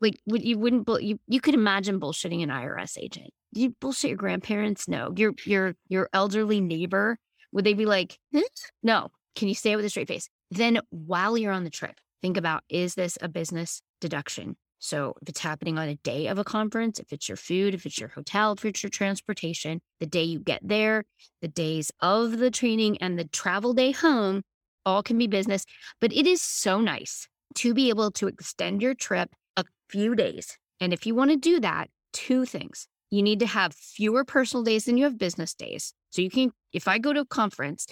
like 0.00 0.18
would 0.26 0.44
you 0.44 0.58
wouldn't 0.58 0.88
you 1.02 1.18
you 1.26 1.40
could 1.40 1.54
imagine 1.54 2.00
bullshitting 2.00 2.42
an 2.42 2.48
IRS 2.48 2.98
agent. 2.98 3.30
Do 3.54 3.60
you 3.60 3.74
bullshit 3.80 4.10
your 4.10 4.16
grandparents? 4.16 4.88
No. 4.88 5.12
Your 5.16 5.34
your 5.44 5.74
your 5.88 6.08
elderly 6.12 6.60
neighbor, 6.60 7.18
would 7.52 7.64
they 7.64 7.74
be 7.74 7.86
like, 7.86 8.18
hmm? 8.32 8.40
no? 8.82 9.10
Can 9.36 9.48
you 9.48 9.54
say 9.54 9.72
it 9.72 9.76
with 9.76 9.84
a 9.84 9.90
straight 9.90 10.08
face? 10.08 10.28
Then 10.50 10.80
while 10.90 11.38
you're 11.38 11.52
on 11.52 11.64
the 11.64 11.70
trip, 11.70 12.00
think 12.22 12.36
about 12.36 12.62
is 12.68 12.94
this 12.94 13.18
a 13.20 13.28
business 13.28 13.82
deduction? 14.00 14.56
So 14.80 15.14
if 15.20 15.28
it's 15.28 15.40
happening 15.40 15.78
on 15.78 15.88
a 15.88 15.96
day 15.96 16.28
of 16.28 16.38
a 16.38 16.44
conference, 16.44 17.00
if 17.00 17.12
it's 17.12 17.28
your 17.28 17.36
food, 17.36 17.74
if 17.74 17.84
it's 17.84 17.98
your 17.98 18.10
hotel, 18.10 18.52
if 18.52 18.64
it's 18.64 18.82
your 18.82 18.90
transportation, 18.90 19.80
the 19.98 20.06
day 20.06 20.22
you 20.22 20.38
get 20.38 20.60
there, 20.62 21.04
the 21.42 21.48
days 21.48 21.90
of 22.00 22.38
the 22.38 22.50
training 22.50 22.98
and 22.98 23.18
the 23.18 23.24
travel 23.24 23.72
day 23.72 23.90
home, 23.90 24.42
all 24.86 25.02
can 25.02 25.18
be 25.18 25.26
business. 25.26 25.64
But 26.00 26.12
it 26.12 26.26
is 26.26 26.40
so 26.40 26.80
nice 26.80 27.28
to 27.56 27.74
be 27.74 27.88
able 27.88 28.10
to 28.12 28.28
extend 28.28 28.80
your 28.80 28.94
trip 28.94 29.30
a 29.56 29.64
few 29.88 30.14
days. 30.14 30.56
And 30.80 30.92
if 30.92 31.06
you 31.06 31.14
want 31.14 31.30
to 31.32 31.36
do 31.36 31.60
that, 31.60 31.90
two 32.12 32.44
things. 32.44 32.86
You 33.10 33.22
need 33.22 33.40
to 33.40 33.46
have 33.46 33.74
fewer 33.74 34.24
personal 34.24 34.62
days 34.62 34.84
than 34.84 34.96
you 34.96 35.04
have 35.04 35.18
business 35.18 35.54
days. 35.54 35.92
So 36.10 36.22
you 36.22 36.30
can, 36.30 36.52
if 36.72 36.86
I 36.86 36.98
go 36.98 37.12
to 37.12 37.20
a 37.20 37.26
conference 37.26 37.86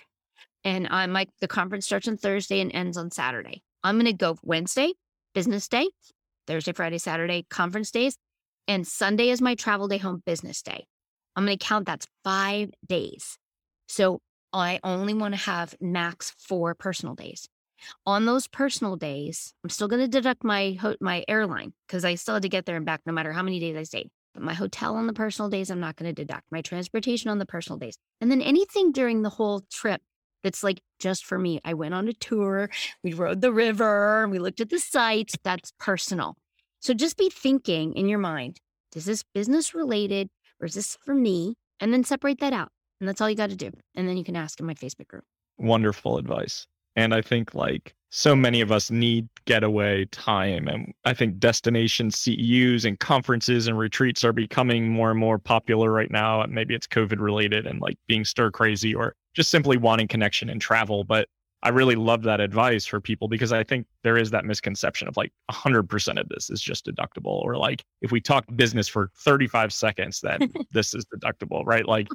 and 0.63 0.87
I'm 0.91 1.13
like, 1.13 1.31
the 1.41 1.49
conference 1.49 1.87
starts 1.87 2.07
on 2.07 2.17
Thursday 2.17 2.61
and 2.61 2.73
ends 2.75 2.97
on 2.97 3.11
Saturday, 3.11 3.63
I'm 3.83 3.97
going 3.97 4.07
to 4.07 4.13
go 4.13 4.37
Wednesday, 4.43 4.93
business 5.35 5.69
day, 5.69 5.89
Thursday, 6.47 6.73
Friday, 6.73 6.99
Saturday, 6.99 7.47
conference 7.51 7.91
days, 7.91 8.17
and 8.69 8.87
Sunday 8.87 9.31
is 9.31 9.41
my 9.41 9.55
travel 9.55 9.89
day 9.89 9.99
home 9.99 10.23
business 10.25 10.63
day. 10.63 10.87
I'm 11.35 11.45
going 11.45 11.59
to 11.59 11.65
count 11.65 11.87
that's 11.87 12.07
five 12.25 12.71
days. 12.87 13.39
So 13.89 14.21
I 14.53 14.81
only 14.83 15.15
want 15.15 15.35
to 15.35 15.41
have 15.41 15.75
max 15.81 16.33
four 16.39 16.75
personal 16.75 17.15
days. 17.15 17.47
On 18.07 18.25
those 18.25 18.49
personal 18.49 18.97
days, 18.97 19.53
I'm 19.63 19.71
still 19.71 19.87
going 19.87 20.03
to 20.03 20.09
deduct 20.09 20.43
my 20.43 20.79
my 21.01 21.25
airline 21.29 21.75
because 21.87 22.05
I 22.05 22.15
still 22.15 22.35
had 22.35 22.43
to 22.43 22.49
get 22.49 22.65
there 22.65 22.77
and 22.77 22.87
back 22.87 23.03
no 23.05 23.13
matter 23.13 23.33
how 23.33 23.43
many 23.43 23.61
days 23.61 23.77
I 23.77 23.83
stayed. 23.83 24.09
But 24.33 24.43
my 24.43 24.55
hotel 24.55 24.97
on 24.97 25.07
the 25.07 25.13
personal 25.13 25.51
days, 25.51 25.71
I'm 25.71 25.81
not 25.81 25.97
going 25.97 26.09
to 26.09 26.15
deduct. 26.15 26.45
My 26.51 26.63
transportation 26.63 27.31
on 27.31 27.39
the 27.39 27.47
personal 27.47 27.79
days. 27.79 27.97
And 28.21 28.31
then 28.31 28.41
anything 28.41 28.93
during 28.93 29.23
the 29.23 29.31
whole 29.31 29.63
trip 29.71 30.01
that's 30.47 30.63
like 30.63 30.81
just 31.01 31.25
for 31.25 31.39
me. 31.39 31.61
I 31.65 31.75
went 31.75 31.93
on 31.93 32.07
a 32.07 32.13
tour, 32.13 32.71
we 33.03 33.13
rode 33.13 33.41
the 33.41 33.53
river, 33.53 34.29
we 34.29 34.39
looked 34.39 34.61
at 34.61 34.71
the 34.71 34.79
sights. 34.79 35.35
That's 35.43 35.73
personal. 35.81 36.37
So 36.79 36.95
just 36.95 37.17
be 37.17 37.29
thinking 37.29 37.95
in 37.95 38.09
your 38.09 38.21
mind, 38.21 38.61
is 38.95 39.07
this 39.07 39.25
business 39.35 39.75
related 39.75 40.29
or 40.61 40.67
is 40.67 40.75
this 40.75 40.97
for 41.05 41.15
me? 41.15 41.57
And 41.81 41.93
then 41.93 42.05
separate 42.05 42.39
that 42.41 42.53
out. 42.53 42.69
And 43.01 43.09
that's 43.09 43.21
all 43.21 43.29
you 43.29 43.35
got 43.37 43.51
to 43.51 43.57
do. 43.57 43.73
And 43.97 44.09
then 44.09 44.17
you 44.17 44.23
can 44.23 44.37
ask 44.37 44.61
in 44.61 44.67
my 44.67 44.75
Facebook 44.75 45.09
group. 45.09 45.25
Wonderful 45.59 46.17
advice. 46.17 46.69
And 46.97 47.15
I 47.15 47.23
think 47.23 47.55
like 47.55 47.95
so 48.11 48.35
many 48.35 48.61
of 48.61 48.73
us 48.73 48.91
need 48.91 49.29
getaway 49.45 50.07
time. 50.07 50.69
And 50.69 50.93
I 51.05 51.13
think 51.13 51.39
destination 51.39 52.09
CEUs 52.11 52.85
and 52.85 52.99
conferences 52.99 53.69
and 53.69 53.79
retreats 53.79 54.25
are 54.25 54.33
becoming 54.33 54.89
more 54.89 55.11
and 55.11 55.21
more 55.21 55.39
popular 55.39 55.93
right 55.93 56.11
now. 56.11 56.45
Maybe 56.49 56.75
it's 56.75 56.87
COVID 56.87 57.21
related 57.21 57.67
and 57.67 57.81
like 57.81 57.99
being 58.07 58.25
stir 58.25 58.51
crazy 58.51 58.95
or 58.95 59.15
just 59.35 59.51
simply 59.51 59.77
wanting 59.77 60.09
connection 60.09 60.49
and 60.49 60.61
travel. 60.61 61.05
But 61.05 61.29
I 61.63 61.71
really 61.71 61.97
love 61.97 62.23
that 62.23 62.41
advice 62.41 62.87
for 62.87 63.01
people 63.01 63.29
because 63.29 63.53
I 63.53 63.65
think 63.65 63.87
there 64.03 64.17
is 64.17 64.31
that 64.31 64.45
misconception 64.45 65.09
of 65.09 65.17
like 65.17 65.33
100% 65.51 66.21
of 66.21 66.29
this 66.29 66.49
is 66.49 66.61
just 66.61 66.87
deductible, 66.87 67.43
or 67.43 67.57
like 67.57 67.83
if 68.03 68.13
we 68.13 68.21
talk 68.21 68.45
business 68.55 68.87
for 68.89 69.11
35 69.17 69.73
seconds, 69.73 70.21
then 70.21 70.53
this 70.71 70.95
is 70.95 71.05
deductible, 71.07 71.65
right? 71.67 71.87
Like, 71.87 72.09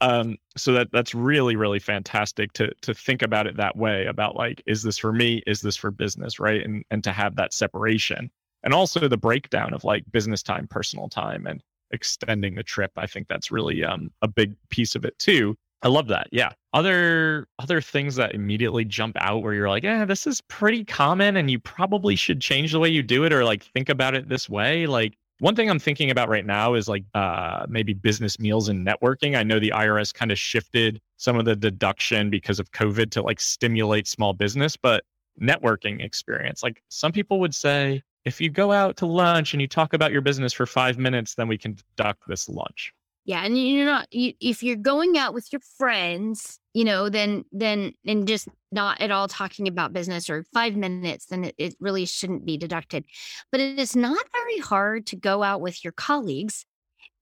um, 0.00 0.36
so 0.56 0.72
that 0.72 0.88
that's 0.92 1.14
really 1.14 1.56
really 1.56 1.78
fantastic 1.78 2.52
to 2.54 2.72
to 2.82 2.94
think 2.94 3.22
about 3.22 3.46
it 3.46 3.56
that 3.56 3.76
way 3.76 4.06
about 4.06 4.36
like 4.36 4.62
is 4.66 4.82
this 4.82 4.98
for 4.98 5.12
me, 5.12 5.42
is 5.46 5.60
this 5.60 5.76
for 5.76 5.90
business, 5.90 6.38
right? 6.38 6.62
And 6.62 6.84
and 6.90 7.02
to 7.04 7.12
have 7.12 7.36
that 7.36 7.52
separation, 7.54 8.30
and 8.62 8.74
also 8.74 9.08
the 9.08 9.16
breakdown 9.16 9.72
of 9.72 9.84
like 9.84 10.04
business 10.12 10.42
time, 10.42 10.66
personal 10.68 11.08
time, 11.08 11.46
and 11.46 11.62
extending 11.92 12.54
the 12.54 12.62
trip. 12.62 12.92
I 12.96 13.06
think 13.06 13.28
that's 13.28 13.50
really 13.50 13.84
um, 13.84 14.10
a 14.22 14.28
big 14.28 14.54
piece 14.70 14.94
of 14.94 15.04
it 15.04 15.18
too. 15.18 15.56
I 15.82 15.88
love 15.88 16.08
that. 16.08 16.28
Yeah. 16.32 16.50
Other 16.72 17.46
other 17.58 17.80
things 17.80 18.16
that 18.16 18.34
immediately 18.34 18.84
jump 18.84 19.16
out 19.20 19.42
where 19.42 19.54
you're 19.54 19.68
like, 19.68 19.82
yeah, 19.82 20.04
this 20.04 20.26
is 20.26 20.40
pretty 20.42 20.84
common 20.84 21.36
and 21.36 21.50
you 21.50 21.58
probably 21.58 22.16
should 22.16 22.40
change 22.40 22.72
the 22.72 22.80
way 22.80 22.88
you 22.88 23.02
do 23.02 23.24
it 23.24 23.32
or 23.32 23.44
like 23.44 23.62
think 23.62 23.88
about 23.88 24.14
it 24.14 24.28
this 24.28 24.48
way. 24.48 24.86
Like 24.86 25.16
one 25.38 25.54
thing 25.54 25.68
I'm 25.68 25.78
thinking 25.78 26.10
about 26.10 26.28
right 26.28 26.46
now 26.46 26.74
is 26.74 26.88
like 26.88 27.04
uh, 27.14 27.66
maybe 27.68 27.92
business 27.92 28.38
meals 28.38 28.68
and 28.68 28.86
networking. 28.86 29.36
I 29.36 29.42
know 29.42 29.58
the 29.58 29.72
IRS 29.74 30.14
kind 30.14 30.32
of 30.32 30.38
shifted 30.38 31.00
some 31.18 31.38
of 31.38 31.44
the 31.44 31.54
deduction 31.54 32.30
because 32.30 32.58
of 32.58 32.70
COVID 32.72 33.10
to 33.12 33.22
like 33.22 33.40
stimulate 33.40 34.08
small 34.08 34.32
business, 34.32 34.76
but 34.76 35.04
networking 35.40 36.02
experience. 36.02 36.62
Like 36.62 36.82
some 36.88 37.12
people 37.12 37.40
would 37.40 37.54
say, 37.54 38.02
if 38.24 38.40
you 38.40 38.50
go 38.50 38.72
out 38.72 38.96
to 38.96 39.06
lunch 39.06 39.54
and 39.54 39.60
you 39.60 39.68
talk 39.68 39.92
about 39.92 40.10
your 40.10 40.20
business 40.20 40.52
for 40.52 40.66
five 40.66 40.98
minutes, 40.98 41.34
then 41.34 41.48
we 41.48 41.58
can 41.58 41.76
deduct 41.96 42.22
this 42.26 42.48
lunch. 42.48 42.92
Yeah, 43.26 43.44
and 43.44 43.58
you're 43.58 43.84
not 43.84 44.06
you, 44.14 44.34
if 44.40 44.62
you're 44.62 44.76
going 44.76 45.18
out 45.18 45.34
with 45.34 45.52
your 45.52 45.60
friends, 45.76 46.60
you 46.74 46.84
know, 46.84 47.08
then 47.08 47.44
then 47.50 47.92
and 48.06 48.26
just 48.26 48.48
not 48.70 49.00
at 49.00 49.10
all 49.10 49.26
talking 49.26 49.66
about 49.66 49.92
business 49.92 50.30
or 50.30 50.44
five 50.54 50.76
minutes, 50.76 51.26
then 51.26 51.44
it, 51.44 51.54
it 51.58 51.74
really 51.80 52.06
shouldn't 52.06 52.46
be 52.46 52.56
deducted. 52.56 53.04
But 53.50 53.60
it 53.60 53.80
is 53.80 53.96
not 53.96 54.24
very 54.32 54.58
hard 54.58 55.06
to 55.06 55.16
go 55.16 55.42
out 55.42 55.60
with 55.60 55.82
your 55.82 55.92
colleagues 55.92 56.64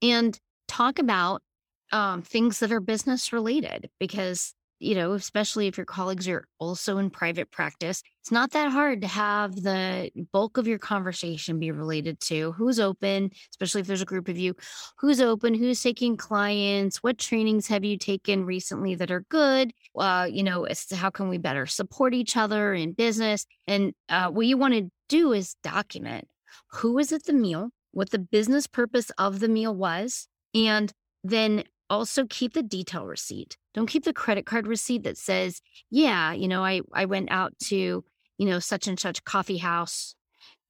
and 0.02 0.38
talk 0.68 0.98
about 0.98 1.42
um, 1.90 2.20
things 2.20 2.59
that 2.59 2.70
are 2.70 2.80
business 2.80 3.32
related 3.32 3.88
because 3.98 4.52
you 4.85 4.95
know, 4.95 5.12
especially 5.12 5.66
if 5.66 5.76
your 5.76 5.87
colleagues 5.87 6.28
are 6.28 6.47
also 6.59 6.99
in 6.99 7.11
private 7.11 7.51
practice, 7.51 8.03
it's 8.20 8.30
not 8.30 8.51
that 8.53 8.70
hard 8.70 9.01
to 9.01 9.09
have 9.09 9.55
the 9.55 10.11
bulk 10.32 10.59
of 10.59 10.66
your 10.66 10.78
conversation 10.78 11.59
be 11.59 11.70
related 11.70 12.20
to 12.20 12.53
who's 12.53 12.78
open, 12.78 13.30
especially 13.51 13.80
if 13.80 13.87
there's 13.87 14.03
a 14.03 14.07
group 14.07 14.28
of 14.28 14.37
you, 14.37 14.55
who's 14.99 15.20
open, 15.20 15.55
who's 15.55 15.82
taking 15.82 16.16
clients, 16.16 17.03
what 17.03 17.18
trainings 17.18 17.66
have 17.66 17.85
you 17.85 17.97
taken 17.97 18.45
recently 18.45 18.95
that 18.95 19.11
are 19.11 19.24
good, 19.30 19.72
uh, 19.99 20.28
you 20.30 20.43
know, 20.43 20.66
how 20.95 21.11
can 21.11 21.28
we 21.28 21.39
better 21.39 21.66
support 21.66 22.14
each 22.14 22.37
other 22.37 22.74
in 22.74 22.93
business. 22.93 23.47
And 23.66 23.95
uh, 24.09 24.30
what 24.30 24.47
you 24.47 24.59
want 24.59 24.74
to 24.74 24.91
do 25.09 25.32
is 25.32 25.57
document 25.62 26.28
who 26.68 26.93
was 26.95 27.12
at 27.12 27.24
the 27.24 27.32
meal, 27.32 27.70
what 27.93 28.11
the 28.11 28.18
business 28.18 28.66
purpose 28.66 29.11
of 29.18 29.41
the 29.41 29.49
meal 29.49 29.74
was, 29.74 30.28
and 30.55 30.93
then 31.22 31.64
also 31.91 32.26
keep 32.26 32.55
the 32.55 32.62
detail 32.62 33.07
receipt. 33.07 33.57
Don't 33.74 33.87
keep 33.87 34.05
the 34.05 34.12
credit 34.12 34.47
card 34.47 34.66
receipt 34.66 35.03
that 35.05 35.18
says, 35.18 35.61
yeah, 35.91 36.32
you 36.32 36.49
know, 36.49 36.64
I, 36.64 36.80
I 36.93 37.05
went 37.05 37.30
out 37.30 37.59
to, 37.64 38.05
you 38.39 38.47
know, 38.47 38.59
such 38.59 38.87
and 38.87 38.99
such 38.99 39.24
coffee 39.24 39.59
house 39.59 40.14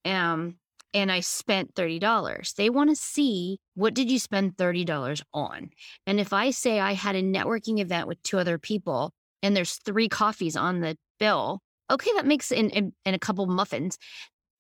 um, 0.05 0.57
and 0.93 1.11
I 1.11 1.21
spent 1.21 1.75
$30. 1.75 2.55
They 2.55 2.71
want 2.71 2.91
to 2.91 2.97
see 2.97 3.59
what 3.75 3.95
did 3.95 4.11
you 4.11 4.19
spend 4.19 4.57
$30 4.57 5.23
on? 5.33 5.71
And 6.07 6.21
if 6.21 6.33
I 6.33 6.51
say 6.51 6.81
I 6.81 6.93
had 6.93 7.17
a 7.17 7.23
networking 7.23 7.81
event 7.81 8.07
with 8.07 8.23
two 8.23 8.39
other 8.39 8.59
people 8.59 9.13
and 9.43 9.57
there's 9.57 9.79
three 9.85 10.09
coffees 10.09 10.57
on 10.57 10.81
the 10.81 10.97
bill, 11.19 11.61
okay, 11.91 12.11
that 12.15 12.27
makes 12.27 12.53
in, 12.53 12.71
in, 12.71 12.93
in 13.05 13.15
a 13.15 13.19
couple 13.19 13.47
muffins, 13.47 13.99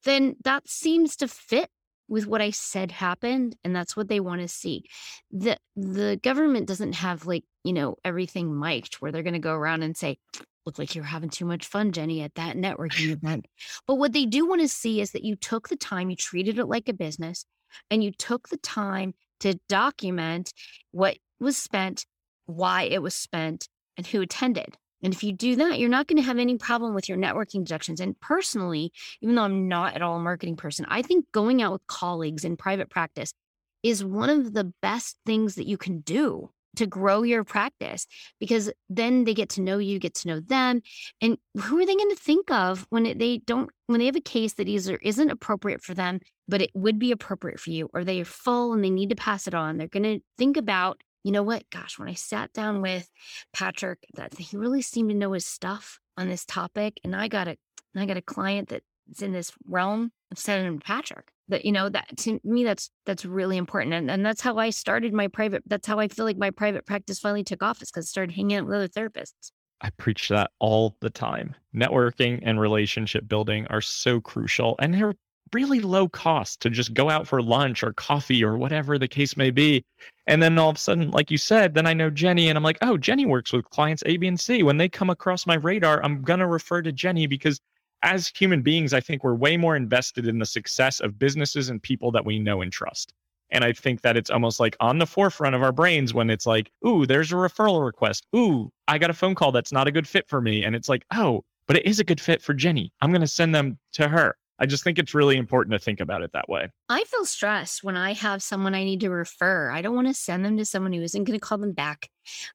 then 0.04 0.36
that 0.44 0.68
seems 0.68 1.16
to 1.16 1.28
fit 1.28 1.70
with 2.08 2.26
what 2.26 2.42
I 2.42 2.50
said 2.50 2.90
happened, 2.90 3.56
and 3.64 3.74
that's 3.74 3.96
what 3.96 4.08
they 4.08 4.20
want 4.20 4.40
to 4.42 4.48
see. 4.48 4.84
The 5.30 5.58
the 5.76 6.18
government 6.22 6.68
doesn't 6.68 6.94
have 6.94 7.26
like, 7.26 7.44
you 7.64 7.72
know, 7.72 7.96
everything 8.04 8.58
mic'd 8.58 8.96
where 8.96 9.12
they're 9.12 9.22
gonna 9.22 9.38
go 9.38 9.54
around 9.54 9.82
and 9.82 9.96
say, 9.96 10.18
look 10.66 10.78
like 10.78 10.94
you're 10.94 11.04
having 11.04 11.30
too 11.30 11.44
much 11.44 11.66
fun, 11.66 11.92
Jennie, 11.92 12.22
at 12.22 12.34
that 12.34 12.56
networking 12.56 13.10
event. 13.22 13.46
But 13.86 13.96
what 13.96 14.12
they 14.12 14.26
do 14.26 14.46
want 14.46 14.60
to 14.60 14.68
see 14.68 15.00
is 15.00 15.12
that 15.12 15.24
you 15.24 15.36
took 15.36 15.68
the 15.68 15.76
time, 15.76 16.10
you 16.10 16.16
treated 16.16 16.58
it 16.58 16.66
like 16.66 16.88
a 16.88 16.94
business, 16.94 17.44
and 17.90 18.02
you 18.02 18.12
took 18.12 18.48
the 18.48 18.56
time 18.58 19.14
to 19.40 19.58
document 19.68 20.52
what 20.92 21.18
was 21.40 21.56
spent, 21.56 22.06
why 22.46 22.82
it 22.82 23.02
was 23.02 23.14
spent, 23.14 23.68
and 23.96 24.06
who 24.06 24.20
attended. 24.20 24.76
And 25.04 25.12
if 25.12 25.22
you 25.22 25.32
do 25.32 25.54
that, 25.56 25.78
you're 25.78 25.90
not 25.90 26.08
going 26.08 26.16
to 26.16 26.22
have 26.22 26.38
any 26.38 26.56
problem 26.56 26.94
with 26.94 27.10
your 27.10 27.18
networking 27.18 27.62
deductions. 27.62 28.00
And 28.00 28.18
personally, 28.20 28.90
even 29.20 29.34
though 29.34 29.42
I'm 29.42 29.68
not 29.68 29.94
at 29.94 30.02
all 30.02 30.16
a 30.16 30.20
marketing 30.20 30.56
person, 30.56 30.86
I 30.88 31.02
think 31.02 31.26
going 31.30 31.60
out 31.60 31.72
with 31.72 31.86
colleagues 31.86 32.42
in 32.42 32.56
private 32.56 32.88
practice 32.88 33.34
is 33.82 34.02
one 34.02 34.30
of 34.30 34.54
the 34.54 34.72
best 34.80 35.18
things 35.26 35.56
that 35.56 35.66
you 35.66 35.76
can 35.76 36.00
do 36.00 36.48
to 36.76 36.86
grow 36.86 37.22
your 37.22 37.44
practice 37.44 38.06
because 38.40 38.72
then 38.88 39.24
they 39.24 39.34
get 39.34 39.50
to 39.50 39.60
know 39.60 39.78
you, 39.78 39.98
get 39.98 40.14
to 40.14 40.28
know 40.28 40.40
them. 40.40 40.80
And 41.20 41.36
who 41.54 41.78
are 41.78 41.86
they 41.86 41.94
going 41.94 42.10
to 42.10 42.16
think 42.16 42.50
of 42.50 42.86
when 42.88 43.18
they 43.18 43.38
don't, 43.38 43.70
when 43.86 44.00
they 44.00 44.06
have 44.06 44.16
a 44.16 44.20
case 44.20 44.54
that 44.54 44.68
either 44.68 44.96
isn't 44.96 45.30
appropriate 45.30 45.82
for 45.82 45.92
them, 45.92 46.18
but 46.48 46.62
it 46.62 46.70
would 46.74 46.98
be 46.98 47.12
appropriate 47.12 47.60
for 47.60 47.70
you, 47.70 47.90
or 47.92 48.04
they 48.04 48.22
are 48.22 48.24
full 48.24 48.72
and 48.72 48.82
they 48.82 48.90
need 48.90 49.10
to 49.10 49.16
pass 49.16 49.46
it 49.46 49.54
on? 49.54 49.76
They're 49.76 49.86
going 49.86 50.02
to 50.02 50.20
think 50.38 50.56
about 50.56 51.00
you 51.24 51.32
know 51.32 51.42
what? 51.42 51.68
Gosh, 51.70 51.98
when 51.98 52.08
I 52.08 52.14
sat 52.14 52.52
down 52.52 52.82
with 52.82 53.08
Patrick, 53.52 54.06
that 54.14 54.38
he 54.38 54.56
really 54.56 54.82
seemed 54.82 55.08
to 55.08 55.16
know 55.16 55.32
his 55.32 55.46
stuff 55.46 55.98
on 56.16 56.28
this 56.28 56.44
topic, 56.44 57.00
and 57.02 57.16
I 57.16 57.28
got 57.28 57.48
a, 57.48 57.56
I 57.96 58.06
got 58.06 58.18
a 58.18 58.22
client 58.22 58.68
that's 58.68 59.22
in 59.22 59.32
this 59.32 59.50
realm 59.66 60.12
of 60.30 60.38
sending 60.38 60.78
Patrick. 60.78 61.28
That 61.48 61.64
you 61.64 61.72
know 61.72 61.88
that 61.90 62.16
to 62.18 62.40
me 62.44 62.64
that's 62.64 62.90
that's 63.04 63.24
really 63.24 63.56
important, 63.56 63.94
and 63.94 64.10
and 64.10 64.24
that's 64.24 64.40
how 64.40 64.58
I 64.58 64.70
started 64.70 65.12
my 65.12 65.28
private. 65.28 65.62
That's 65.66 65.86
how 65.86 65.98
I 65.98 66.08
feel 66.08 66.24
like 66.24 66.38
my 66.38 66.50
private 66.50 66.86
practice 66.86 67.18
finally 67.18 67.44
took 67.44 67.62
off, 67.62 67.82
is 67.82 67.90
because 67.90 68.06
I 68.06 68.08
started 68.08 68.34
hanging 68.34 68.56
out 68.56 68.66
with 68.66 68.76
other 68.76 68.88
therapists. 68.88 69.50
I 69.80 69.90
preach 69.90 70.28
that 70.28 70.50
all 70.60 70.96
the 71.00 71.10
time. 71.10 71.54
Networking 71.74 72.40
and 72.42 72.58
relationship 72.60 73.28
building 73.28 73.66
are 73.68 73.82
so 73.82 74.20
crucial, 74.20 74.76
and 74.78 74.94
they're 74.94 75.14
really 75.52 75.80
low 75.80 76.08
cost 76.08 76.60
to 76.60 76.70
just 76.70 76.94
go 76.94 77.10
out 77.10 77.26
for 77.26 77.42
lunch 77.42 77.82
or 77.82 77.92
coffee 77.92 78.42
or 78.42 78.56
whatever 78.56 78.98
the 78.98 79.08
case 79.08 79.36
may 79.36 79.50
be. 79.50 79.84
And 80.26 80.42
then 80.42 80.58
all 80.58 80.70
of 80.70 80.76
a 80.76 80.78
sudden, 80.78 81.10
like 81.10 81.30
you 81.30 81.38
said, 81.38 81.74
then 81.74 81.86
I 81.86 81.92
know 81.92 82.10
Jennie 82.10 82.48
and 82.48 82.56
I'm 82.56 82.64
like, 82.64 82.78
oh, 82.82 82.96
Jennie 82.96 83.26
works 83.26 83.52
with 83.52 83.68
clients 83.70 84.02
A, 84.06 84.16
B, 84.16 84.26
and 84.26 84.40
C. 84.40 84.62
When 84.62 84.78
they 84.78 84.88
come 84.88 85.10
across 85.10 85.46
my 85.46 85.54
radar, 85.54 86.02
I'm 86.02 86.22
going 86.22 86.40
to 86.40 86.46
refer 86.46 86.82
to 86.82 86.92
Jennie 86.92 87.26
because 87.26 87.60
as 88.02 88.30
human 88.34 88.62
beings, 88.62 88.92
I 88.92 89.00
think 89.00 89.24
we're 89.24 89.34
way 89.34 89.56
more 89.56 89.76
invested 89.76 90.26
in 90.26 90.38
the 90.38 90.46
success 90.46 91.00
of 91.00 91.18
businesses 91.18 91.68
and 91.68 91.82
people 91.82 92.10
that 92.12 92.24
we 92.24 92.38
know 92.38 92.60
and 92.60 92.72
trust. 92.72 93.12
And 93.50 93.64
I 93.64 93.72
think 93.72 94.00
that 94.00 94.16
it's 94.16 94.30
almost 94.30 94.60
like 94.60 94.76
on 94.80 94.98
the 94.98 95.06
forefront 95.06 95.54
of 95.54 95.62
our 95.62 95.72
brains 95.72 96.12
when 96.12 96.28
it's 96.28 96.46
like, 96.46 96.70
ooh, 96.86 97.06
there's 97.06 97.32
a 97.32 97.36
referral 97.36 97.84
request. 97.84 98.26
Ooh, 98.34 98.70
I 98.88 98.98
got 98.98 99.10
a 99.10 99.14
phone 99.14 99.34
call 99.34 99.52
that's 99.52 99.72
not 99.72 99.86
a 99.86 99.92
good 99.92 100.08
fit 100.08 100.28
for 100.28 100.40
me. 100.40 100.64
And 100.64 100.74
it's 100.74 100.88
like, 100.88 101.04
oh, 101.14 101.44
but 101.66 101.76
it 101.76 101.86
is 101.86 102.00
a 102.00 102.04
good 102.04 102.20
fit 102.20 102.42
for 102.42 102.52
Jennie. 102.52 102.92
I'm 103.00 103.10
going 103.10 103.20
to 103.20 103.26
send 103.26 103.54
them 103.54 103.78
to 103.92 104.08
her. 104.08 104.36
I 104.58 104.66
just 104.66 104.84
think 104.84 104.98
it's 104.98 105.14
really 105.14 105.36
important 105.36 105.72
to 105.72 105.78
think 105.78 106.00
about 106.00 106.22
it 106.22 106.30
that 106.32 106.48
way. 106.48 106.68
I 106.88 107.02
feel 107.04 107.24
stressed 107.24 107.82
when 107.82 107.96
I 107.96 108.12
have 108.12 108.42
someone 108.42 108.74
I 108.74 108.84
need 108.84 109.00
to 109.00 109.10
refer. 109.10 109.70
I 109.70 109.82
don't 109.82 109.96
want 109.96 110.06
to 110.08 110.14
send 110.14 110.44
them 110.44 110.56
to 110.58 110.64
someone 110.64 110.92
who 110.92 111.02
isn't 111.02 111.24
going 111.24 111.38
to 111.38 111.44
call 111.44 111.58
them 111.58 111.72
back. 111.72 112.08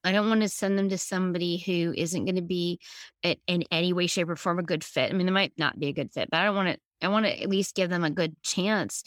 I 0.03 0.11
don't 0.11 0.29
want 0.29 0.41
to 0.41 0.49
send 0.49 0.77
them 0.77 0.89
to 0.89 0.97
somebody 0.97 1.57
who 1.57 1.93
isn't 1.95 2.25
going 2.25 2.37
to 2.37 2.41
be 2.41 2.79
in 3.23 3.63
any 3.69 3.91
way, 3.91 4.07
shape, 4.07 4.29
or 4.29 4.35
form 4.35 4.59
a 4.59 4.63
good 4.63 4.83
fit. 4.83 5.11
I 5.11 5.13
mean, 5.13 5.25
they 5.25 5.31
might 5.31 5.53
not 5.57 5.77
be 5.77 5.87
a 5.87 5.93
good 5.93 6.11
fit, 6.11 6.29
but 6.31 6.39
I 6.39 6.45
don't 6.45 6.55
want 6.55 6.69
to. 6.69 6.77
I 7.01 7.07
want 7.07 7.25
to 7.25 7.41
at 7.41 7.47
least 7.47 7.75
give 7.75 7.89
them 7.89 8.03
a 8.03 8.09
good 8.09 8.35
chance. 8.43 9.03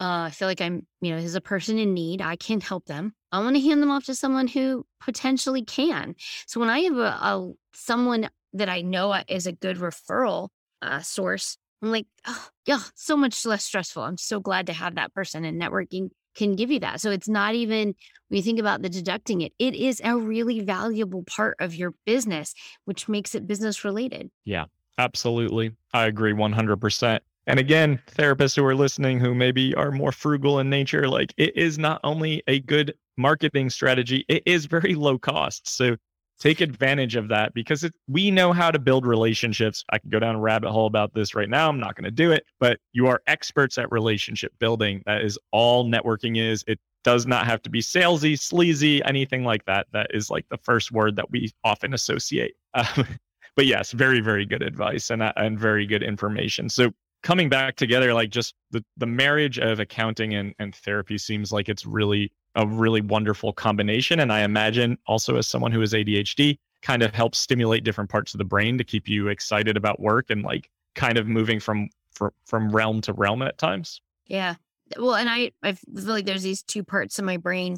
Uh, 0.00 0.26
I 0.26 0.30
feel 0.30 0.48
like 0.48 0.60
I'm, 0.60 0.84
you 1.00 1.12
know, 1.12 1.18
as 1.18 1.36
a 1.36 1.40
person 1.40 1.78
in 1.78 1.94
need, 1.94 2.20
I 2.20 2.34
can 2.34 2.60
help 2.60 2.86
them. 2.86 3.14
I 3.30 3.38
want 3.38 3.54
to 3.54 3.62
hand 3.62 3.80
them 3.80 3.90
off 3.92 4.06
to 4.06 4.16
someone 4.16 4.48
who 4.48 4.84
potentially 5.00 5.64
can. 5.64 6.16
So 6.48 6.58
when 6.58 6.70
I 6.70 6.80
have 6.80 6.96
a, 6.96 7.00
a 7.00 7.52
someone 7.72 8.30
that 8.54 8.68
I 8.68 8.80
know 8.80 9.14
is 9.28 9.46
a 9.46 9.52
good 9.52 9.76
referral 9.76 10.48
uh, 10.82 11.02
source, 11.02 11.56
I'm 11.82 11.90
like, 11.90 12.06
oh, 12.26 12.48
yeah, 12.66 12.80
so 12.94 13.16
much 13.16 13.44
less 13.44 13.64
stressful. 13.64 14.02
I'm 14.02 14.18
so 14.18 14.40
glad 14.40 14.66
to 14.66 14.72
have 14.72 14.94
that 14.94 15.12
person 15.14 15.44
and 15.44 15.60
networking 15.60 16.10
can 16.34 16.54
give 16.54 16.70
you 16.70 16.80
that. 16.80 17.00
So 17.00 17.10
it's 17.10 17.28
not 17.28 17.54
even 17.54 17.94
when 18.28 18.36
you 18.36 18.42
think 18.42 18.58
about 18.58 18.82
the 18.82 18.88
deducting 18.88 19.40
it, 19.40 19.52
it 19.58 19.74
is 19.74 20.00
a 20.04 20.16
really 20.16 20.60
valuable 20.60 21.24
part 21.24 21.56
of 21.60 21.74
your 21.74 21.94
business, 22.04 22.54
which 22.84 23.08
makes 23.08 23.34
it 23.34 23.46
business 23.46 23.84
related. 23.84 24.30
Yeah, 24.44 24.66
absolutely. 24.98 25.72
I 25.92 26.06
agree 26.06 26.32
100%. 26.32 27.20
And 27.48 27.60
again, 27.60 28.02
therapists 28.10 28.56
who 28.56 28.64
are 28.64 28.74
listening 28.74 29.20
who 29.20 29.34
maybe 29.34 29.74
are 29.76 29.92
more 29.92 30.12
frugal 30.12 30.58
in 30.58 30.68
nature, 30.68 31.08
like 31.08 31.32
it 31.36 31.56
is 31.56 31.78
not 31.78 32.00
only 32.02 32.42
a 32.48 32.60
good 32.60 32.94
marketing 33.16 33.70
strategy, 33.70 34.24
it 34.28 34.42
is 34.46 34.66
very 34.66 34.94
low 34.94 35.16
cost. 35.18 35.68
So 35.68 35.96
take 36.38 36.60
advantage 36.60 37.16
of 37.16 37.28
that 37.28 37.54
because 37.54 37.84
it, 37.84 37.94
we 38.08 38.30
know 38.30 38.52
how 38.52 38.70
to 38.70 38.78
build 38.78 39.06
relationships. 39.06 39.84
I 39.90 39.98
can 39.98 40.10
go 40.10 40.18
down 40.18 40.36
a 40.36 40.40
rabbit 40.40 40.70
hole 40.70 40.86
about 40.86 41.14
this 41.14 41.34
right 41.34 41.48
now. 41.48 41.68
I'm 41.68 41.80
not 41.80 41.94
going 41.94 42.04
to 42.04 42.10
do 42.10 42.32
it, 42.32 42.44
but 42.60 42.78
you 42.92 43.06
are 43.06 43.22
experts 43.26 43.78
at 43.78 43.90
relationship 43.90 44.52
building. 44.58 45.02
That 45.06 45.22
is 45.22 45.38
all 45.52 45.86
networking 45.86 46.38
is. 46.38 46.64
It 46.66 46.78
does 47.04 47.26
not 47.26 47.46
have 47.46 47.62
to 47.62 47.70
be 47.70 47.80
salesy, 47.80 48.38
sleazy, 48.38 49.02
anything 49.04 49.44
like 49.44 49.64
that. 49.66 49.86
That 49.92 50.08
is 50.12 50.28
like 50.28 50.46
the 50.50 50.58
first 50.58 50.92
word 50.92 51.16
that 51.16 51.30
we 51.30 51.52
often 51.64 51.94
associate. 51.94 52.54
Um, 52.74 53.06
but 53.54 53.64
yes, 53.64 53.92
very, 53.92 54.20
very 54.20 54.44
good 54.44 54.60
advice 54.60 55.08
and, 55.08 55.22
uh, 55.22 55.32
and 55.36 55.58
very 55.58 55.86
good 55.86 56.02
information. 56.02 56.68
So 56.68 56.90
coming 57.22 57.48
back 57.48 57.76
together, 57.76 58.12
like 58.12 58.28
just 58.28 58.54
the, 58.70 58.84
the 58.98 59.06
marriage 59.06 59.58
of 59.58 59.80
accounting 59.80 60.34
and, 60.34 60.54
and 60.58 60.74
therapy 60.74 61.16
seems 61.16 61.52
like 61.52 61.70
it's 61.70 61.86
really 61.86 62.30
a 62.56 62.66
really 62.66 63.00
wonderful 63.00 63.52
combination. 63.52 64.20
And 64.20 64.32
I 64.32 64.40
imagine 64.40 64.98
also 65.06 65.36
as 65.36 65.46
someone 65.46 65.72
who 65.72 65.82
is 65.82 65.92
ADHD, 65.92 66.58
kind 66.82 67.02
of 67.02 67.14
helps 67.14 67.38
stimulate 67.38 67.84
different 67.84 68.10
parts 68.10 68.34
of 68.34 68.38
the 68.38 68.44
brain 68.44 68.78
to 68.78 68.84
keep 68.84 69.08
you 69.08 69.28
excited 69.28 69.76
about 69.76 70.00
work 70.00 70.30
and 70.30 70.42
like 70.42 70.70
kind 70.94 71.18
of 71.18 71.26
moving 71.26 71.60
from 71.60 71.88
from, 72.12 72.30
from 72.46 72.70
realm 72.70 73.00
to 73.02 73.12
realm 73.12 73.42
at 73.42 73.58
times. 73.58 74.00
Yeah 74.26 74.56
well 74.98 75.14
and 75.14 75.28
i 75.28 75.50
i 75.62 75.72
feel 75.72 76.04
like 76.04 76.24
there's 76.24 76.42
these 76.42 76.62
two 76.62 76.84
parts 76.84 77.18
of 77.18 77.24
my 77.24 77.36
brain 77.36 77.76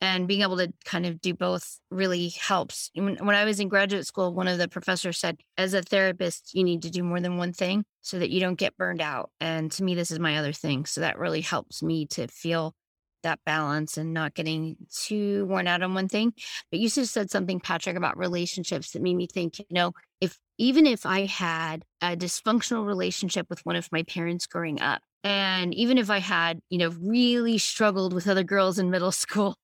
and 0.00 0.28
being 0.28 0.42
able 0.42 0.56
to 0.56 0.72
kind 0.84 1.06
of 1.06 1.20
do 1.20 1.32
both 1.32 1.78
really 1.90 2.28
helps 2.28 2.90
when, 2.94 3.16
when 3.16 3.34
i 3.34 3.44
was 3.44 3.60
in 3.60 3.68
graduate 3.68 4.06
school 4.06 4.34
one 4.34 4.48
of 4.48 4.58
the 4.58 4.68
professors 4.68 5.18
said 5.18 5.38
as 5.56 5.74
a 5.74 5.82
therapist 5.82 6.54
you 6.54 6.64
need 6.64 6.82
to 6.82 6.90
do 6.90 7.02
more 7.02 7.20
than 7.20 7.36
one 7.36 7.52
thing 7.52 7.84
so 8.02 8.18
that 8.18 8.30
you 8.30 8.40
don't 8.40 8.58
get 8.58 8.76
burned 8.76 9.00
out 9.00 9.30
and 9.40 9.72
to 9.72 9.82
me 9.82 9.94
this 9.94 10.10
is 10.10 10.18
my 10.18 10.36
other 10.36 10.52
thing 10.52 10.84
so 10.84 11.00
that 11.00 11.18
really 11.18 11.40
helps 11.40 11.82
me 11.82 12.06
to 12.06 12.26
feel 12.28 12.74
that 13.22 13.40
balance 13.44 13.96
and 13.96 14.12
not 14.12 14.34
getting 14.34 14.76
too 14.92 15.44
worn 15.46 15.66
out 15.66 15.82
on 15.82 15.94
one 15.94 16.08
thing. 16.08 16.32
But 16.70 16.80
you 16.80 16.88
just 16.88 17.12
said 17.12 17.30
something 17.30 17.60
patrick 17.60 17.96
about 17.96 18.18
relationships 18.18 18.92
that 18.92 19.02
made 19.02 19.16
me 19.16 19.26
think 19.26 19.58
you 19.58 19.66
know 19.70 19.92
if 20.20 20.38
even 20.58 20.86
if 20.86 21.06
i 21.06 21.24
had 21.26 21.84
a 22.02 22.16
dysfunctional 22.16 22.86
relationship 22.86 23.46
with 23.48 23.64
one 23.64 23.76
of 23.76 23.90
my 23.92 24.02
parents 24.02 24.46
growing 24.46 24.80
up 24.80 25.02
and 25.22 25.74
even 25.74 25.98
if 25.98 26.10
I 26.10 26.18
had, 26.18 26.60
you 26.70 26.78
know, 26.78 26.94
really 27.00 27.58
struggled 27.58 28.12
with 28.12 28.28
other 28.28 28.44
girls 28.44 28.78
in 28.78 28.90
middle 28.90 29.12
school 29.12 29.56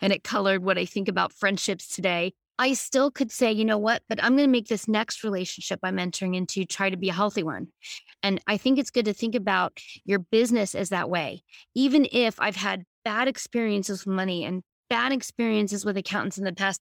and 0.00 0.12
it 0.12 0.22
colored 0.22 0.62
what 0.62 0.78
I 0.78 0.84
think 0.84 1.08
about 1.08 1.32
friendships 1.32 1.88
today, 1.88 2.34
I 2.58 2.74
still 2.74 3.10
could 3.10 3.32
say, 3.32 3.50
you 3.50 3.64
know 3.64 3.78
what, 3.78 4.02
but 4.08 4.22
I'm 4.22 4.36
going 4.36 4.48
to 4.48 4.52
make 4.52 4.68
this 4.68 4.86
next 4.86 5.24
relationship 5.24 5.80
I'm 5.82 5.98
entering 5.98 6.34
into 6.34 6.64
try 6.64 6.88
to 6.88 6.96
be 6.96 7.08
a 7.08 7.12
healthy 7.14 7.42
one. 7.42 7.68
And 8.22 8.40
I 8.46 8.56
think 8.56 8.78
it's 8.78 8.90
good 8.90 9.06
to 9.06 9.12
think 9.12 9.34
about 9.34 9.78
your 10.04 10.20
business 10.20 10.74
as 10.74 10.90
that 10.90 11.10
way. 11.10 11.42
Even 11.74 12.06
if 12.12 12.38
I've 12.38 12.56
had 12.56 12.84
bad 13.04 13.28
experiences 13.28 14.06
with 14.06 14.14
money 14.14 14.44
and 14.44 14.62
bad 14.88 15.12
experiences 15.12 15.84
with 15.84 15.96
accountants 15.96 16.38
in 16.38 16.44
the 16.44 16.52
past, 16.52 16.80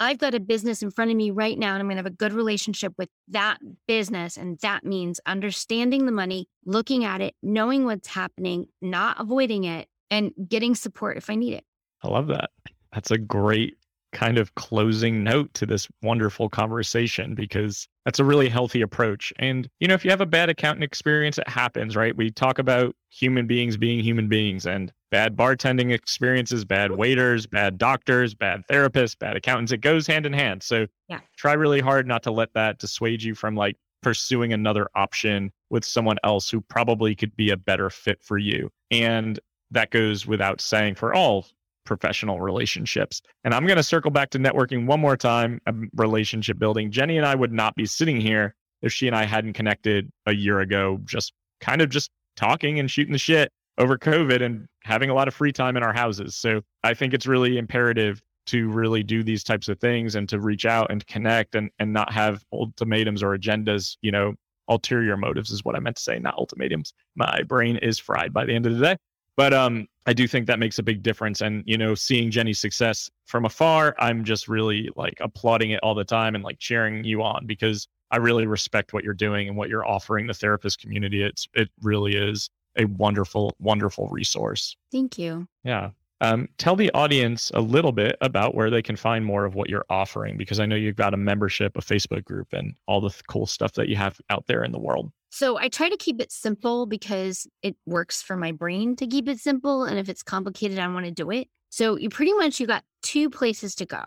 I've 0.00 0.18
got 0.18 0.34
a 0.34 0.40
business 0.40 0.82
in 0.82 0.92
front 0.92 1.10
of 1.10 1.16
me 1.16 1.32
right 1.32 1.58
now, 1.58 1.72
and 1.72 1.80
I'm 1.80 1.86
going 1.86 1.96
to 1.96 2.04
have 2.04 2.06
a 2.06 2.10
good 2.10 2.32
relationship 2.32 2.92
with 2.96 3.08
that 3.28 3.58
business. 3.88 4.36
And 4.36 4.56
that 4.60 4.84
means 4.84 5.18
understanding 5.26 6.06
the 6.06 6.12
money, 6.12 6.48
looking 6.64 7.04
at 7.04 7.20
it, 7.20 7.34
knowing 7.42 7.84
what's 7.84 8.06
happening, 8.06 8.66
not 8.80 9.20
avoiding 9.20 9.64
it, 9.64 9.88
and 10.10 10.30
getting 10.48 10.76
support 10.76 11.16
if 11.16 11.28
I 11.28 11.34
need 11.34 11.54
it. 11.54 11.64
I 12.02 12.08
love 12.08 12.28
that. 12.28 12.50
That's 12.92 13.10
a 13.10 13.18
great 13.18 13.77
kind 14.12 14.38
of 14.38 14.54
closing 14.54 15.22
note 15.22 15.52
to 15.54 15.66
this 15.66 15.88
wonderful 16.02 16.48
conversation 16.48 17.34
because 17.34 17.88
that's 18.04 18.18
a 18.18 18.24
really 18.24 18.48
healthy 18.48 18.80
approach. 18.80 19.32
And, 19.38 19.68
you 19.80 19.88
know, 19.88 19.94
if 19.94 20.04
you 20.04 20.10
have 20.10 20.20
a 20.20 20.26
bad 20.26 20.48
accounting 20.48 20.82
experience, 20.82 21.38
it 21.38 21.48
happens, 21.48 21.94
right? 21.94 22.16
We 22.16 22.30
talk 22.30 22.58
about 22.58 22.94
human 23.10 23.46
beings 23.46 23.76
being 23.76 24.00
human 24.00 24.28
beings 24.28 24.66
and 24.66 24.92
bad 25.10 25.36
bartending 25.36 25.92
experiences, 25.92 26.64
bad 26.64 26.92
waiters, 26.92 27.46
bad 27.46 27.78
doctors, 27.78 28.34
bad 28.34 28.62
therapists, 28.70 29.18
bad 29.18 29.36
accountants. 29.36 29.72
It 29.72 29.80
goes 29.80 30.06
hand 30.06 30.26
in 30.26 30.32
hand. 30.32 30.62
So 30.62 30.86
yeah. 31.08 31.20
try 31.36 31.52
really 31.52 31.80
hard 31.80 32.06
not 32.06 32.22
to 32.24 32.30
let 32.30 32.52
that 32.54 32.78
dissuade 32.78 33.22
you 33.22 33.34
from 33.34 33.56
like 33.56 33.76
pursuing 34.02 34.52
another 34.52 34.88
option 34.94 35.50
with 35.70 35.84
someone 35.84 36.18
else 36.24 36.48
who 36.48 36.60
probably 36.60 37.14
could 37.14 37.36
be 37.36 37.50
a 37.50 37.56
better 37.56 37.90
fit 37.90 38.22
for 38.22 38.38
you. 38.38 38.70
And 38.90 39.38
that 39.70 39.90
goes 39.90 40.26
without 40.26 40.60
saying 40.60 40.94
for 40.94 41.12
all 41.14 41.46
professional 41.88 42.40
relationships. 42.40 43.20
And 43.42 43.52
I'm 43.52 43.66
going 43.66 43.78
to 43.78 43.82
circle 43.82 44.12
back 44.12 44.30
to 44.30 44.38
networking 44.38 44.86
one 44.86 45.00
more 45.00 45.16
time, 45.16 45.60
um, 45.66 45.90
relationship 45.94 46.58
building. 46.58 46.92
Jennie 46.92 47.16
and 47.16 47.26
I 47.26 47.34
would 47.34 47.52
not 47.52 47.74
be 47.74 47.86
sitting 47.86 48.20
here 48.20 48.54
if 48.82 48.92
she 48.92 49.08
and 49.08 49.16
I 49.16 49.24
hadn't 49.24 49.54
connected 49.54 50.12
a 50.26 50.34
year 50.34 50.60
ago, 50.60 51.00
just 51.04 51.32
kind 51.60 51.80
of 51.80 51.88
just 51.88 52.10
talking 52.36 52.78
and 52.78 52.88
shooting 52.88 53.12
the 53.12 53.18
shit 53.18 53.50
over 53.78 53.98
COVID 53.98 54.42
and 54.42 54.66
having 54.84 55.10
a 55.10 55.14
lot 55.14 55.26
of 55.26 55.34
free 55.34 55.52
time 55.52 55.76
in 55.76 55.82
our 55.82 55.92
houses. 55.92 56.36
So 56.36 56.60
I 56.84 56.94
think 56.94 57.14
it's 57.14 57.26
really 57.26 57.58
imperative 57.58 58.20
to 58.46 58.68
really 58.68 59.02
do 59.02 59.22
these 59.22 59.42
types 59.42 59.68
of 59.68 59.80
things 59.80 60.14
and 60.14 60.28
to 60.28 60.40
reach 60.40 60.66
out 60.66 60.90
and 60.90 61.06
connect 61.06 61.54
and, 61.54 61.70
and 61.78 61.92
not 61.92 62.12
have 62.12 62.44
ultimatums 62.52 63.22
or 63.22 63.36
agendas, 63.36 63.96
you 64.02 64.12
know, 64.12 64.34
ulterior 64.68 65.16
motives 65.16 65.50
is 65.50 65.64
what 65.64 65.74
I 65.74 65.80
meant 65.80 65.96
to 65.96 66.02
say, 66.02 66.18
not 66.18 66.34
ultimatums. 66.36 66.92
My 67.16 67.42
brain 67.42 67.76
is 67.78 67.98
fried 67.98 68.32
by 68.32 68.44
the 68.44 68.54
end 68.54 68.66
of 68.66 68.76
the 68.76 68.84
day. 68.84 68.96
But 69.36 69.54
um, 69.54 69.86
I 70.08 70.14
do 70.14 70.26
think 70.26 70.46
that 70.46 70.58
makes 70.58 70.78
a 70.78 70.82
big 70.82 71.02
difference. 71.02 71.42
And, 71.42 71.62
you 71.66 71.76
know, 71.76 71.94
seeing 71.94 72.30
Jennie's 72.30 72.58
success 72.58 73.10
from 73.26 73.44
afar, 73.44 73.94
I'm 73.98 74.24
just 74.24 74.48
really 74.48 74.88
like 74.96 75.18
applauding 75.20 75.72
it 75.72 75.80
all 75.82 75.94
the 75.94 76.02
time 76.02 76.34
and 76.34 76.42
like 76.42 76.58
cheering 76.58 77.04
you 77.04 77.22
on 77.22 77.44
because 77.44 77.86
I 78.10 78.16
really 78.16 78.46
respect 78.46 78.94
what 78.94 79.04
you're 79.04 79.12
doing 79.12 79.48
and 79.48 79.56
what 79.58 79.68
you're 79.68 79.86
offering 79.86 80.26
the 80.26 80.32
therapist 80.32 80.80
community. 80.80 81.22
It's 81.22 81.46
it 81.52 81.68
really 81.82 82.16
is 82.16 82.48
a 82.78 82.86
wonderful, 82.86 83.54
wonderful 83.58 84.08
resource. 84.08 84.74
Thank 84.90 85.18
you. 85.18 85.46
Yeah. 85.62 85.90
Um, 86.20 86.48
tell 86.58 86.74
the 86.74 86.90
audience 86.92 87.50
a 87.54 87.60
little 87.60 87.92
bit 87.92 88.16
about 88.20 88.54
where 88.54 88.70
they 88.70 88.82
can 88.82 88.96
find 88.96 89.24
more 89.24 89.44
of 89.44 89.54
what 89.54 89.68
you're 89.68 89.86
offering 89.88 90.36
because 90.36 90.58
I 90.58 90.66
know 90.66 90.74
you've 90.74 90.96
got 90.96 91.14
a 91.14 91.16
membership, 91.16 91.76
a 91.76 91.80
Facebook 91.80 92.24
group, 92.24 92.52
and 92.52 92.74
all 92.86 93.00
the 93.00 93.14
cool 93.28 93.46
stuff 93.46 93.72
that 93.74 93.88
you 93.88 93.96
have 93.96 94.20
out 94.28 94.46
there 94.46 94.64
in 94.64 94.72
the 94.72 94.80
world. 94.80 95.12
So 95.30 95.58
I 95.58 95.68
try 95.68 95.88
to 95.88 95.96
keep 95.96 96.20
it 96.20 96.32
simple 96.32 96.86
because 96.86 97.46
it 97.62 97.76
works 97.86 98.22
for 98.22 98.36
my 98.36 98.52
brain 98.52 98.96
to 98.96 99.06
keep 99.06 99.28
it 99.28 99.38
simple. 99.38 99.84
And 99.84 99.98
if 99.98 100.08
it's 100.08 100.22
complicated, 100.22 100.78
I 100.78 100.88
want 100.88 101.04
to 101.04 101.12
do 101.12 101.30
it. 101.30 101.48
So 101.70 101.96
you 101.96 102.08
pretty 102.08 102.32
much 102.32 102.60
you 102.60 102.66
got 102.66 102.84
two 103.02 103.30
places 103.30 103.74
to 103.76 103.86
go. 103.86 104.02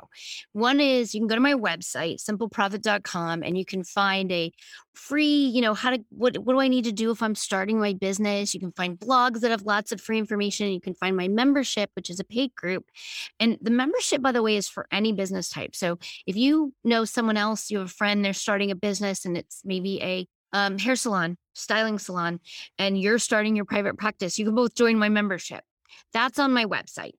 One 0.51 0.80
is 0.80 1.14
you 1.14 1.22
can 1.22 1.28
go 1.28 1.36
to 1.36 1.41
my 1.41 1.53
website, 1.53 2.24
simpleprofit.com, 2.24 3.43
and 3.43 3.57
you 3.57 3.66
can 3.66 3.84
find 3.84 4.32
a 4.32 4.51
free, 4.93 5.45
you 5.47 5.62
know, 5.62 5.74
how 5.74 5.91
to 5.91 6.03
what 6.09 6.38
what 6.38 6.53
do 6.53 6.59
I 6.59 6.68
need 6.68 6.84
to 6.86 6.91
do 6.91 7.12
if 7.12 7.24
I'm 7.24 7.36
starting 7.36 7.80
my 7.80 7.93
business? 7.93 8.53
You 8.53 8.59
can 8.59 8.72
find 8.72 8.99
blogs 8.99 9.41
that 9.41 9.51
have 9.51 9.64
lots 9.64 9.91
of 9.91 10.01
free 10.01 10.18
information. 10.18 10.72
You 10.72 10.82
can 10.82 10.93
find 10.93 11.16
my 11.16 11.28
membership, 11.28 11.91
which 11.95 12.09
is 12.09 12.20
a 12.20 12.24
paid 12.24 12.53
group. 12.55 12.86
And 13.39 13.57
the 13.62 13.72
membership, 13.72 14.22
by 14.22 14.32
the 14.32 14.43
way, 14.43 14.55
is 14.55 14.68
for 14.68 14.88
any 14.91 15.14
business 15.14 15.49
type. 15.49 15.76
So 15.76 15.99
if 16.26 16.36
you 16.36 16.74
know 16.84 17.05
someone 17.05 17.38
else, 17.38 17.72
you 17.72 17.80
have 17.80 17.88
a 17.88 17.91
friend, 17.91 18.24
they're 18.24 18.34
starting 18.34 18.72
a 18.72 18.76
business 18.76 19.26
and 19.26 19.38
it's 19.38 19.62
maybe 19.64 20.01
a 20.01 20.28
um, 20.53 20.78
hair 20.78 20.95
salon, 20.95 21.38
styling 21.53 21.97
salon, 21.97 22.39
and 22.78 22.99
you're 22.99 23.20
starting 23.20 23.55
your 23.55 23.66
private 23.66 23.97
practice, 23.97 24.38
you 24.38 24.45
can 24.45 24.55
both 24.55 24.76
join 24.76 24.97
my 24.97 25.09
membership. 25.09 25.64
That's 26.14 26.39
on 26.39 26.51
my 26.51 26.66
website. 26.66 27.14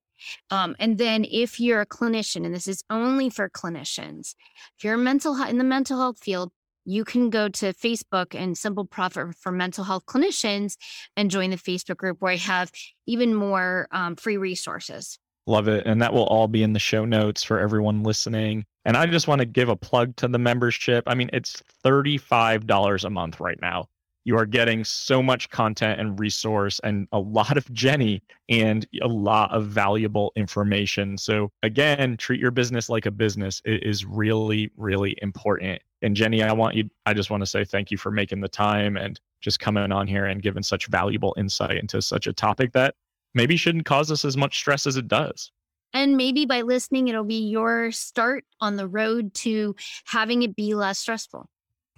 Um, 0.51 0.77
and 0.79 0.99
then 0.99 1.25
if 1.31 1.61
you're 1.61 1.81
a 1.81 1.87
clinician, 1.87 2.45
and 2.45 2.55
this 2.55 2.67
is 2.67 2.83
only 2.91 3.31
for 3.31 3.49
clinicians, 3.49 4.35
if 4.79 4.85
you're 4.85 4.97
mental 4.97 5.41
in 5.43 5.59
the 5.59 5.65
mental 5.65 5.99
health 5.99 6.19
field, 6.19 6.51
you 6.85 7.05
can 7.05 7.31
go 7.31 7.49
to 7.49 7.73
Facebook 7.73 8.35
and 8.35 8.59
Simple 8.59 8.85
Profit 8.85 9.37
for 9.37 9.53
Mental 9.53 9.85
Health 9.85 10.05
Clinicians 10.07 10.77
and 11.17 11.31
join 11.31 11.51
the 11.51 11.57
Facebook 11.57 11.97
group 11.97 12.17
where 12.21 12.33
I 12.33 12.37
have 12.37 12.71
even 13.07 13.35
more 13.35 13.87
um, 13.93 14.17
free 14.17 14.37
resources. 14.37 15.19
Love 15.47 15.69
it. 15.69 15.87
And 15.87 16.01
that 16.03 16.13
will 16.13 16.27
all 16.27 16.49
be 16.49 16.63
in 16.63 16.73
the 16.73 16.79
show 16.79 17.05
notes 17.05 17.43
for 17.43 17.59
everyone 17.59 18.03
listening. 18.03 18.65
And 18.85 18.97
I 18.97 19.07
just 19.07 19.29
want 19.29 19.41
to 19.41 19.45
give 19.45 19.69
a 19.69 19.77
plug 19.77 20.17
to 20.17 20.29
the 20.29 20.39
membership. 20.39 21.05
I 21.07 21.15
mean, 21.15 21.31
it's 21.33 21.63
$35 21.85 23.05
a 23.05 23.11
month 23.11 23.41
right 23.41 23.59
now. 23.61 23.87
You 24.25 24.37
are 24.39 24.47
getting 24.47 24.85
so 24.85 25.23
much 25.23 25.51
content 25.51 26.01
and 26.01 26.19
resource 26.19 26.81
and 26.85 27.09
a 27.13 27.19
lot 27.19 27.57
of 27.57 27.71
Jennie 27.73 28.23
and 28.49 28.87
a 29.03 29.09
lot 29.09 29.51
of 29.53 29.67
valuable 29.67 30.33
information. 30.37 31.19
So, 31.19 31.51
again, 31.63 32.17
treat 32.17 32.41
your 32.41 32.53
business 32.53 32.89
like 32.89 33.07
a 33.07 33.11
business. 33.11 33.61
It 33.65 33.83
is 33.83 34.05
really, 34.05 34.71
really 34.77 35.17
important. 35.23 35.83
And 36.03 36.17
Jennie, 36.17 36.43
I 36.43 36.53
want 36.53 36.77
you, 36.77 36.89
I 37.07 37.15
just 37.15 37.31
want 37.31 37.43
to 37.43 37.47
say 37.47 37.65
thank 37.65 37.91
you 37.91 37.99
for 37.99 38.11
making 38.11 38.41
the 38.41 38.49
time 38.49 38.97
and 38.97 39.21
just 39.41 39.61
coming 39.61 39.91
on 39.91 40.07
here 40.07 40.27
and 40.27 40.43
giving 40.43 40.63
such 40.63 40.87
valuable 40.87 41.35
insight 41.37 41.77
into 41.77 42.01
such 42.01 42.27
a 42.27 42.33
topic 42.33 42.73
that 42.73 42.95
maybe 43.35 43.57
shouldn't 43.57 43.87
cause 43.87 44.11
us 44.11 44.25
as 44.25 44.37
much 44.37 44.59
stress 44.59 44.87
as 44.87 44.97
it 44.97 45.09
does. 45.09 45.51
And 45.95 46.17
maybe 46.17 46.47
by 46.47 46.63
listening, 46.63 47.09
it'll 47.09 47.25
be 47.25 47.49
your 47.49 47.93
start 47.93 48.45
on 48.61 48.77
the 48.77 48.89
road 48.89 49.35
to 49.35 49.77
having 50.07 50.43
it 50.43 50.57
be 50.57 50.75
less 50.75 50.99
stressful. 50.99 51.49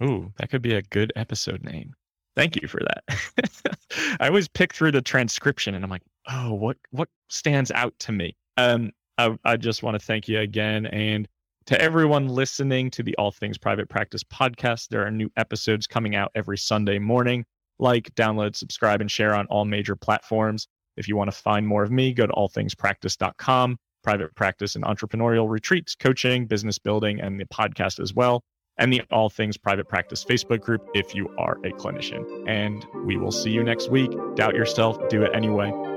Ooh, 0.03 0.33
that 0.37 0.49
could 0.49 0.61
be 0.61 0.73
a 0.73 0.81
good 0.81 1.13
episode 1.15 1.63
name. 1.63 1.93
Thank 2.35 2.61
you 2.61 2.67
for 2.67 2.81
that. 2.81 3.77
I 4.19 4.27
always 4.27 4.47
pick 4.47 4.73
through 4.73 4.91
the 4.91 5.01
transcription 5.01 5.73
and 5.75 5.83
I'm 5.83 5.89
like, 5.89 6.03
oh, 6.29 6.53
what 6.53 6.77
what 6.91 7.09
stands 7.29 7.71
out 7.71 7.97
to 7.99 8.11
me? 8.11 8.35
Um, 8.57 8.91
I, 9.17 9.37
I 9.45 9.57
just 9.57 9.83
want 9.83 9.99
to 9.99 10.05
thank 10.05 10.27
you 10.27 10.39
again. 10.39 10.85
And 10.87 11.27
to 11.67 11.81
everyone 11.81 12.27
listening 12.27 12.91
to 12.91 13.03
the 13.03 13.15
All 13.17 13.31
Things 13.31 13.57
Private 13.57 13.89
Practice 13.89 14.23
podcast, 14.23 14.89
there 14.89 15.05
are 15.05 15.11
new 15.11 15.29
episodes 15.37 15.87
coming 15.87 16.15
out 16.15 16.31
every 16.35 16.57
Sunday 16.57 16.99
morning. 16.99 17.45
Like, 17.79 18.13
download, 18.15 18.55
subscribe, 18.55 19.01
and 19.01 19.09
share 19.09 19.33
on 19.33 19.47
all 19.47 19.65
major 19.65 19.95
platforms. 19.95 20.67
If 20.95 21.07
you 21.07 21.15
want 21.15 21.31
to 21.31 21.37
find 21.37 21.67
more 21.67 21.83
of 21.83 21.91
me, 21.91 22.13
go 22.13 22.25
to 22.25 22.33
allthingspractice.com, 22.33 23.77
private 24.03 24.35
practice 24.35 24.75
and 24.75 24.85
entrepreneurial 24.85 25.49
retreats, 25.49 25.95
coaching, 25.95 26.45
business 26.45 26.77
building, 26.77 27.19
and 27.19 27.39
the 27.39 27.45
podcast 27.45 27.99
as 27.99 28.13
well, 28.13 28.43
and 28.77 28.91
the 28.91 29.01
All 29.11 29.29
Things 29.29 29.57
Private 29.57 29.87
Practice 29.87 30.23
Facebook 30.23 30.61
group 30.61 30.87
if 30.93 31.15
you 31.15 31.29
are 31.37 31.53
a 31.63 31.71
clinician. 31.71 32.25
And 32.47 32.85
we 33.05 33.17
will 33.17 33.31
see 33.31 33.51
you 33.51 33.63
next 33.63 33.89
week. 33.89 34.11
Doubt 34.35 34.55
yourself, 34.55 34.97
do 35.09 35.23
it 35.23 35.31
anyway. 35.33 35.94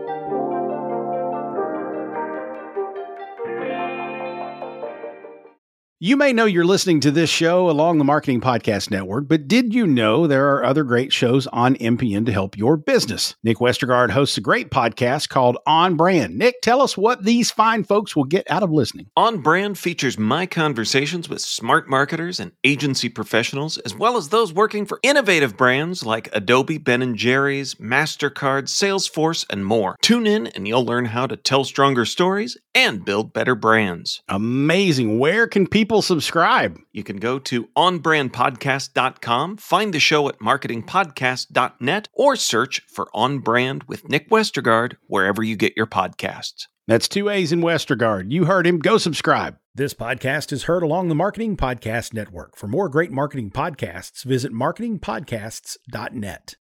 You 6.00 6.16
may 6.16 6.32
know 6.32 6.44
you're 6.44 6.64
listening 6.64 7.00
to 7.00 7.10
this 7.10 7.28
show 7.28 7.68
along 7.68 7.98
the 7.98 8.04
Marketing 8.04 8.40
Podcast 8.40 8.88
Network, 8.88 9.26
but 9.26 9.48
did 9.48 9.74
you 9.74 9.84
know 9.84 10.28
there 10.28 10.54
are 10.54 10.64
other 10.64 10.84
great 10.84 11.12
shows 11.12 11.48
on 11.48 11.74
MPN 11.74 12.24
to 12.26 12.32
help 12.32 12.56
your 12.56 12.76
business? 12.76 13.34
Nick 13.42 13.56
Westergaard 13.56 14.10
hosts 14.10 14.38
a 14.38 14.40
great 14.40 14.70
podcast 14.70 15.28
called 15.28 15.58
On 15.66 15.96
Brand. 15.96 16.38
Nick, 16.38 16.60
tell 16.62 16.82
us 16.82 16.96
what 16.96 17.24
these 17.24 17.50
fine 17.50 17.82
folks 17.82 18.14
will 18.14 18.22
get 18.22 18.48
out 18.48 18.62
of 18.62 18.70
listening. 18.70 19.08
On 19.16 19.42
Brand 19.42 19.76
features 19.76 20.16
my 20.16 20.46
conversations 20.46 21.28
with 21.28 21.40
smart 21.40 21.90
marketers 21.90 22.38
and 22.38 22.52
agency 22.62 23.08
professionals, 23.08 23.76
as 23.78 23.92
well 23.92 24.16
as 24.16 24.28
those 24.28 24.52
working 24.52 24.86
for 24.86 25.00
innovative 25.02 25.56
brands 25.56 26.06
like 26.06 26.28
Adobe, 26.32 26.78
Ben 26.78 27.12
& 27.14 27.16
Jerry's, 27.16 27.74
MasterCard, 27.74 28.68
Salesforce, 28.68 29.44
and 29.50 29.66
more. 29.66 29.96
Tune 30.00 30.28
in 30.28 30.46
and 30.46 30.68
you'll 30.68 30.86
learn 30.86 31.06
how 31.06 31.26
to 31.26 31.36
tell 31.36 31.64
stronger 31.64 32.04
stories 32.04 32.56
and 32.72 33.04
build 33.04 33.32
better 33.32 33.56
brands. 33.56 34.22
Amazing. 34.28 35.18
Where 35.18 35.48
can 35.48 35.66
people 35.66 35.87
people 35.88 36.02
subscribe? 36.02 36.78
You 36.92 37.02
can 37.02 37.16
go 37.16 37.38
to 37.38 37.64
onbrandpodcast.com, 37.74 39.56
find 39.56 39.94
the 39.94 39.98
show 39.98 40.28
at 40.28 40.38
marketingpodcast.net, 40.38 42.08
or 42.12 42.36
search 42.36 42.82
for 42.88 43.08
On 43.14 43.38
Brand 43.38 43.84
with 43.84 44.06
Nick 44.06 44.28
Westergaard 44.28 44.96
wherever 45.06 45.42
you 45.42 45.56
get 45.56 45.78
your 45.78 45.86
podcasts. 45.86 46.66
That's 46.86 47.08
two 47.08 47.30
A's 47.30 47.52
in 47.52 47.62
Westergaard. 47.62 48.30
You 48.30 48.44
heard 48.44 48.66
him. 48.66 48.80
Go 48.80 48.98
subscribe. 48.98 49.56
This 49.74 49.94
podcast 49.94 50.52
is 50.52 50.64
heard 50.64 50.82
along 50.82 51.08
the 51.08 51.14
Marketing 51.14 51.56
Podcast 51.56 52.12
Network. 52.12 52.58
For 52.58 52.68
more 52.68 52.90
great 52.90 53.10
marketing 53.10 53.50
podcasts, 53.50 54.24
visit 54.24 54.52
marketingpodcasts.net. 54.52 56.54